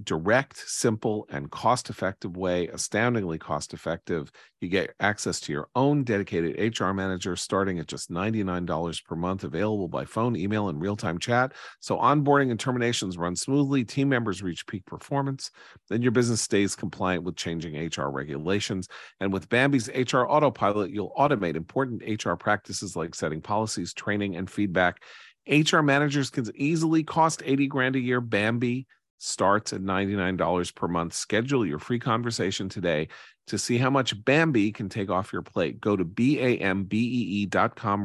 direct, 0.03 0.57
simple, 0.57 1.25
and 1.29 1.49
cost 1.49 1.89
effective 1.89 2.37
way, 2.37 2.67
astoundingly 2.67 3.37
cost 3.37 3.73
effective. 3.73 4.31
You 4.61 4.69
get 4.69 4.93
access 4.99 5.39
to 5.41 5.51
your 5.51 5.69
own 5.75 6.03
dedicated 6.03 6.79
HR 6.79 6.91
manager 6.91 7.35
starting 7.35 7.79
at 7.79 7.87
just 7.87 8.11
$99 8.11 9.03
per 9.05 9.15
month, 9.15 9.43
available 9.43 9.87
by 9.87 10.05
phone, 10.05 10.35
email, 10.35 10.69
and 10.69 10.79
real 10.79 10.95
time 10.95 11.17
chat. 11.17 11.53
So 11.79 11.97
onboarding 11.97 12.51
and 12.51 12.59
terminations 12.59 13.17
run 13.17 13.35
smoothly, 13.35 13.83
team 13.83 14.09
members 14.09 14.43
reach 14.43 14.67
peak 14.67 14.85
performance, 14.85 15.51
then 15.89 16.01
your 16.01 16.11
business 16.11 16.41
stays 16.41 16.75
compliant 16.75 17.23
with 17.23 17.35
changing 17.35 17.75
HR 17.75 18.09
regulations. 18.09 18.87
And 19.19 19.33
with 19.33 19.49
Bambee's 19.49 19.89
HR 19.89 20.27
Autopilot, 20.27 20.91
you'll 20.91 21.13
automate 21.17 21.55
important 21.55 22.03
HR 22.23 22.33
practices 22.33 22.95
like 22.95 23.15
setting 23.15 23.41
policies, 23.41 23.93
training, 23.93 24.35
and 24.35 24.49
feedback. 24.49 25.01
HR 25.47 25.79
managers 25.79 26.29
can 26.29 26.45
easily 26.55 27.03
cost 27.03 27.41
80 27.45 27.67
grand 27.67 27.95
a 27.95 27.99
year. 27.99 28.19
Bambee 28.19 28.85
starts 29.17 29.73
at 29.73 29.81
$99 29.81 30.75
per 30.75 30.87
month. 30.87 31.13
Schedule 31.13 31.65
your 31.65 31.79
free 31.79 31.99
conversation 31.99 32.69
today 32.69 33.07
to 33.47 33.57
see 33.57 33.77
how 33.77 33.89
much 33.89 34.23
Bambee 34.25 34.71
can 34.71 34.89
take 34.89 35.09
off 35.09 35.33
your 35.33 35.41
plate. 35.41 35.79
Go 35.79 35.95
to 35.95 36.03
B-A-M-B-E-E.com 36.03 36.47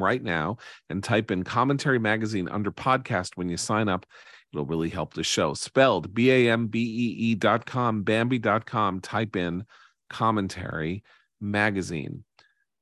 right 0.02 0.22
now 0.22 0.56
and 0.88 1.02
type 1.02 1.30
in 1.30 1.42
commentary 1.42 1.98
magazine 1.98 2.48
under 2.48 2.70
podcast 2.70 3.36
when 3.36 3.48
you 3.48 3.56
sign 3.56 3.88
up. 3.88 4.06
It'll 4.52 4.66
really 4.66 4.90
help 4.90 5.14
the 5.14 5.24
show. 5.24 5.54
Spelled 5.54 6.14
B-A-M-B-E-E 6.14 7.34
dot 7.36 7.66
com, 7.66 8.02
Bambee.com, 8.02 9.00
type 9.00 9.36
in 9.36 9.64
commentary 10.10 11.02
magazine. 11.40 12.24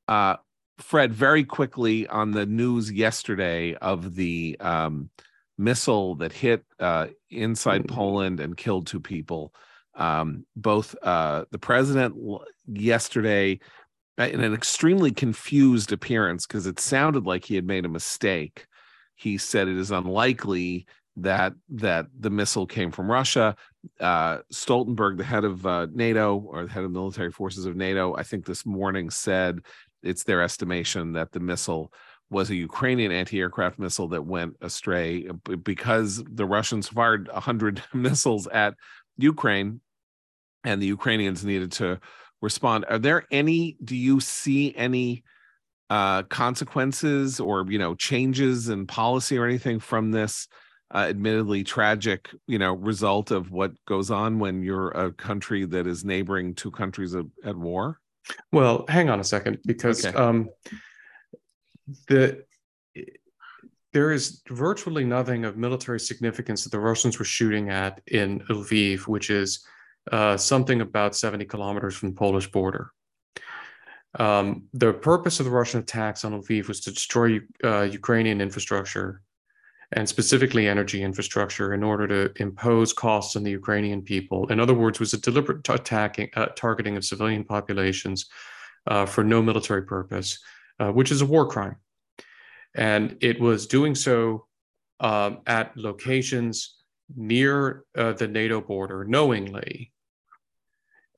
Uh, 0.08 0.36
Fred, 0.78 1.12
very 1.12 1.44
quickly 1.44 2.06
on 2.08 2.32
the 2.32 2.46
news 2.46 2.90
yesterday 2.90 3.74
of 3.74 4.14
the 4.14 4.56
um, 4.60 5.10
missile 5.60 6.14
that 6.16 6.32
hit 6.32 6.64
uh, 6.80 7.08
inside 7.28 7.82
mm-hmm. 7.82 7.94
Poland 7.94 8.40
and 8.40 8.56
killed 8.56 8.86
two 8.86 9.00
people. 9.00 9.54
Um, 9.94 10.46
both 10.56 10.96
uh, 11.02 11.44
the 11.50 11.58
president 11.58 12.14
yesterday, 12.66 13.60
uh, 14.18 14.24
in 14.24 14.40
an 14.40 14.54
extremely 14.54 15.10
confused 15.12 15.92
appearance, 15.92 16.46
because 16.46 16.66
it 16.66 16.80
sounded 16.80 17.26
like 17.26 17.44
he 17.44 17.54
had 17.54 17.66
made 17.66 17.84
a 17.84 17.88
mistake. 17.88 18.66
He 19.14 19.36
said 19.36 19.68
it 19.68 19.76
is 19.76 19.90
unlikely 19.90 20.86
that 21.16 21.52
that 21.68 22.06
the 22.18 22.30
missile 22.30 22.66
came 22.66 22.90
from 22.90 23.10
Russia. 23.10 23.56
Uh, 23.98 24.38
Stoltenberg, 24.52 25.18
the 25.18 25.24
head 25.24 25.44
of 25.44 25.66
uh, 25.66 25.86
NATO 25.92 26.38
or 26.38 26.64
the 26.64 26.72
head 26.72 26.84
of 26.84 26.92
military 26.92 27.30
forces 27.30 27.66
of 27.66 27.76
NATO, 27.76 28.16
I 28.16 28.22
think 28.22 28.46
this 28.46 28.64
morning 28.64 29.10
said 29.10 29.58
it's 30.02 30.24
their 30.24 30.42
estimation 30.42 31.12
that 31.12 31.32
the 31.32 31.40
missile 31.40 31.92
was 32.30 32.50
a 32.50 32.54
Ukrainian 32.54 33.12
anti-aircraft 33.12 33.78
missile 33.78 34.08
that 34.08 34.24
went 34.24 34.56
astray 34.60 35.28
because 35.62 36.22
the 36.24 36.46
Russians 36.46 36.88
fired 36.88 37.28
100 37.32 37.82
missiles 37.94 38.46
at 38.46 38.74
Ukraine 39.16 39.80
and 40.64 40.80
the 40.80 40.86
Ukrainians 40.86 41.44
needed 41.44 41.72
to 41.72 42.00
respond. 42.40 42.84
Are 42.88 42.98
there 42.98 43.24
any 43.30 43.76
do 43.84 43.96
you 43.96 44.20
see 44.20 44.74
any 44.76 45.24
uh, 45.90 46.22
consequences 46.24 47.40
or 47.40 47.66
you 47.68 47.78
know 47.78 47.94
changes 47.94 48.68
in 48.68 48.86
policy 48.86 49.36
or 49.36 49.44
anything 49.44 49.80
from 49.80 50.12
this 50.12 50.46
uh, 50.94 51.06
admittedly 51.08 51.64
tragic 51.64 52.30
you 52.46 52.58
know 52.58 52.74
result 52.74 53.30
of 53.30 53.50
what 53.50 53.72
goes 53.86 54.10
on 54.10 54.38
when 54.38 54.62
you're 54.62 54.90
a 54.90 55.12
country 55.12 55.64
that 55.64 55.86
is 55.86 56.04
neighboring 56.04 56.54
two 56.54 56.70
countries 56.70 57.14
of, 57.14 57.26
at 57.44 57.56
war? 57.56 57.98
Well, 58.52 58.84
hang 58.88 59.10
on 59.10 59.18
a 59.18 59.24
second 59.24 59.58
because 59.66 60.06
okay. 60.06 60.16
um, 60.16 60.48
the 62.08 62.44
there 63.92 64.12
is 64.12 64.42
virtually 64.48 65.04
nothing 65.04 65.44
of 65.44 65.56
military 65.56 65.98
significance 65.98 66.62
that 66.62 66.70
the 66.70 66.78
Russians 66.78 67.18
were 67.18 67.24
shooting 67.24 67.70
at 67.70 68.00
in 68.06 68.40
Lviv, 68.48 69.08
which 69.08 69.30
is 69.30 69.66
uh, 70.12 70.36
something 70.36 70.80
about 70.80 71.16
70 71.16 71.44
kilometers 71.46 71.96
from 71.96 72.10
the 72.10 72.14
Polish 72.14 72.50
border. 72.50 72.92
Um, 74.18 74.64
the 74.72 74.92
purpose 74.92 75.40
of 75.40 75.46
the 75.46 75.52
Russian 75.52 75.80
attacks 75.80 76.24
on 76.24 76.40
Lviv 76.40 76.68
was 76.68 76.80
to 76.80 76.92
destroy 76.92 77.40
uh, 77.64 77.82
Ukrainian 77.82 78.40
infrastructure 78.40 79.22
and 79.92 80.08
specifically 80.08 80.68
energy 80.68 81.02
infrastructure 81.02 81.74
in 81.74 81.82
order 81.82 82.06
to 82.06 82.42
impose 82.42 82.92
costs 82.92 83.34
on 83.34 83.42
the 83.42 83.50
Ukrainian 83.50 84.02
people. 84.02 84.46
In 84.48 84.60
other 84.60 84.74
words, 84.74 85.00
was 85.00 85.14
a 85.14 85.18
deliberate 85.18 85.68
attacking, 85.68 86.30
uh, 86.36 86.46
targeting 86.56 86.96
of 86.96 87.04
civilian 87.04 87.44
populations 87.44 88.26
uh, 88.86 89.04
for 89.04 89.24
no 89.24 89.42
military 89.42 89.82
purpose, 89.82 90.38
uh, 90.80 90.90
which 90.90 91.12
is 91.12 91.22
a 91.22 91.26
war 91.26 91.46
crime. 91.46 91.76
And 92.74 93.16
it 93.20 93.40
was 93.40 93.66
doing 93.66 93.94
so 93.94 94.46
um, 94.98 95.38
at 95.46 95.76
locations 95.76 96.76
near 97.16 97.84
uh, 97.96 98.12
the 98.12 98.28
NATO 98.28 98.60
border 98.60 99.04
knowingly. 99.04 99.92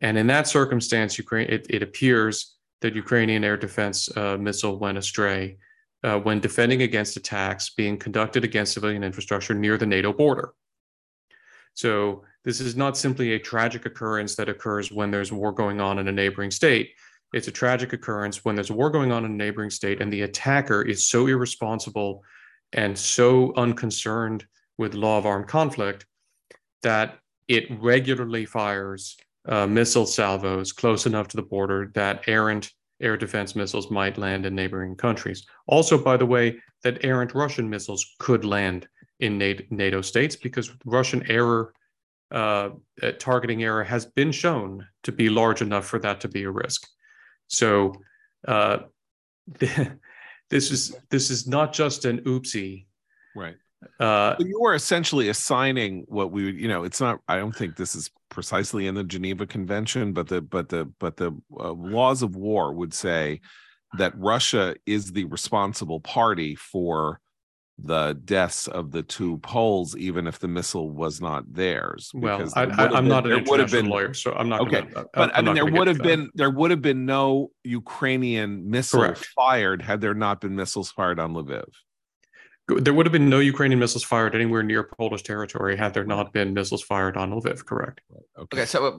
And 0.01 0.19
in 0.19 0.27
that 0.27 0.49
circumstance, 0.49 1.17
Ukraine, 1.17 1.49
it, 1.49 1.67
it 1.71 1.83
appears 1.83 2.57
that 2.81 2.97
Ukrainian 2.97 3.45
air 3.45 3.57
defense 3.57 4.15
uh, 4.17 4.37
missile 4.37 4.79
went 4.79 4.99
astray 4.99 5.59
uh, 6.03 6.19
when 6.19 6.41
defending 6.41 6.83
against 6.83 7.17
attacks 7.17 7.71
being 7.71 7.97
conducted 7.97 8.43
against 8.43 8.73
civilian 8.73 9.05
infrastructure 9.05 9.55
near 9.55 9.79
the 9.79 9.87
NATO 9.87 10.13
border. 10.13 10.55
So 11.75 12.25
this 12.45 12.61
is 12.61 12.75
not 12.77 12.97
simply 12.97 13.33
a 13.33 13.39
tragic 13.39 13.87
occurrence 13.87 14.35
that 14.37 14.49
occurs 14.49 14.91
when 14.91 15.11
there's 15.11 15.33
war 15.33 15.53
going 15.53 15.81
on 15.81 15.99
in 15.99 16.09
a 16.09 16.13
neighboring 16.13 16.51
state. 16.51 16.91
It's 17.33 17.49
a 17.49 17.53
tragic 17.53 17.93
occurrence 17.93 18.45
when 18.45 18.55
there's 18.55 18.71
a 18.71 18.75
war 18.75 18.91
going 18.91 19.13
on 19.13 19.25
in 19.25 19.33
a 19.33 19.35
neighboring 19.35 19.71
state 19.71 20.01
and 20.01 20.13
the 20.13 20.23
attacker 20.23 20.83
is 20.83 21.07
so 21.07 21.27
irresponsible 21.27 22.23
and 22.73 22.99
so 22.99 23.55
unconcerned 23.57 24.47
with 24.79 24.95
law 24.95 25.19
of 25.19 25.27
armed 25.27 25.49
conflict 25.49 26.07
that 26.83 27.19
it 27.49 27.67
regularly 27.81 28.45
fires 28.45 29.17
uh, 29.47 29.67
missile 29.67 30.07
salvos 30.07 30.73
close 30.73 31.07
enough 31.07 31.29
to 31.29 31.37
the 31.37 31.43
border 31.43 31.91
that 31.95 32.23
errant 32.29 32.71
air 33.01 33.17
defense 33.17 33.57
missiles 33.57 33.91
might 33.91 34.17
land 34.17 34.47
in 34.47 34.55
neighboring 34.55 34.95
countries. 34.95 35.45
Also, 35.67 35.99
by 35.99 36.17
the 36.17 36.27
way, 36.27 36.57
that 36.85 37.05
errant 37.05 37.35
Russian 37.35 37.69
missiles 37.69 38.15
could 38.19 38.45
land 38.45 38.89
in 39.21 39.39
NATO 39.71 40.01
states 40.01 40.37
because 40.37 40.71
Russian 40.85 41.29
error, 41.31 41.75
uh, 42.31 42.71
uh, 43.03 43.13
targeting 43.19 43.63
error 43.63 43.85
has 43.85 44.07
been 44.07 44.33
shown 44.33 44.87
to 45.03 45.13
be 45.13 45.29
large 45.29 45.63
enough 45.63 45.87
for 45.87 45.99
that 45.99 46.21
to 46.21 46.29
be 46.29 46.45
a 46.45 46.51
risk. 46.51 46.89
So 47.53 47.93
uh, 48.49 48.79
this 49.59 50.71
is 50.71 50.97
this 51.11 51.31
is 51.31 51.47
not 51.47 51.73
just 51.73 52.05
an 52.05 52.21
oopsie. 52.21 52.87
Right. 53.37 53.55
Uh, 53.99 54.37
you 54.39 54.65
are 54.65 54.75
essentially 54.75 55.29
assigning 55.29 56.05
what 56.07 56.31
we 56.31 56.45
would, 56.45 56.61
you 56.61 56.69
know, 56.69 56.85
it's 56.85 57.01
not. 57.01 57.21
I 57.29 57.37
don't 57.37 57.55
think 57.55 57.77
this 57.77 57.95
is 57.95 58.11
precisely 58.29 58.87
in 58.87 58.95
the 58.95 59.05
Geneva 59.05 59.47
Convention, 59.47 60.13
but 60.13 60.29
the 60.29 60.41
but 60.41 60.69
the 60.69 60.87
but 60.99 61.17
the 61.17 61.33
uh, 61.59 61.73
laws 61.73 62.23
of 62.23 62.37
war 62.37 62.73
would 62.73 62.95
say 62.95 63.41
that 63.99 64.17
Russia 64.17 64.75
is 64.87 65.13
the 65.13 65.25
responsible 65.25 66.01
party 66.01 66.55
for 66.55 67.21
the 67.79 68.19
deaths 68.25 68.69
of 68.69 68.93
the 68.93 69.03
two 69.03 69.39
Poles, 69.39 69.97
even 69.97 70.27
if 70.27 70.39
the 70.39 70.49
missile 70.49 70.91
was 70.91 71.21
not 71.21 71.53
theirs. 71.53 72.11
Well, 72.15 72.49
I, 72.55 72.65
am 72.97 73.09
not 73.09 73.27
an 73.27 73.33
international 73.33 73.83
been, 73.83 73.91
lawyer, 73.91 74.15
so 74.15 74.33
I'm 74.33 74.49
not. 74.49 74.61
Okay, 74.63 74.83
gonna, 74.83 75.07
but 75.15 75.31
I'm 75.35 75.49
i 75.49 75.53
mean, 75.53 75.55
there 75.55 75.67
would 75.67 75.89
have 75.89 75.99
been 75.99 76.31
there 76.35 76.51
would 76.51 76.71
have 76.71 76.83
been 76.83 77.07
no 77.07 77.51
Ukrainian 77.65 78.71
missile 78.71 79.01
Correct. 79.01 79.27
fired 79.35 79.83
had 79.83 80.01
there 80.01 80.15
not 80.15 80.41
been 80.41 80.55
missiles 80.55 80.91
fired 80.91 81.19
on 81.19 81.33
Lviv 81.35 81.65
there 82.69 82.95
would 82.95 83.07
have 83.07 83.13
been 83.13 83.29
no 83.29 83.41
Ukrainian 83.41 83.79
missiles 83.79 84.05
fired 84.05 84.35
anywhere 84.35 84.63
near 84.63 84.85
Polish 84.85 85.23
territory 85.23 85.77
had 85.77 85.95
there 85.95 86.05
not 86.05 86.33
been 86.33 86.55
missiles 86.55 86.83
fired 86.83 87.17
on 87.17 87.33
Lviv. 87.33 87.65
Correct. 87.65 88.01
Okay. 88.39 88.59
okay 88.59 88.65
so 88.67 88.87
uh, 88.87 88.99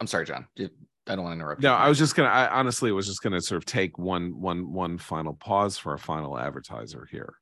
I'm 0.00 0.06
sorry, 0.06 0.26
John. 0.26 0.46
I 0.58 1.14
don't 1.14 1.24
want 1.24 1.32
to 1.32 1.40
interrupt. 1.40 1.62
No, 1.62 1.72
you. 1.72 1.76
I 1.76 1.88
was 1.88 1.98
just 1.98 2.14
gonna. 2.14 2.28
I 2.28 2.48
honestly 2.48 2.90
was 2.92 3.06
just 3.06 3.22
gonna 3.22 3.40
sort 3.40 3.58
of 3.58 3.66
take 3.66 3.98
one, 3.98 4.40
one, 4.40 4.72
one 4.72 4.98
final 4.98 5.34
pause 5.34 5.78
for 5.78 5.94
a 5.94 5.98
final 5.98 6.38
advertiser 6.38 7.06
here. 7.10 7.34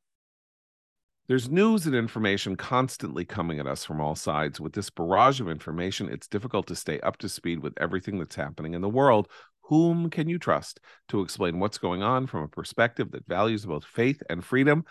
There's 1.33 1.49
news 1.49 1.87
and 1.87 1.97
information 1.97 2.57
constantly 2.57 3.25
coming 3.25 3.59
at 3.59 3.67
us 3.67 3.87
from 3.87 4.03
all 4.03 4.15
sides. 4.15 4.61
With 4.61 4.75
this 4.75 4.91
barrage 4.91 5.41
of 5.41 5.49
information, 5.49 6.11
it's 6.11 6.29
difficult 6.29 6.67
to 6.67 6.77
stay 6.77 7.01
up 7.01 7.17
to 7.21 7.29
speed 7.31 7.61
with 7.61 7.73
everything 7.79 8.19
that's 8.19 8.37
happening 8.37 8.75
in 8.75 8.83
the 8.83 8.91
world. 8.91 9.29
Whom 9.63 10.11
can 10.11 10.29
you 10.29 10.39
trust 10.39 10.79
to 11.09 11.23
explain 11.23 11.59
what's 11.59 11.79
going 11.79 12.03
on 12.03 12.27
from 12.27 12.43
a 12.43 12.49
perspective 12.49 13.13
that 13.13 13.27
values 13.27 13.65
both 13.65 13.87
faith 13.87 14.23
and 14.29 14.45
freedom? 14.45 14.85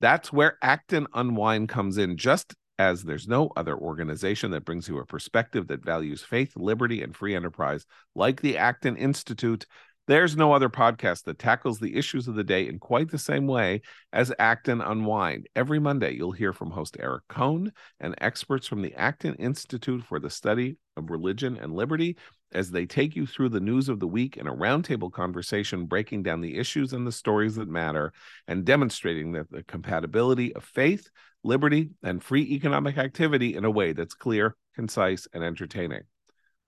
That's 0.00 0.32
where 0.32 0.58
Acton 0.60 1.06
Unwind 1.14 1.68
comes 1.68 1.98
in, 1.98 2.16
just 2.16 2.56
as 2.80 3.04
there's 3.04 3.28
no 3.28 3.52
other 3.56 3.78
organization 3.78 4.50
that 4.50 4.64
brings 4.64 4.88
you 4.88 4.98
a 4.98 5.06
perspective 5.06 5.68
that 5.68 5.84
values 5.84 6.20
faith, 6.20 6.56
liberty, 6.56 7.00
and 7.00 7.14
free 7.14 7.36
enterprise 7.36 7.86
like 8.16 8.40
the 8.40 8.58
Acton 8.58 8.96
Institute. 8.96 9.66
There's 10.08 10.36
no 10.36 10.52
other 10.52 10.68
podcast 10.68 11.24
that 11.24 11.40
tackles 11.40 11.80
the 11.80 11.96
issues 11.96 12.28
of 12.28 12.36
the 12.36 12.44
day 12.44 12.68
in 12.68 12.78
quite 12.78 13.10
the 13.10 13.18
same 13.18 13.48
way 13.48 13.80
as 14.12 14.32
Acton 14.38 14.80
Unwind. 14.80 15.48
Every 15.56 15.80
Monday, 15.80 16.14
you'll 16.14 16.30
hear 16.30 16.52
from 16.52 16.70
host 16.70 16.96
Eric 17.00 17.24
Kohn 17.28 17.72
and 17.98 18.14
experts 18.18 18.68
from 18.68 18.82
the 18.82 18.94
Acton 18.94 19.34
Institute 19.34 20.04
for 20.04 20.20
the 20.20 20.30
Study 20.30 20.76
of 20.96 21.10
Religion 21.10 21.56
and 21.56 21.74
Liberty 21.74 22.16
as 22.52 22.70
they 22.70 22.86
take 22.86 23.16
you 23.16 23.26
through 23.26 23.48
the 23.48 23.58
news 23.58 23.88
of 23.88 23.98
the 23.98 24.06
week 24.06 24.36
in 24.36 24.46
a 24.46 24.54
roundtable 24.54 25.10
conversation, 25.10 25.86
breaking 25.86 26.22
down 26.22 26.40
the 26.40 26.56
issues 26.56 26.92
and 26.92 27.04
the 27.04 27.10
stories 27.10 27.56
that 27.56 27.68
matter 27.68 28.12
and 28.46 28.64
demonstrating 28.64 29.32
that 29.32 29.50
the 29.50 29.64
compatibility 29.64 30.54
of 30.54 30.62
faith, 30.62 31.10
liberty, 31.42 31.90
and 32.04 32.22
free 32.22 32.42
economic 32.42 32.96
activity 32.96 33.56
in 33.56 33.64
a 33.64 33.70
way 33.70 33.92
that's 33.92 34.14
clear, 34.14 34.54
concise, 34.76 35.26
and 35.34 35.42
entertaining. 35.42 36.02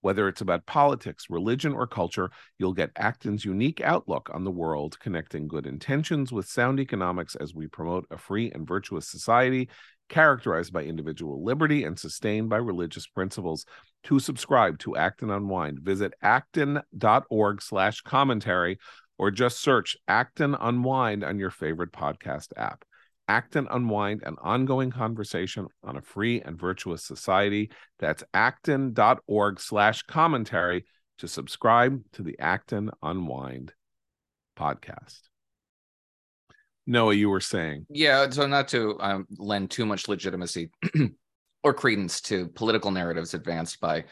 Whether 0.01 0.29
it's 0.29 0.41
about 0.41 0.67
politics, 0.67 1.27
religion, 1.29 1.73
or 1.73 1.87
culture, 1.87 2.31
you'll 2.59 2.73
get 2.73 2.93
Acton's 2.97 3.45
unique 3.45 3.81
outlook 3.81 4.31
on 4.33 4.45
the 4.45 4.51
world, 4.51 4.99
connecting 5.01 5.49
good 5.49 5.67
intentions 5.67 6.33
with 6.33 6.49
sound 6.49 6.79
economics 6.79 7.35
as 7.35 7.55
we 7.55 7.67
promote 7.67 8.07
a 8.11 8.19
free 8.19 8.51
and 8.53 8.67
virtuous 8.67 9.09
society 9.09 9.69
characterized 10.09 10.73
by 10.73 10.83
individual 10.83 11.45
liberty 11.45 11.85
and 11.85 11.99
sustained 11.99 12.49
by 12.49 12.57
religious 12.57 13.07
principles. 13.07 13.67
To 14.05 14.19
subscribe 14.19 14.79
to 14.81 14.97
Acton 14.97 15.31
Unwind, 15.31 15.81
visit 15.81 16.15
acton.org 16.23 17.61
slash 17.61 18.01
commentary 18.03 18.79
or 19.19 19.31
just 19.31 19.61
search 19.61 19.97
Acton 20.07 20.55
Unwind 20.55 21.25
on 21.25 21.39
your 21.39 21.51
favorite 21.51 21.93
podcast 21.93 22.49
app. 22.57 22.85
Acton 23.29 23.69
Unwind, 23.71 24.23
an 24.25 24.37
ongoing 24.43 24.91
conversation 24.91 25.67
on 25.85 25.97
a 25.97 26.03
free 26.03 26.41
and 26.41 26.59
virtuous 26.59 27.05
society. 27.05 27.71
That's 27.99 28.25
acton.org 28.33 29.61
slash 29.61 30.03
commentary 30.03 30.87
to 31.19 31.29
subscribe 31.29 32.01
to 32.13 32.23
the 32.23 32.39
Acton 32.39 32.91
Unwind 33.03 33.73
podcast. 34.59 35.21
Noah, 36.87 37.15
you 37.15 37.29
were 37.29 37.41
saying. 37.41 37.87
Yeah, 37.91 38.31
so 38.31 38.47
not 38.47 38.69
to 38.69 38.97
um, 39.01 39.27
lend 39.37 39.71
too 39.71 39.85
much 39.85 40.09
legitimacy 40.09 40.71
or 41.63 41.75
credence 41.75 42.23
to 42.23 42.49
political 42.49 42.91
narratives 42.91 43.35
advanced 43.35 43.79
by 43.79 44.05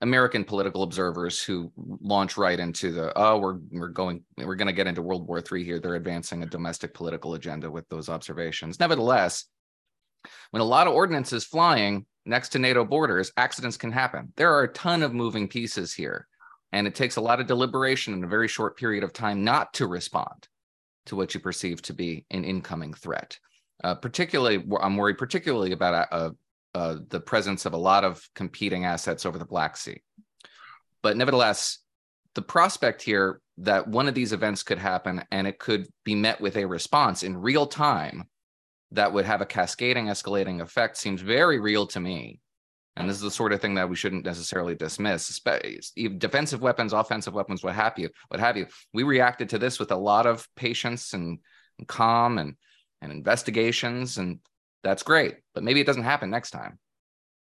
American 0.00 0.44
political 0.44 0.84
observers 0.84 1.42
who 1.42 1.72
launch 1.76 2.36
right 2.36 2.60
into 2.60 2.92
the 2.92 3.12
oh 3.16 3.38
we're 3.38 3.58
we're 3.72 3.88
going 3.88 4.22
we're 4.36 4.54
going 4.54 4.68
to 4.68 4.72
get 4.72 4.86
into 4.86 5.02
World 5.02 5.26
War 5.26 5.42
III 5.42 5.64
here. 5.64 5.80
They're 5.80 5.96
advancing 5.96 6.42
a 6.42 6.46
domestic 6.46 6.94
political 6.94 7.34
agenda 7.34 7.70
with 7.70 7.88
those 7.88 8.08
observations. 8.08 8.78
Nevertheless, 8.78 9.46
when 10.50 10.60
a 10.60 10.64
lot 10.64 10.86
of 10.86 10.94
ordnance 10.94 11.32
is 11.32 11.44
flying 11.44 12.06
next 12.24 12.50
to 12.50 12.58
NATO 12.58 12.84
borders, 12.84 13.32
accidents 13.36 13.76
can 13.76 13.90
happen. 13.90 14.32
There 14.36 14.54
are 14.54 14.64
a 14.64 14.72
ton 14.72 15.02
of 15.02 15.14
moving 15.14 15.48
pieces 15.48 15.92
here, 15.92 16.28
and 16.72 16.86
it 16.86 16.94
takes 16.94 17.16
a 17.16 17.20
lot 17.20 17.40
of 17.40 17.46
deliberation 17.46 18.14
in 18.14 18.22
a 18.22 18.28
very 18.28 18.48
short 18.48 18.76
period 18.76 19.02
of 19.02 19.12
time 19.12 19.42
not 19.42 19.72
to 19.74 19.86
respond 19.86 20.46
to 21.06 21.16
what 21.16 21.34
you 21.34 21.40
perceive 21.40 21.82
to 21.82 21.92
be 21.92 22.24
an 22.30 22.44
incoming 22.44 22.94
threat. 22.94 23.38
Uh, 23.82 23.94
particularly, 23.94 24.64
I'm 24.80 24.96
worried 24.96 25.18
particularly 25.18 25.72
about 25.72 26.08
a, 26.12 26.30
uh, 26.74 26.96
the 27.08 27.20
presence 27.20 27.66
of 27.66 27.72
a 27.72 27.78
lot 27.78 28.04
of 28.04 28.26
competing 28.34 28.84
assets 28.84 29.26
over 29.26 29.38
the 29.38 29.44
Black 29.44 29.76
Sea. 29.76 30.02
But 31.02 31.16
nevertheless, 31.16 31.78
the 32.34 32.42
prospect 32.42 33.02
here 33.02 33.40
that 33.58 33.88
one 33.88 34.08
of 34.08 34.14
these 34.14 34.32
events 34.32 34.62
could 34.62 34.78
happen 34.78 35.22
and 35.30 35.46
it 35.46 35.58
could 35.58 35.86
be 36.04 36.14
met 36.14 36.40
with 36.40 36.56
a 36.56 36.64
response 36.64 37.22
in 37.22 37.36
real 37.36 37.66
time 37.66 38.24
that 38.92 39.12
would 39.12 39.24
have 39.24 39.40
a 39.40 39.46
cascading, 39.46 40.06
escalating 40.06 40.60
effect 40.60 40.96
seems 40.96 41.20
very 41.20 41.58
real 41.58 41.86
to 41.88 42.00
me. 42.00 42.40
And 42.96 43.08
this 43.08 43.16
is 43.16 43.22
the 43.22 43.30
sort 43.30 43.52
of 43.52 43.60
thing 43.60 43.74
that 43.74 43.88
we 43.88 43.96
shouldn't 43.96 44.24
necessarily 44.24 44.74
dismiss. 44.74 45.40
Defensive 46.18 46.62
weapons, 46.62 46.92
offensive 46.92 47.34
weapons, 47.34 47.62
what 47.62 47.74
have 47.74 47.94
you, 47.96 48.08
what 48.28 48.40
have 48.40 48.56
you. 48.56 48.66
We 48.92 49.04
reacted 49.04 49.50
to 49.50 49.58
this 49.58 49.78
with 49.78 49.92
a 49.92 49.96
lot 49.96 50.26
of 50.26 50.48
patience 50.56 51.12
and, 51.12 51.38
and 51.78 51.86
calm 51.86 52.38
and 52.38 52.54
and 53.00 53.12
investigations, 53.12 54.18
and 54.18 54.40
that's 54.82 55.02
great. 55.02 55.36
But 55.54 55.64
maybe 55.64 55.80
it 55.80 55.86
doesn't 55.86 56.04
happen 56.04 56.30
next 56.30 56.50
time. 56.50 56.78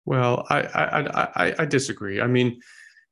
Well, 0.04 0.46
I 0.50 0.60
I 0.62 1.46
I, 1.46 1.54
I 1.60 1.64
disagree. 1.64 2.20
I 2.20 2.26
mean, 2.26 2.60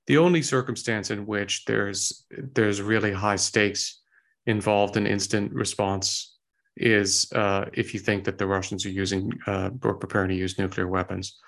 the 0.07 0.18
only 0.18 0.43
circumstance 0.43 1.11
in 1.11 1.27
which 1.27 1.64
there's 1.64 2.27
there's 2.31 2.83
really 2.83 3.12
high 3.12 3.37
stakes 3.37 4.01
involved 4.47 4.97
in 4.97 5.07
instant 5.07 5.53
response 5.53 6.37
is 6.77 7.31
uh, 7.33 7.66
if 7.73 7.95
you 7.95 8.01
think 8.01 8.25
that 8.25 8.39
the 8.39 8.47
Russians 8.47 8.85
are 8.87 8.91
using 8.91 9.31
uh, 9.47 9.70
or 9.83 9.95
preparing 9.95 10.31
to 10.31 10.35
use 10.35 10.59
nuclear 10.59 10.89
weapons. 10.89 11.39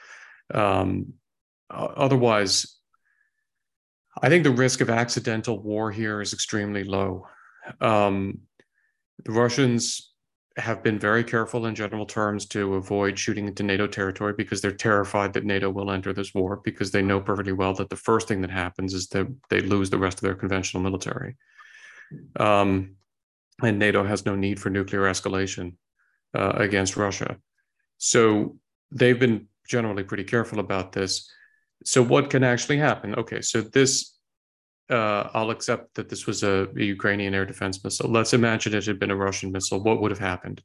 Um, 0.53 1.14
otherwise, 1.70 2.79
I 4.22 4.29
think 4.29 4.45
the 4.45 4.51
risk 4.51 4.81
of 4.81 4.91
accidental 4.91 5.61
war 5.61 5.91
here 5.91 6.20
is 6.20 6.33
extremely 6.33 6.85
low. 6.85 7.27
Um, 7.81 8.41
the 9.25 9.33
Russians 9.33 10.13
have 10.57 10.82
been 10.82 10.98
very 10.98 11.24
careful 11.24 11.66
in 11.66 11.74
general 11.74 12.07
terms 12.07 12.46
to 12.46 12.74
avoid 12.74 13.18
shooting 13.18 13.48
into 13.48 13.64
NATO 13.64 13.88
territory 13.88 14.34
because 14.36 14.61
they're 14.61 14.70
terrified 14.70 15.32
that 15.32 15.44
NATO 15.44 15.68
will 15.68 15.90
enter 15.90 16.12
this 16.12 16.32
war 16.32 16.61
because 16.62 16.92
they 16.92 17.02
know 17.02 17.20
perfectly 17.20 17.52
well 17.52 17.74
that 17.74 17.90
the 17.90 17.96
first 17.96 18.28
thing 18.28 18.40
that 18.42 18.50
happens 18.50 18.94
is 18.94 19.09
that 19.09 19.26
they 19.50 19.61
lose 19.61 19.90
the 19.90 19.98
rest 19.98 20.18
of 20.18 20.22
their 20.22 20.36
conventional 20.36 20.82
military. 20.82 21.36
Um, 22.38 22.96
and 23.62 23.78
NATO 23.78 24.05
has 24.05 24.24
no 24.24 24.36
need 24.36 24.61
for 24.61 24.70
nuclear 24.70 25.02
escalation 25.02 25.74
uh, 26.36 26.52
against 26.57 26.96
Russia. 26.96 27.36
So 27.98 28.57
they've 28.92 29.18
been 29.18 29.48
generally 29.68 30.05
pretty 30.05 30.24
careful 30.24 30.61
about 30.61 30.92
this. 30.92 31.28
So 31.84 32.02
what 32.02 32.30
can 32.30 32.44
actually 32.44 32.78
happen? 32.78 33.14
Okay, 33.16 33.40
so 33.40 33.61
this 33.61 34.13
uh, 34.91 35.30
I'll 35.32 35.51
accept 35.51 35.95
that 35.95 36.09
this 36.09 36.26
was 36.26 36.43
a, 36.43 36.68
a, 36.76 36.82
Ukrainian 36.82 37.35
air 37.35 37.47
defense 37.47 37.82
missile. 37.82 38.11
Let's 38.11 38.35
imagine 38.35 38.74
it 38.74 38.85
had 38.85 38.99
been 38.99 39.11
a 39.11 39.16
Russian 39.16 39.51
missile. 39.51 39.82
What 39.82 40.01
would 40.01 40.11
have 40.11 40.20
happened? 40.20 40.62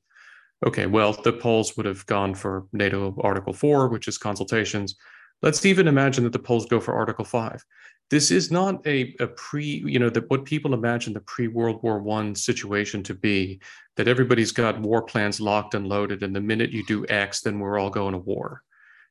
Okay, 0.65 0.87
well, 0.87 1.13
the 1.13 1.31
Poles 1.31 1.77
would 1.77 1.85
have 1.85 2.05
gone 2.05 2.35
for 2.35 2.65
NATO 2.73 3.15
Article 3.21 3.53
4, 3.53 3.87
which 3.87 4.09
is 4.09 4.17
consultations. 4.17 4.95
Let's 5.41 5.65
even 5.65 5.87
imagine 5.87 6.25
that 6.25 6.33
the 6.33 6.39
Poles 6.39 6.65
go 6.65 6.81
for 6.81 6.93
Article 6.93 7.23
5. 7.23 7.63
This 8.09 8.29
is 8.29 8.51
not 8.51 8.85
a, 8.85 9.15
a 9.21 9.27
pre, 9.27 9.83
you 9.85 9.99
know, 9.99 10.09
the, 10.09 10.21
what 10.27 10.43
people 10.43 10.73
imagine 10.73 11.13
the 11.13 11.21
pre 11.21 11.47
World 11.47 11.81
War 11.81 11.99
One 11.99 12.35
situation 12.35 13.03
to 13.03 13.13
be, 13.13 13.61
that 13.95 14.07
everybody's 14.07 14.51
got 14.51 14.81
war 14.81 15.03
plans 15.03 15.39
locked 15.39 15.75
and 15.75 15.87
loaded, 15.87 16.23
and 16.23 16.35
the 16.35 16.41
minute 16.41 16.71
you 16.71 16.83
do 16.85 17.05
X, 17.07 17.41
then 17.41 17.59
we're 17.59 17.79
all 17.79 17.91
going 17.91 18.13
to 18.13 18.19
war. 18.19 18.63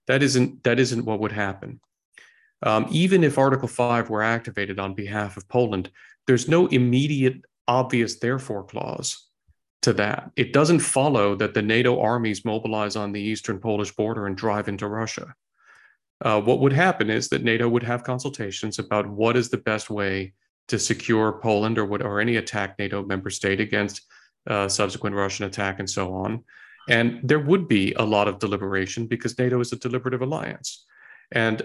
That 0.09 0.23
isn't 0.23 0.65
that 0.65 0.79
isn't 0.81 1.05
what 1.05 1.21
would 1.21 1.33
happen. 1.33 1.81
Um, 2.63 2.87
even 2.91 3.23
if 3.23 3.39
Article 3.39 3.69
5 3.69 4.11
were 4.11 4.23
activated 4.23 4.79
on 4.79 4.95
behalf 4.95 5.37
of 5.37 5.49
Poland, 5.49 5.91
there's 6.27 6.49
no 6.49 6.67
immediate 6.67 7.43
obvious 7.67 8.19
therefore 8.19 8.65
clause 8.65 9.29
to 9.83 9.93
that. 9.95 10.31
It 10.37 10.53
doesn't 10.53 10.81
follow 10.81 11.37
that 11.37 11.55
the 11.55 11.63
NATO 11.63 12.01
armies 12.01 12.45
mobilize 12.45 12.97
on 12.97 13.13
the 13.13 13.21
eastern 13.21 13.61
Polish 13.61 13.93
border 13.93 14.27
and 14.27 14.37
drive 14.37 14.69
into 14.69 14.89
Russia. 14.89 15.35
Uh, 16.21 16.41
what 16.41 16.61
would 16.61 16.73
happen 16.73 17.11
is 17.11 17.29
that 17.29 17.45
NATO 17.45 17.69
would 17.69 17.85
have 17.85 18.03
consultations 18.03 18.79
about 18.79 19.09
what 19.09 19.37
is 19.37 19.51
the 19.51 19.59
best 19.59 19.89
way 19.89 20.33
to 20.67 20.79
secure 20.79 21.41
Poland 21.41 21.79
or 21.79 21.85
what 21.85 22.03
or 22.03 22.21
any 22.21 22.37
attack 22.37 22.79
NATO 22.79 23.05
member 23.05 23.31
state 23.31 23.61
against 23.61 24.03
uh, 24.49 24.69
subsequent 24.69 25.15
Russian 25.15 25.47
attack 25.47 25.79
and 25.79 25.89
so 25.89 26.13
on. 26.13 26.45
And 26.89 27.21
there 27.23 27.39
would 27.39 27.69
be 27.69 27.93
a 27.95 28.05
lot 28.05 28.29
of 28.29 28.39
deliberation 28.39 29.07
because 29.07 29.39
NATO 29.39 29.61
is 29.61 29.73
a 29.73 29.77
deliberative 29.77 30.23
alliance. 30.23 30.87
And 31.31 31.63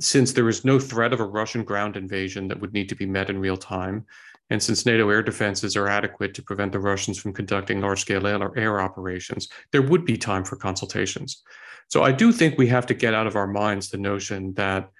since 0.00 0.32
there 0.32 0.48
is 0.48 0.64
no 0.64 0.78
threat 0.78 1.12
of 1.12 1.20
a 1.20 1.24
Russian 1.24 1.64
ground 1.64 1.96
invasion 1.96 2.48
that 2.48 2.60
would 2.60 2.72
need 2.72 2.88
to 2.88 2.94
be 2.94 3.06
met 3.06 3.30
in 3.30 3.38
real 3.38 3.56
time, 3.56 4.06
and 4.50 4.62
since 4.62 4.84
NATO 4.84 5.08
air 5.08 5.22
defenses 5.22 5.76
are 5.76 5.88
adequate 5.88 6.34
to 6.34 6.42
prevent 6.42 6.72
the 6.72 6.78
Russians 6.78 7.18
from 7.18 7.32
conducting 7.32 7.80
large 7.80 8.00
scale 8.00 8.26
air 8.26 8.80
operations, 8.80 9.48
there 9.70 9.82
would 9.82 10.04
be 10.04 10.16
time 10.16 10.44
for 10.44 10.56
consultations. 10.56 11.42
So 11.88 12.02
I 12.02 12.12
do 12.12 12.32
think 12.32 12.58
we 12.58 12.66
have 12.68 12.86
to 12.86 12.94
get 12.94 13.14
out 13.14 13.26
of 13.26 13.36
our 13.36 13.46
minds 13.46 13.88
the 13.88 13.98
notion 13.98 14.54
that 14.54 14.90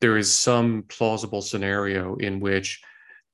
there 0.00 0.16
is 0.16 0.32
some 0.32 0.84
plausible 0.88 1.42
scenario 1.42 2.16
in 2.16 2.40
which 2.40 2.82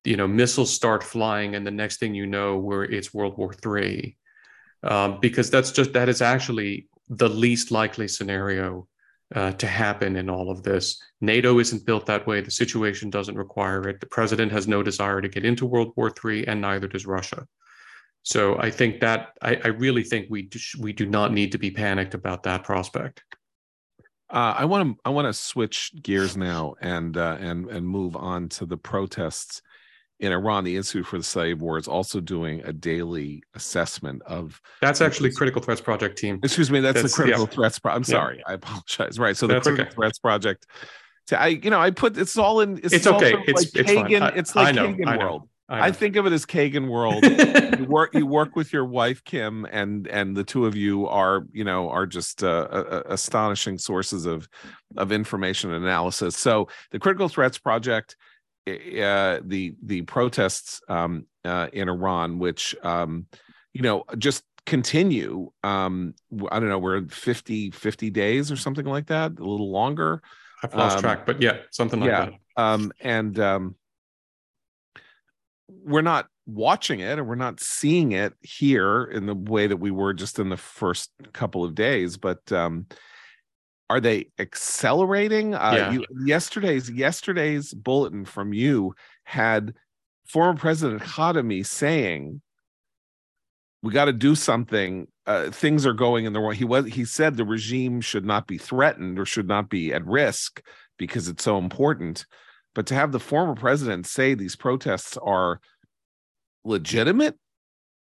you 0.03 0.17
know 0.17 0.27
missiles 0.27 0.73
start 0.73 1.03
flying 1.03 1.55
and 1.55 1.65
the 1.65 1.71
next 1.71 1.99
thing 1.99 2.13
you 2.13 2.25
know 2.25 2.57
where 2.57 2.83
it's 2.83 3.13
world 3.13 3.37
war 3.37 3.53
iii 3.77 4.17
um, 4.83 5.19
because 5.21 5.49
that's 5.49 5.71
just 5.71 5.93
that 5.93 6.09
is 6.09 6.21
actually 6.21 6.87
the 7.09 7.29
least 7.29 7.71
likely 7.71 8.07
scenario 8.07 8.87
uh, 9.35 9.51
to 9.53 9.67
happen 9.67 10.15
in 10.15 10.29
all 10.29 10.49
of 10.49 10.63
this. 10.63 11.01
NATO 11.21 11.59
isn't 11.59 11.85
built 11.85 12.05
that 12.05 12.27
way. 12.27 12.41
The 12.41 12.51
situation 12.51 13.09
doesn't 13.09 13.35
require 13.35 13.87
it. 13.87 13.99
The 13.99 14.07
president 14.07 14.51
has 14.51 14.67
no 14.67 14.83
desire 14.83 15.21
to 15.21 15.29
get 15.29 15.45
into 15.45 15.65
World 15.65 15.93
War 15.95 16.11
III, 16.23 16.47
and 16.47 16.61
neither 16.61 16.87
does 16.87 17.05
Russia. 17.05 17.47
So 18.23 18.57
I 18.57 18.69
think 18.69 19.01
that 19.01 19.33
I, 19.41 19.59
I 19.63 19.67
really 19.67 20.03
think 20.03 20.27
we 20.29 20.43
do, 20.43 20.59
we 20.79 20.93
do 20.93 21.05
not 21.05 21.33
need 21.33 21.51
to 21.51 21.57
be 21.57 21.71
panicked 21.71 22.13
about 22.13 22.43
that 22.43 22.63
prospect. 22.63 23.23
Uh, 24.29 24.55
I 24.57 24.65
want 24.65 24.95
to 24.95 25.01
I 25.05 25.09
want 25.09 25.27
to 25.27 25.33
switch 25.33 25.91
gears 26.01 26.35
now 26.35 26.73
and 26.81 27.17
uh, 27.17 27.37
and 27.39 27.69
and 27.69 27.87
move 27.87 28.15
on 28.15 28.49
to 28.49 28.65
the 28.65 28.77
protests 28.77 29.61
in 30.19 30.31
Iran, 30.31 30.63
the 30.63 30.75
Institute 30.75 31.05
for 31.05 31.17
the 31.17 31.23
Study 31.23 31.51
of 31.51 31.61
War 31.61 31.77
is 31.77 31.87
also 31.87 32.21
doing 32.21 32.61
a 32.63 32.71
daily 32.71 33.43
assessment 33.55 34.21
of. 34.23 34.61
That's 34.81 35.01
actually 35.01 35.31
Critical 35.31 35.61
Threats 35.61 35.81
Project 35.81 36.17
team. 36.17 36.39
Excuse 36.43 36.71
me, 36.71 36.79
that's, 36.79 37.01
that's 37.01 37.15
the 37.15 37.23
Critical 37.23 37.45
yeah. 37.45 37.55
Threats. 37.55 37.79
Pro- 37.79 37.93
I'm 37.93 38.03
sorry, 38.03 38.37
yeah. 38.37 38.51
I 38.51 38.53
apologize. 38.53 39.19
Right, 39.19 39.35
so 39.35 39.47
the 39.47 39.55
that's 39.55 39.67
Critical 39.67 39.85
okay. 39.87 39.95
Threats 39.95 40.19
Project. 40.19 40.67
To, 41.27 41.41
I, 41.41 41.47
you 41.47 41.69
know, 41.69 41.79
I 41.79 41.91
put 41.91 42.17
it's 42.17 42.37
all 42.37 42.61
in. 42.61 42.79
It's, 42.83 42.93
it's 42.93 43.07
okay. 43.07 43.33
It's 43.47 43.73
like 43.75 43.85
it's 43.85 43.91
Kagan. 43.91 44.21
I, 44.21 44.27
it's 44.29 44.55
like 44.55 44.67
I 44.67 44.71
know, 44.71 44.93
Kagan 44.93 45.07
I 45.07 45.15
know, 45.15 45.25
world. 45.25 45.49
I, 45.69 45.87
I, 45.87 45.91
think 45.91 46.17
of 46.17 46.25
it 46.25 46.33
as 46.33 46.45
Kagan 46.45 46.89
world. 46.89 47.23
you 47.79 47.85
work 47.85 48.13
you 48.13 48.27
work 48.27 48.55
with 48.55 48.73
your 48.73 48.85
wife 48.85 49.23
Kim, 49.23 49.65
and 49.71 50.07
and 50.07 50.35
the 50.35 50.43
two 50.43 50.65
of 50.65 50.75
you 50.75 51.07
are 51.07 51.45
you 51.51 51.63
know 51.63 51.89
are 51.89 52.05
just 52.05 52.43
uh, 52.43 52.67
uh, 52.69 53.03
astonishing 53.05 53.77
sources 53.77 54.25
of 54.25 54.47
of 54.97 55.11
information 55.11 55.73
and 55.73 55.83
analysis. 55.83 56.37
So 56.37 56.67
the 56.91 56.99
Critical 56.99 57.29
Threats 57.29 57.57
Project 57.57 58.17
uh, 58.67 59.39
the 59.43 59.75
the 59.83 60.01
protests 60.03 60.81
um, 60.87 61.25
uh, 61.43 61.67
in 61.73 61.89
Iran, 61.89 62.39
which 62.39 62.75
um, 62.83 63.27
you 63.73 63.81
know 63.81 64.03
just 64.17 64.43
continue. 64.65 65.51
Um, 65.63 66.15
I 66.51 66.59
don't 66.59 66.69
know, 66.69 66.79
we're 66.79 67.05
50, 67.05 67.71
50 67.71 68.09
days 68.09 68.51
or 68.51 68.55
something 68.55 68.85
like 68.85 69.07
that, 69.07 69.31
a 69.31 69.43
little 69.43 69.71
longer. 69.71 70.21
I've 70.63 70.73
lost 70.73 70.97
um, 70.97 71.01
track, 71.01 71.25
but 71.25 71.41
yeah, 71.41 71.57
something 71.71 71.99
like 71.99 72.09
yeah. 72.09 72.25
that. 72.25 72.63
Um, 72.63 72.93
and 73.01 73.37
um, 73.39 73.75
we're 75.67 76.01
not 76.01 76.27
watching 76.45 76.99
it 76.99 77.19
and 77.19 77.27
we're 77.27 77.35
not 77.35 77.59
seeing 77.59 78.13
it 78.13 78.33
here 78.41 79.03
in 79.03 79.25
the 79.25 79.35
way 79.35 79.67
that 79.67 79.77
we 79.77 79.91
were 79.91 80.13
just 80.13 80.39
in 80.39 80.49
the 80.49 80.57
first 80.57 81.11
couple 81.33 81.63
of 81.63 81.75
days, 81.75 82.17
but 82.17 82.49
um, 82.51 82.85
are 83.89 83.99
they 83.99 84.27
accelerating? 84.39 85.53
Uh, 85.55 85.73
yeah. 85.75 85.91
you, 85.91 86.05
yesterday's 86.25 86.89
yesterday's 86.89 87.73
bulletin 87.73 88.25
from 88.25 88.53
you 88.53 88.95
had 89.23 89.73
former 90.25 90.57
President 90.57 91.01
Khatami 91.01 91.65
saying, 91.65 92.41
"We 93.81 93.91
got 93.91 94.05
to 94.05 94.13
do 94.13 94.35
something 94.35 95.07
uh, 95.25 95.51
things 95.51 95.85
are 95.85 95.93
going 95.93 96.25
in 96.25 96.33
the 96.33 96.39
wrong. 96.39 96.53
He 96.53 96.65
was 96.65 96.87
he 96.87 97.05
said 97.05 97.37
the 97.37 97.45
regime 97.45 98.01
should 98.01 98.25
not 98.25 98.47
be 98.47 98.57
threatened 98.57 99.19
or 99.19 99.25
should 99.25 99.47
not 99.47 99.69
be 99.69 99.93
at 99.93 100.05
risk 100.05 100.61
because 100.97 101.27
it's 101.27 101.43
so 101.43 101.57
important. 101.57 102.25
But 102.75 102.87
to 102.87 102.95
have 102.95 103.11
the 103.11 103.19
former 103.19 103.55
president 103.55 104.07
say 104.07 104.33
these 104.33 104.55
protests 104.55 105.17
are 105.17 105.61
legitimate 106.65 107.37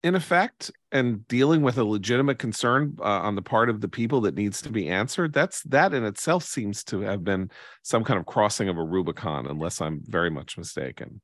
in 0.04 0.16
effect 0.16 0.72
and 0.92 1.28
dealing 1.28 1.62
with 1.62 1.78
a 1.78 1.84
legitimate 1.84 2.40
concern 2.40 2.96
uh, 3.00 3.04
on 3.04 3.36
the 3.36 3.42
part 3.42 3.70
of 3.70 3.82
the 3.82 3.88
people 3.88 4.22
that 4.22 4.36
needs 4.36 4.62
to 4.62 4.70
be 4.70 4.90
answered 4.90 5.34
that's 5.34 5.62
that 5.64 5.94
in 5.94 6.04
itself 6.04 6.44
seems 6.44 6.84
to 6.84 7.02
have 7.02 7.24
been 7.24 7.50
some 7.84 8.04
kind 8.04 8.20
of 8.20 8.26
crossing 8.26 8.70
of 8.70 8.78
a 8.78 8.84
rubicon 8.84 9.48
unless 9.48 9.82
i'm 9.82 10.02
very 10.06 10.30
much 10.30 10.58
mistaken. 10.58 11.22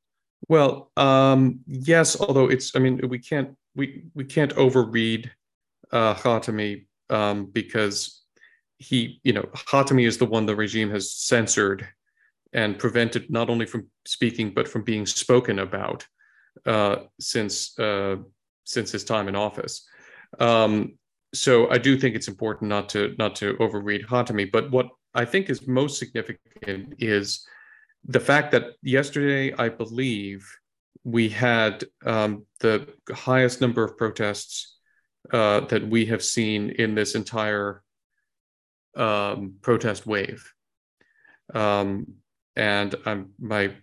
Well 0.48 0.92
um 0.98 1.60
yes 1.68 2.20
although 2.20 2.48
it's 2.48 2.76
i 2.76 2.80
mean 2.80 3.02
we 3.08 3.20
can't 3.20 3.56
we 3.76 4.06
we 4.14 4.24
can't 4.24 4.56
overread 4.56 5.30
uh 5.92 6.14
Khatami 6.16 6.86
um 7.10 7.46
because 7.46 8.22
he 8.78 9.20
you 9.24 9.34
know 9.34 9.44
Khatami 9.44 10.08
is 10.08 10.18
the 10.18 10.26
one 10.26 10.46
the 10.46 10.56
regime 10.56 10.92
has 10.92 11.14
censored 11.14 11.88
and 12.54 12.78
prevented 12.78 13.30
not 13.30 13.50
only 13.50 13.66
from 13.66 13.88
speaking 14.06 14.54
but 14.54 14.68
from 14.68 14.84
being 14.84 15.06
spoken 15.06 15.60
about 15.60 16.06
uh, 16.66 16.98
since 17.20 17.78
uh, 17.80 18.18
since 18.66 18.92
his 18.92 19.04
time 19.04 19.28
in 19.28 19.36
office. 19.36 19.88
Um, 20.40 20.98
so 21.34 21.70
I 21.70 21.78
do 21.78 21.98
think 21.98 22.16
it's 22.16 22.28
important 22.28 22.70
not 22.70 22.90
to 22.90 23.16
not 23.18 23.36
to 23.38 23.56
overread 23.56 24.06
Khatami. 24.06 24.52
But 24.52 24.72
what 24.72 24.88
I 25.14 25.26
think 25.26 25.50
is 25.50 25.68
most 25.68 25.98
significant 25.98 26.96
is 27.00 27.48
the 28.08 28.20
fact 28.20 28.52
that 28.52 28.74
yesterday, 28.82 29.54
I 29.54 29.70
believe, 29.70 30.48
we 31.04 31.30
had 31.30 31.84
um, 32.06 32.46
the 32.60 32.88
highest 33.14 33.62
number 33.62 33.84
of 33.84 33.98
protests 33.98 34.78
uh, 35.32 35.62
that 35.62 35.88
we 35.88 36.06
have 36.06 36.24
seen 36.24 36.70
in 36.72 36.96
this 36.96 37.16
entire 37.16 37.84
um, 38.96 39.56
protest 39.62 40.06
wave. 40.06 40.52
Um, 41.54 42.16
and 42.56 42.96
I'm 43.06 43.32
my 43.40 43.74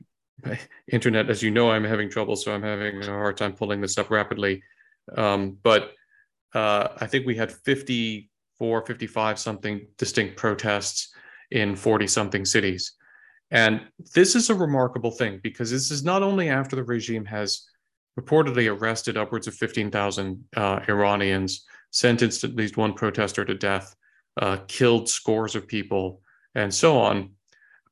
my 0.44 0.58
internet, 0.90 1.30
as 1.30 1.42
you 1.42 1.50
know, 1.50 1.70
I'm 1.70 1.84
having 1.84 2.10
trouble, 2.10 2.36
so 2.36 2.52
I'm 2.52 2.62
having 2.62 3.02
a 3.02 3.06
hard 3.06 3.36
time 3.36 3.52
pulling 3.52 3.80
this 3.80 3.98
up 3.98 4.10
rapidly. 4.10 4.62
Um, 5.16 5.58
but 5.62 5.92
uh, 6.54 6.88
I 7.00 7.06
think 7.06 7.26
we 7.26 7.36
had 7.36 7.52
54, 7.52 8.86
55 8.86 9.38
something 9.38 9.86
distinct 9.98 10.36
protests 10.36 11.12
in 11.50 11.76
40 11.76 12.06
something 12.06 12.44
cities. 12.44 12.94
And 13.50 13.82
this 14.14 14.34
is 14.34 14.48
a 14.48 14.54
remarkable 14.54 15.10
thing 15.10 15.40
because 15.42 15.70
this 15.70 15.90
is 15.90 16.02
not 16.02 16.22
only 16.22 16.48
after 16.48 16.74
the 16.76 16.84
regime 16.84 17.24
has 17.26 17.66
reportedly 18.18 18.70
arrested 18.70 19.16
upwards 19.16 19.46
of 19.46 19.54
15,000 19.54 20.44
uh, 20.56 20.80
Iranians, 20.88 21.64
sentenced 21.90 22.44
at 22.44 22.56
least 22.56 22.76
one 22.76 22.94
protester 22.94 23.44
to 23.44 23.54
death, 23.54 23.94
uh, 24.40 24.58
killed 24.68 25.08
scores 25.08 25.54
of 25.54 25.68
people, 25.68 26.22
and 26.54 26.72
so 26.72 26.98
on, 26.98 27.30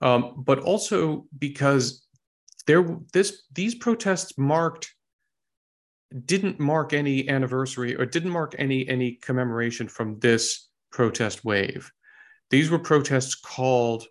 um, 0.01 0.43
but 0.45 0.59
also 0.61 1.27
because 1.39 2.07
there 2.67 2.99
this 3.13 3.43
these 3.53 3.75
protests 3.75 4.39
marked 4.39 4.95
didn't 6.25 6.59
mark 6.59 6.93
any 6.93 7.29
anniversary 7.29 7.95
or 7.97 8.05
didn't 8.05 8.31
mark 8.31 8.55
any 8.59 8.89
any 8.89 9.13
commemoration 9.13 9.89
from 9.89 10.19
this 10.19 10.69
protest 10.91 11.45
wave. 11.45 11.93
These 12.51 12.71
were 12.71 12.79
protests 12.79 13.35
called 13.35 14.05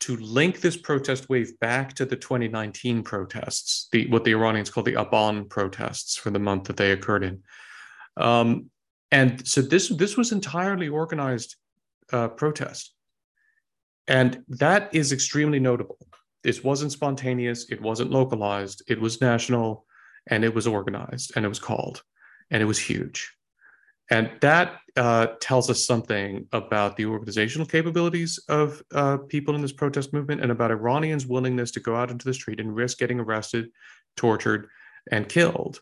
to 0.00 0.16
link 0.16 0.60
this 0.60 0.76
protest 0.76 1.28
wave 1.28 1.58
back 1.58 1.94
to 1.94 2.04
the 2.04 2.16
2019 2.16 3.02
protests, 3.02 3.88
the 3.92 4.06
what 4.08 4.24
the 4.24 4.32
Iranians 4.32 4.70
call 4.70 4.82
the 4.82 4.94
Aban 4.94 5.48
protests 5.48 6.16
for 6.16 6.30
the 6.30 6.38
month 6.38 6.64
that 6.64 6.76
they 6.76 6.92
occurred 6.92 7.24
in. 7.24 7.42
Um, 8.16 8.70
and 9.10 9.46
so 9.46 9.62
this 9.62 9.88
this 9.88 10.16
was 10.16 10.32
entirely 10.32 10.88
organized 10.88 11.56
uh, 12.12 12.28
protest, 12.28 12.94
and 14.08 14.42
that 14.48 14.94
is 14.94 15.12
extremely 15.12 15.60
notable. 15.60 15.98
This 16.42 16.62
wasn't 16.62 16.92
spontaneous. 16.92 17.70
It 17.70 17.80
wasn't 17.80 18.10
localized. 18.10 18.82
It 18.88 19.00
was 19.00 19.20
national 19.20 19.86
and 20.26 20.44
it 20.44 20.54
was 20.54 20.66
organized 20.66 21.32
and 21.36 21.44
it 21.44 21.48
was 21.48 21.58
called 21.58 22.02
and 22.50 22.62
it 22.62 22.66
was 22.66 22.78
huge. 22.78 23.32
And 24.10 24.30
that 24.40 24.78
uh, 24.96 25.26
tells 25.40 25.68
us 25.68 25.84
something 25.84 26.46
about 26.52 26.96
the 26.96 27.06
organizational 27.06 27.66
capabilities 27.66 28.38
of 28.48 28.80
uh, 28.94 29.16
people 29.16 29.54
in 29.56 29.62
this 29.62 29.72
protest 29.72 30.12
movement 30.12 30.42
and 30.42 30.52
about 30.52 30.70
Iranians' 30.70 31.26
willingness 31.26 31.72
to 31.72 31.80
go 31.80 31.96
out 31.96 32.10
into 32.10 32.24
the 32.24 32.34
street 32.34 32.60
and 32.60 32.74
risk 32.74 32.98
getting 32.98 33.18
arrested, 33.18 33.70
tortured, 34.16 34.68
and 35.10 35.28
killed 35.28 35.80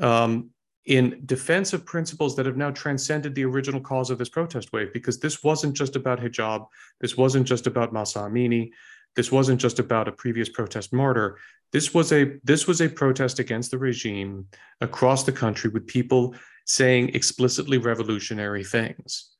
um, 0.00 0.50
in 0.86 1.22
defense 1.24 1.72
of 1.72 1.86
principles 1.86 2.34
that 2.34 2.46
have 2.46 2.56
now 2.56 2.70
transcended 2.72 3.34
the 3.34 3.44
original 3.44 3.80
cause 3.80 4.10
of 4.10 4.18
this 4.18 4.28
protest 4.28 4.72
wave. 4.72 4.92
Because 4.92 5.20
this 5.20 5.44
wasn't 5.44 5.76
just 5.76 5.94
about 5.94 6.20
hijab, 6.20 6.66
this 7.00 7.16
wasn't 7.16 7.46
just 7.46 7.68
about 7.68 7.92
Mahsa 7.92 8.18
Amini, 8.18 8.70
this 9.14 9.30
wasn't 9.30 9.60
just 9.60 9.78
about 9.78 10.08
a 10.08 10.12
previous 10.12 10.48
protest 10.48 10.92
martyr. 10.92 11.38
This 11.72 11.94
was 11.94 12.12
a 12.12 12.38
this 12.44 12.66
was 12.66 12.80
a 12.80 12.88
protest 12.88 13.38
against 13.38 13.70
the 13.70 13.78
regime 13.78 14.46
across 14.80 15.24
the 15.24 15.32
country 15.32 15.70
with 15.70 15.86
people 15.86 16.34
saying 16.66 17.10
explicitly 17.14 17.78
revolutionary 17.78 18.62
things. 18.62 19.30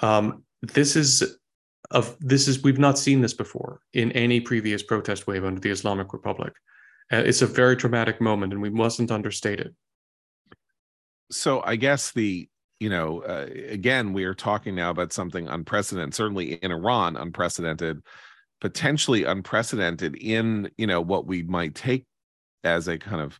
Um, 0.00 0.44
this 0.62 0.94
is 0.94 1.38
of 1.90 2.16
this 2.20 2.48
is 2.48 2.62
we've 2.62 2.78
not 2.78 2.98
seen 2.98 3.20
this 3.22 3.34
before 3.34 3.80
in 3.94 4.12
any 4.12 4.40
previous 4.40 4.82
protest 4.82 5.26
wave 5.26 5.44
under 5.44 5.60
the 5.60 5.70
Islamic 5.70 6.12
Republic. 6.12 6.52
Uh, 7.10 7.22
it's 7.24 7.42
a 7.42 7.46
very 7.46 7.76
dramatic 7.76 8.20
moment, 8.20 8.52
and 8.52 8.60
we 8.60 8.70
mustn't 8.70 9.10
understate 9.10 9.60
it. 9.60 9.74
So 11.30 11.62
I 11.64 11.76
guess 11.76 12.12
the 12.12 12.48
you 12.78 12.90
know 12.90 13.22
uh, 13.22 13.46
again 13.68 14.12
we 14.12 14.24
are 14.24 14.34
talking 14.34 14.74
now 14.74 14.90
about 14.90 15.14
something 15.14 15.48
unprecedented, 15.48 16.14
certainly 16.14 16.54
in 16.54 16.70
Iran, 16.70 17.16
unprecedented 17.16 18.02
potentially 18.60 19.24
unprecedented 19.24 20.16
in 20.16 20.70
you 20.76 20.86
know 20.86 21.00
what 21.00 21.26
we 21.26 21.42
might 21.42 21.74
take 21.74 22.04
as 22.64 22.88
a 22.88 22.98
kind 22.98 23.20
of 23.20 23.38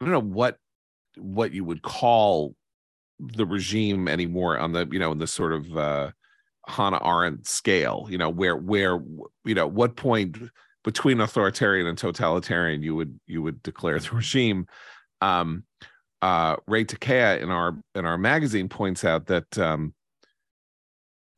I 0.00 0.04
don't 0.04 0.12
know 0.12 0.20
what 0.20 0.56
what 1.16 1.52
you 1.52 1.64
would 1.64 1.82
call 1.82 2.54
the 3.18 3.46
regime 3.46 4.08
anymore 4.08 4.58
on 4.58 4.72
the 4.72 4.88
you 4.90 4.98
know 4.98 5.12
in 5.12 5.18
the 5.18 5.26
sort 5.26 5.52
of 5.52 5.76
uh 5.76 6.10
Hannah 6.68 7.00
Arendt 7.02 7.46
scale, 7.46 8.06
you 8.10 8.18
know, 8.18 8.28
where 8.28 8.56
where 8.56 9.00
you 9.44 9.54
know 9.54 9.66
what 9.66 9.96
point 9.96 10.36
between 10.84 11.20
authoritarian 11.20 11.86
and 11.86 11.98
totalitarian 11.98 12.82
you 12.82 12.94
would 12.94 13.18
you 13.26 13.42
would 13.42 13.62
declare 13.62 13.98
the 13.98 14.10
regime. 14.10 14.66
Um, 15.20 15.64
uh, 16.20 16.56
Ray 16.66 16.84
Takeyh 16.84 17.40
in 17.40 17.50
our 17.50 17.78
in 17.94 18.04
our 18.04 18.18
magazine 18.18 18.68
points 18.68 19.04
out 19.04 19.26
that 19.26 19.58
um, 19.58 19.94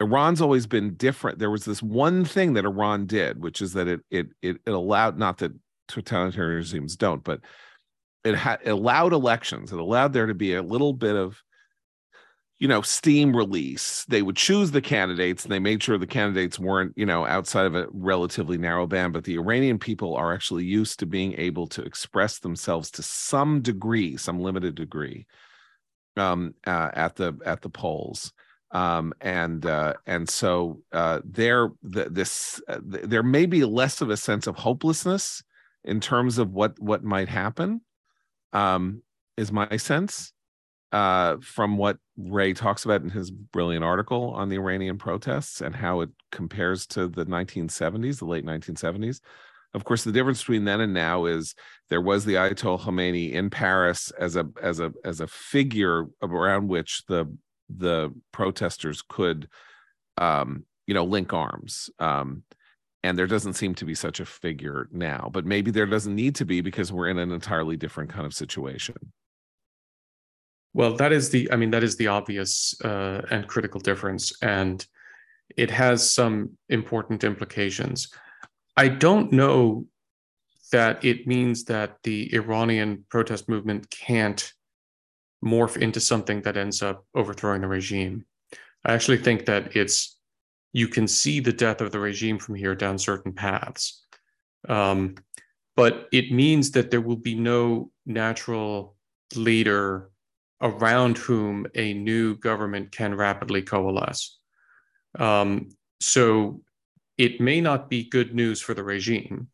Iran's 0.01 0.41
always 0.41 0.67
been 0.67 0.95
different. 0.95 1.39
There 1.39 1.51
was 1.51 1.65
this 1.65 1.83
one 1.83 2.25
thing 2.25 2.55
that 2.55 2.65
Iran 2.65 3.07
did, 3.07 3.43
which 3.43 3.61
is 3.61 3.75
that 3.75 3.87
it 3.87 4.01
it 4.11 4.29
it, 4.43 4.57
it 4.67 4.71
allowed 4.71 5.19
not 5.19 5.39
that 5.39 5.53
totalitarian 5.89 6.57
regimes 6.57 6.97
don't, 6.97 7.23
but 7.23 7.41
it 8.25 8.35
had 8.35 8.67
allowed 8.67 9.13
elections. 9.13 9.73
It 9.73 9.79
allowed 9.79 10.13
there 10.13 10.27
to 10.27 10.35
be 10.35 10.55
a 10.55 10.63
little 10.63 10.93
bit 10.93 11.17
of 11.17 11.43
you 12.59 12.69
know 12.69 12.83
steam 12.83 13.35
release 13.35 14.05
they 14.09 14.21
would 14.23 14.37
choose 14.37 14.71
the 14.71 14.83
candidates 14.83 15.45
and 15.45 15.51
they 15.51 15.59
made 15.59 15.83
sure 15.83 15.97
the 15.97 16.07
candidates 16.07 16.59
weren't 16.59 16.93
you 16.95 17.07
know 17.07 17.25
outside 17.25 17.65
of 17.65 17.75
a 17.75 17.87
relatively 17.91 18.59
narrow 18.59 18.87
band 18.87 19.15
but 19.15 19.25
the 19.25 19.37
iranian 19.37 19.79
people 19.79 20.15
are 20.15 20.33
actually 20.35 20.63
used 20.63 20.99
to 20.99 21.07
being 21.07 21.33
able 21.39 21.67
to 21.67 21.83
express 21.83 22.39
themselves 22.39 22.91
to 22.91 23.03
some 23.03 23.63
degree 23.63 24.15
some 24.17 24.39
limited 24.39 24.75
degree 24.75 25.27
um, 26.19 26.55
uh, 26.67 26.91
at 26.93 27.17
the 27.17 27.35
at 27.47 27.63
the 27.63 27.71
polls 27.71 28.31
um, 28.73 29.13
and 29.21 29.67
uh, 29.67 29.95
and 30.07 30.29
so 30.29 30.81
uh, 30.93 31.21
there 31.25 31.71
the, 31.83 32.09
this 32.11 32.61
uh, 32.69 32.79
there 32.83 33.23
may 33.23 33.47
be 33.47 33.65
less 33.65 34.01
of 34.01 34.11
a 34.11 34.17
sense 34.17 34.47
of 34.47 34.57
hopelessness 34.57 35.43
in 35.85 36.01
terms 36.01 36.39
of 36.39 36.53
what 36.53 36.79
what 36.79 37.03
might 37.03 37.29
happen 37.29 37.81
um, 38.53 39.03
is 39.37 39.51
my 39.51 39.77
sense 39.77 40.33
uh, 40.93 41.37
from 41.41 41.77
what 41.77 41.99
Ray 42.17 42.53
talks 42.53 42.85
about 42.85 43.03
in 43.03 43.11
his 43.11 43.31
brilliant 43.31 43.85
article 43.85 44.31
on 44.31 44.49
the 44.49 44.57
Iranian 44.57 44.99
protests 44.99 45.61
and 45.61 45.75
how 45.75 46.01
it 46.01 46.11
compares 46.33 46.87
to 46.89 47.09
the 47.09 47.25
1970s, 47.27 48.19
the 48.19 48.25
late 48.25 48.45
1970s. 48.45 49.21
Of 49.73 49.85
course, 49.85 50.03
the 50.03 50.11
difference 50.11 50.41
between 50.41 50.65
then 50.65 50.81
and 50.81 50.93
now 50.93 51.27
is 51.27 51.55
there 51.91 52.01
was 52.01 52.25
the 52.25 52.35
Ayatollah 52.35 52.81
Khomeini 52.81 53.33
in 53.33 53.51
Paris 53.51 54.11
as 54.19 54.35
a 54.35 54.49
as 54.61 54.81
a 54.81 54.93
as 55.05 55.21
a 55.21 55.29
figure 55.29 56.07
around 56.23 56.67
which 56.69 57.05
the 57.07 57.27
the 57.79 58.13
protesters 58.33 59.03
could 59.03 59.49
um, 60.19 60.65
you 60.87 60.95
know 60.95 61.05
link 61.05 61.33
arms. 61.33 61.91
Um, 61.99 62.45
and 63.03 63.19
there 63.19 63.27
doesn't 63.27 63.55
seem 63.55 63.75
to 63.77 63.87
be 63.87 63.95
such 63.95 64.21
a 64.21 64.27
figure 64.27 64.87
now 64.93 65.31
but 65.33 65.47
maybe 65.47 65.71
there 65.71 65.87
doesn't 65.87 66.15
need 66.15 66.35
to 66.35 66.45
be 66.45 66.61
because 66.61 66.93
we're 66.93 67.09
in 67.09 67.19
an 67.19 67.33
entirely 67.33 67.77
different 67.77 68.11
kind 68.11 68.27
of 68.27 68.35
situation. 68.35 68.97
Well 70.75 70.97
that 70.97 71.13
is 71.13 71.31
the 71.31 71.51
i 71.51 71.57
mean 71.57 71.71
that 71.71 71.83
is 71.83 71.97
the 71.97 72.09
obvious 72.09 72.75
uh, 72.85 73.23
and 73.31 73.47
critical 73.47 73.81
difference 73.81 74.33
and 74.43 74.87
it 75.57 75.71
has 75.71 76.09
some 76.09 76.57
important 76.69 77.25
implications. 77.25 78.09
I 78.77 78.89
don't 78.89 79.33
know 79.33 79.87
that 80.73 81.05
it 81.05 81.27
means 81.27 81.65
that 81.65 81.97
the 82.05 82.33
iranian 82.35 83.05
protest 83.09 83.49
movement 83.49 83.91
can't 83.91 84.53
morph 85.45 85.77
into 85.77 86.01
something 86.01 86.43
that 86.43 86.57
ends 86.57 86.83
up 86.83 87.07
overthrowing 87.15 87.63
the 87.63 87.69
regime. 87.69 88.25
I 88.85 88.95
actually 88.95 89.19
think 89.19 89.47
that 89.47 89.77
it's 89.77 90.19
you 90.73 90.89
can 90.89 91.09
see 91.09 91.41
the 91.41 91.53
death 91.53 91.81
of 91.81 91.93
the 91.93 91.99
regime 91.99 92.39
from 92.39 92.55
here 92.55 92.75
down 92.75 92.99
certain 92.99 93.33
paths. 93.33 94.05
Um, 94.69 95.17
but 95.77 96.09
it 96.13 96.31
means 96.33 96.73
that 96.73 96.91
there 96.91 97.01
will 97.01 97.17
be 97.17 97.35
no 97.35 97.91
natural 98.07 98.97
leader 99.35 100.11
around 100.61 101.17
whom 101.17 101.67
a 101.75 101.95
new 101.95 102.37
government 102.37 102.93
can 102.93 103.15
rapidly 103.15 103.63
coalesce. 103.63 104.39
Um, 105.19 105.71
so 106.01 106.63
it 107.17 107.41
may 107.41 107.61
not 107.61 107.89
be 107.89 108.05
good 108.05 108.35
news 108.35 108.61
for 108.61 108.75
the 108.75 108.85
regime, 108.85 109.49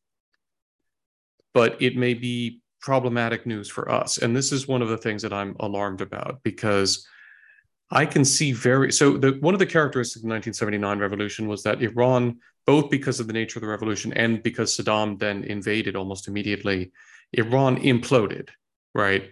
but 1.54 1.80
it 1.80 1.96
may 1.96 2.14
be 2.14 2.60
problematic 2.86 3.46
news 3.46 3.68
for 3.68 3.90
us. 3.90 4.18
And 4.18 4.34
this 4.34 4.52
is 4.52 4.68
one 4.68 4.80
of 4.80 4.88
the 4.88 4.96
things 4.96 5.20
that 5.22 5.32
I'm 5.32 5.56
alarmed 5.58 6.00
about 6.00 6.38
because 6.44 7.04
I 7.90 8.06
can 8.06 8.24
see 8.24 8.52
very 8.52 8.92
so 8.92 9.16
the 9.16 9.32
one 9.40 9.54
of 9.54 9.58
the 9.58 9.66
characteristics 9.66 10.22
of 10.22 10.22
the 10.22 10.28
1979 10.28 11.00
revolution 11.00 11.48
was 11.48 11.64
that 11.64 11.82
Iran, 11.82 12.38
both 12.64 12.88
because 12.88 13.18
of 13.18 13.26
the 13.26 13.32
nature 13.32 13.58
of 13.58 13.62
the 13.62 13.68
revolution 13.68 14.12
and 14.12 14.40
because 14.40 14.76
Saddam 14.76 15.18
then 15.18 15.42
invaded 15.42 15.96
almost 15.96 16.28
immediately, 16.28 16.92
Iran 17.32 17.76
imploded, 17.78 18.50
right? 18.94 19.30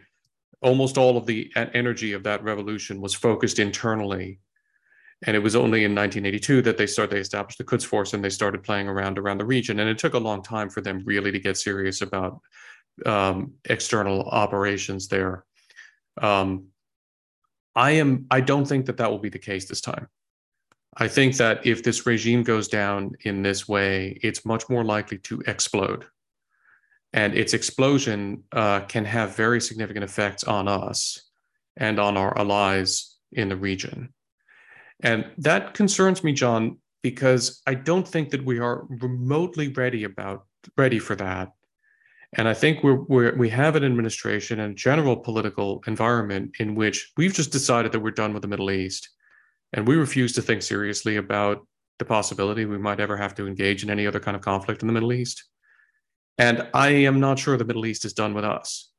Almost 0.61 0.98
all 0.98 1.16
of 1.16 1.26
the 1.26 1.52
energy 1.55 2.12
of 2.12 2.24
that 2.24 2.42
revolution 2.42 3.00
was 3.00 3.14
focused 3.14 3.61
internally. 3.61 4.40
And 5.26 5.36
it 5.36 5.44
was 5.44 5.55
only 5.55 5.84
in 5.84 5.94
1982 5.94 6.62
that 6.62 6.76
they 6.76 6.88
started, 6.88 7.14
they 7.14 7.20
established 7.20 7.59
the 7.59 7.64
Quds 7.64 7.86
Force 7.86 8.14
and 8.14 8.24
they 8.24 8.30
started 8.30 8.64
playing 8.64 8.88
around 8.88 9.16
around 9.16 9.38
the 9.38 9.44
region. 9.44 9.78
And 9.78 9.88
it 9.88 9.98
took 9.98 10.14
a 10.14 10.26
long 10.28 10.42
time 10.42 10.68
for 10.68 10.80
them 10.80 11.05
really 11.07 11.30
to 11.30 11.38
get 11.38 11.57
serious 11.57 12.02
about 12.02 12.40
um, 13.05 13.55
external 13.64 14.22
operations 14.22 15.09
there. 15.09 15.45
Um, 16.20 16.68
I 17.74 17.92
am. 17.92 18.26
I 18.30 18.40
don't 18.40 18.66
think 18.66 18.86
that 18.86 18.99
that 18.99 19.11
will 19.11 19.18
be 19.18 19.30
the 19.30 19.38
case 19.38 19.66
this 19.66 19.80
time. 19.80 20.09
I 20.97 21.09
think 21.09 21.36
that 21.38 21.66
if 21.66 21.82
this 21.82 22.07
regime 22.07 22.45
goes 22.45 22.68
down 22.68 23.12
in 23.22 23.42
this 23.42 23.66
way, 23.66 24.18
it's 24.22 24.45
much 24.45 24.68
more 24.68 24.84
likely 24.84 25.18
to 25.18 25.42
explode, 25.47 26.05
and 27.12 27.34
its 27.34 27.53
explosion 27.53 28.45
uh, 28.53 28.80
can 28.80 29.05
have 29.05 29.36
very 29.36 29.61
significant 29.61 30.05
effects 30.05 30.45
on 30.45 30.68
us 30.68 31.30
and 31.76 31.99
on 31.99 32.16
our 32.16 32.36
allies 32.38 33.16
in 33.32 33.49
the 33.49 33.57
region. 33.57 34.14
And 35.01 35.26
that 35.38 35.74
concerns 35.74 36.22
me, 36.22 36.32
John, 36.32 36.78
because 37.03 37.61
I 37.66 37.74
don't 37.74 38.07
think 38.07 38.30
that 38.30 38.45
we 38.45 38.61
are 38.61 38.86
remotely 38.88 39.68
ready 39.68 40.05
about 40.05 40.47
ready 40.76 41.01
for 41.01 41.16
that 41.16 41.53
and 42.37 42.49
I 42.49 42.55
think 42.55 42.82
we're, 42.82 43.03
we're, 43.03 43.37
we 43.37 43.49
have 43.51 43.76
an 43.76 43.85
administration 43.85 44.61
and 44.61 44.76
general 44.76 45.16
political 45.16 45.82
environment 45.87 46.57
in 46.59 46.74
which 46.74 47.12
we've 47.16 47.32
just 47.32 47.53
decided 47.53 47.93
that 47.93 48.01
we're 48.01 48.11
done 48.11 48.32
with 48.32 48.43
the 48.43 48.49
Middle 48.49 48.70
East. 48.70 49.09
And 49.72 49.87
we 49.87 49.97
refuse 49.97 50.32
to 50.35 50.43
think 50.43 50.62
seriously 50.62 51.16
about 51.16 51.66
the 51.99 52.05
possibility 52.05 52.64
we 52.64 52.78
might 52.78 53.01
ever 53.01 53.16
have 53.16 53.35
to 53.37 53.47
engage 53.47 53.82
in 53.82 53.91
any 53.91 54.07
other 54.07 54.20
kind 54.20 54.37
of 54.37 54.43
conflict 54.43 54.82
in 54.82 54.87
the 54.87 54.93
Middle 54.93 55.12
East. 55.12 55.45
And 56.39 56.66
I 56.74 56.89
am 56.89 57.20
not 57.20 57.39
sure 57.39 57.57
the 57.57 57.64
Middle 57.64 57.87
East 57.87 58.05
is 58.05 58.12
done 58.12 58.35
with 58.35 58.45
us. 58.45 58.91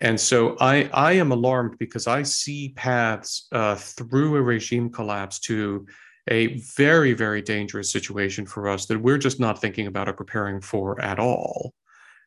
And 0.00 0.20
so 0.20 0.56
I, 0.60 0.88
I 0.92 1.12
am 1.12 1.32
alarmed 1.32 1.76
because 1.78 2.06
I 2.06 2.22
see 2.22 2.72
paths 2.76 3.48
uh, 3.52 3.74
through 3.74 4.36
a 4.36 4.42
regime 4.42 4.90
collapse 4.90 5.40
to 5.40 5.86
a 6.30 6.58
very, 6.76 7.14
very 7.14 7.42
dangerous 7.42 7.90
situation 7.90 8.46
for 8.46 8.68
us 8.68 8.86
that 8.86 9.00
we're 9.00 9.18
just 9.18 9.40
not 9.40 9.60
thinking 9.60 9.86
about 9.86 10.08
or 10.08 10.12
preparing 10.12 10.60
for 10.60 11.00
at 11.00 11.18
all. 11.18 11.74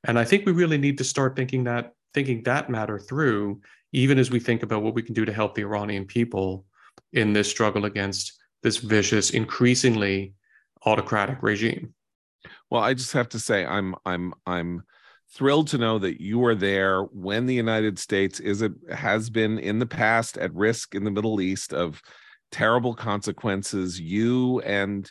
And 0.04 0.18
I 0.18 0.24
think 0.24 0.45
we 0.45 0.52
really 0.52 0.78
need 0.78 0.97
to 0.97 1.04
start 1.04 1.36
thinking 1.36 1.64
that 1.66 1.93
thinking 2.14 2.43
that 2.43 2.70
matter 2.70 2.99
through, 2.99 3.62
even 3.93 4.20
as 4.20 4.30
we 4.30 4.39
think 4.39 4.64
about 4.64 4.84
what 4.84 4.93
we 4.93 5.02
can 5.02 5.14
do 5.14 5.24
to 5.24 5.34
help 5.34 5.56
the 5.56 5.62
Iranian 5.62 6.06
people 6.06 6.66
in 7.14 7.32
this 7.32 7.49
struggle 7.49 7.86
against 7.86 8.34
this 8.64 8.78
vicious, 8.78 9.30
increasingly 9.30 10.34
autocratic 10.86 11.41
regime. 11.41 11.93
Well, 12.70 12.84
I 12.84 12.93
just 12.93 13.14
have 13.14 13.30
to 13.30 13.39
say, 13.39 13.66
I'm 13.66 13.95
I'm 14.06 14.34
I'm 14.45 14.84
thrilled 15.34 15.68
to 15.70 15.78
know 15.78 15.99
that 15.99 16.22
you 16.22 16.43
are 16.45 16.56
there 16.56 17.04
when 17.04 17.45
the 17.45 17.56
United 17.56 17.97
States 17.97 18.39
is 18.39 18.62
it 18.62 18.74
has 18.91 19.30
been 19.30 19.58
in 19.60 19.80
the 19.80 19.86
past 19.86 20.38
at 20.38 20.54
risk 20.54 20.93
in 20.93 21.04
the 21.04 21.12
Middle 21.12 21.39
East 21.39 21.74
of 21.74 22.02
terrible 22.52 22.93
consequences. 22.93 23.99
You 23.99 24.60
and 24.62 25.10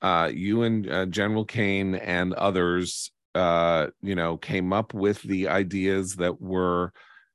uh, 0.00 0.30
you 0.32 0.62
and 0.62 0.88
uh, 0.88 1.06
General 1.06 1.44
Keane 1.44 1.96
and 1.96 2.32
others 2.34 3.10
uh, 3.34 3.88
you 4.02 4.14
know, 4.14 4.36
came 4.36 4.72
up 4.72 4.94
with 4.94 5.22
the 5.22 5.48
ideas 5.48 6.16
that 6.16 6.40
were 6.40 6.92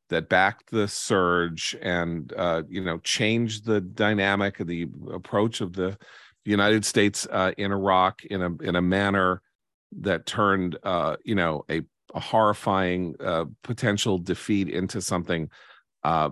that 0.09 0.29
backed 0.29 0.69
the 0.69 0.87
surge 0.87 1.75
and 1.81 2.33
uh, 2.37 2.61
you 2.67 2.83
know 2.83 2.97
changed 2.99 3.65
the 3.65 3.81
dynamic 3.81 4.59
of 4.59 4.67
the 4.67 4.87
approach 5.11 5.61
of 5.61 5.73
the 5.73 5.97
United 6.45 6.85
States 6.85 7.27
uh, 7.31 7.51
in 7.57 7.71
Iraq 7.71 8.23
in 8.25 8.41
a 8.41 8.55
in 8.63 8.75
a 8.75 8.81
manner 8.81 9.41
that 10.01 10.25
turned 10.25 10.77
uh, 10.83 11.15
you 11.23 11.35
know 11.35 11.63
a, 11.69 11.81
a 12.13 12.19
horrifying 12.19 13.15
uh, 13.19 13.45
potential 13.63 14.17
defeat 14.17 14.69
into 14.69 15.01
something 15.01 15.49
uh, 16.03 16.29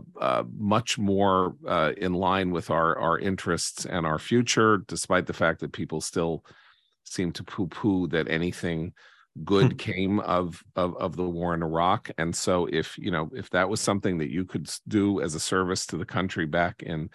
much 0.57 0.97
more 0.97 1.55
uh, 1.66 1.93
in 1.97 2.14
line 2.14 2.51
with 2.51 2.70
our 2.70 2.97
our 2.99 3.18
interests 3.18 3.86
and 3.86 4.05
our 4.05 4.20
future, 4.20 4.84
despite 4.88 5.26
the 5.26 5.34
fact 5.34 5.59
that 5.62 5.72
people 5.72 6.01
still 6.01 6.43
seem 7.03 7.32
to 7.32 7.43
poo-poo 7.43 8.07
that 8.07 8.30
anything 8.30 8.93
good 9.43 9.73
hmm. 9.73 9.77
came 9.77 10.19
of, 10.19 10.63
of 10.75 10.95
of 10.97 11.15
the 11.15 11.27
war 11.27 11.53
in 11.53 11.63
Iraq. 11.63 12.11
And 12.17 12.36
so 12.36 12.67
if 12.71 12.97
you 12.97 13.11
know 13.11 13.29
if 13.34 13.49
that 13.51 13.69
was 13.69 13.82
something 13.82 14.17
that 14.19 14.29
you 14.29 14.45
could 14.45 14.69
do 14.88 15.21
as 15.21 15.36
a 15.36 15.39
service 15.39 15.86
to 15.88 15.97
the 15.97 16.05
country 16.05 16.45
back 16.45 16.84
in 16.84 17.09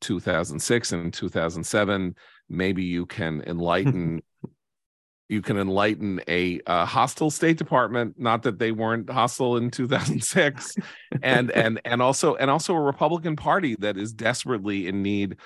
2006 0.00 0.92
and 0.92 1.12
2007, 1.12 2.14
maybe 2.48 2.84
you 2.84 3.06
can 3.06 3.42
enlighten 3.46 4.22
you 5.30 5.40
can 5.40 5.56
enlighten 5.56 6.20
a, 6.26 6.60
a, 6.66 6.84
hostile 6.84 7.30
State 7.30 7.56
Department. 7.56 8.18
Not 8.18 8.42
that 8.42 8.58
they 8.58 8.72
weren't 8.72 9.08
hostile 9.08 9.58
in 9.58 9.70
2006, 9.70 10.74
and 11.22 11.50
and 11.54 11.80
and 11.84 12.02
also 12.02 12.34
and 12.34 12.50
also 12.50 12.74
a 12.74 12.80
Republican 12.80 13.36
Party 13.36 13.76
that 13.78 13.96
is 13.96 14.12
desperately 14.12 14.88
in 14.88 15.02
need 15.02 15.36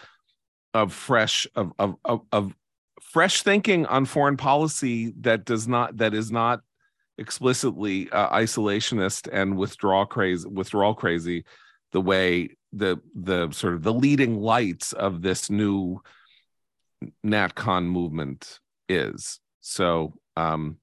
of 0.72 0.92
fresh 0.92 1.46
of 1.54 1.72
of 1.78 1.96
of, 2.04 2.22
of 2.32 2.54
fresh 3.00 3.42
thinking 3.42 3.86
on 3.86 4.04
foreign 4.04 4.36
policy 4.36 5.12
that 5.20 5.44
does 5.44 5.68
not 5.68 5.96
that 5.96 6.14
is 6.14 6.30
not 6.30 6.60
explicitly 7.18 8.10
uh, 8.10 8.28
isolationist 8.30 9.28
and 9.32 9.56
withdrawal 9.56 10.06
crazy 10.06 10.48
withdrawal 10.48 10.94
crazy 10.94 11.44
the 11.92 12.00
way 12.00 12.50
the 12.72 13.00
the 13.14 13.50
sort 13.52 13.74
of 13.74 13.82
the 13.82 13.92
leading 13.92 14.40
lights 14.40 14.92
of 14.92 15.22
this 15.22 15.48
new 15.48 16.00
natcon 17.24 17.84
movement 17.84 18.58
is. 18.88 19.40
So 19.60 20.14
um 20.36 20.78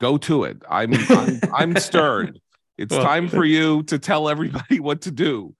go 0.00 0.18
to 0.18 0.44
it. 0.44 0.62
I'm 0.68 0.92
i'm, 0.94 1.40
I'm 1.54 1.76
stirred. 1.76 2.40
It's 2.76 2.92
well, 2.92 3.02
time 3.02 3.28
for 3.28 3.44
you 3.44 3.82
to 3.84 3.98
tell 3.98 4.28
everybody 4.28 4.80
what 4.80 5.02
to 5.02 5.10
do 5.10 5.54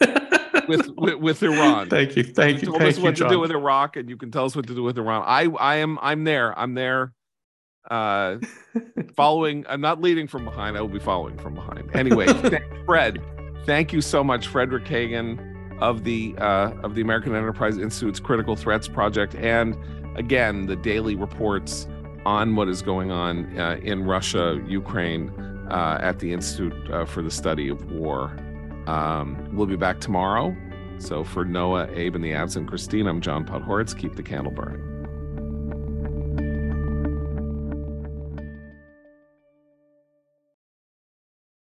with, 0.68 0.88
with, 0.96 1.14
with 1.14 1.42
Iran. 1.42 1.88
Thank 1.88 2.16
you, 2.16 2.22
thank 2.22 2.60
you. 2.60 2.68
Told 2.68 2.78
thank 2.78 2.90
us 2.90 2.98
you, 2.98 3.04
what 3.04 3.14
John. 3.14 3.28
to 3.28 3.34
do 3.34 3.40
with 3.40 3.50
Iraq, 3.50 3.96
and 3.96 4.08
you 4.08 4.16
can 4.16 4.30
tell 4.30 4.44
us 4.44 4.56
what 4.56 4.66
to 4.66 4.74
do 4.74 4.82
with 4.82 4.98
Iran. 4.98 5.22
I 5.26 5.44
I 5.58 5.76
am 5.76 5.98
I'm 6.00 6.24
there. 6.24 6.58
I'm 6.58 6.74
there. 6.74 7.12
Uh, 7.90 8.38
following. 9.16 9.64
I'm 9.68 9.80
not 9.80 10.00
leading 10.00 10.26
from 10.26 10.44
behind. 10.44 10.76
I 10.76 10.80
will 10.80 10.88
be 10.88 10.98
following 10.98 11.38
from 11.38 11.54
behind. 11.54 11.94
Anyway, 11.94 12.26
Fred, 12.86 13.20
thank 13.64 13.92
you 13.92 14.00
so 14.00 14.24
much, 14.24 14.48
Frederick 14.48 14.84
Kagan 14.84 15.54
of 15.80 16.04
the 16.04 16.34
uh, 16.38 16.72
of 16.82 16.94
the 16.94 17.00
American 17.00 17.34
Enterprise 17.34 17.78
Institute's 17.78 18.20
Critical 18.20 18.56
Threats 18.56 18.88
Project, 18.88 19.34
and 19.36 19.76
again 20.16 20.66
the 20.66 20.76
daily 20.76 21.14
reports 21.14 21.86
on 22.24 22.56
what 22.56 22.68
is 22.68 22.82
going 22.82 23.10
on 23.10 23.58
uh, 23.58 23.78
in 23.82 24.04
Russia, 24.04 24.60
Ukraine, 24.66 25.30
uh, 25.70 25.98
at 26.00 26.18
the 26.18 26.32
Institute 26.32 26.74
uh, 26.90 27.04
for 27.04 27.22
the 27.22 27.30
Study 27.30 27.68
of 27.68 27.90
War. 27.92 28.36
Um, 28.86 29.48
we'll 29.52 29.66
be 29.66 29.76
back 29.76 30.00
tomorrow. 30.00 30.56
So 30.98 31.24
for 31.24 31.44
Noah, 31.44 31.88
Abe, 31.92 32.14
and 32.14 32.24
the 32.24 32.32
absent 32.32 32.68
Christine, 32.68 33.06
I'm 33.06 33.20
John 33.20 33.44
Podhoretz. 33.44 33.96
Keep 33.96 34.16
the 34.16 34.22
candle 34.22 34.52
burning. 34.52 34.85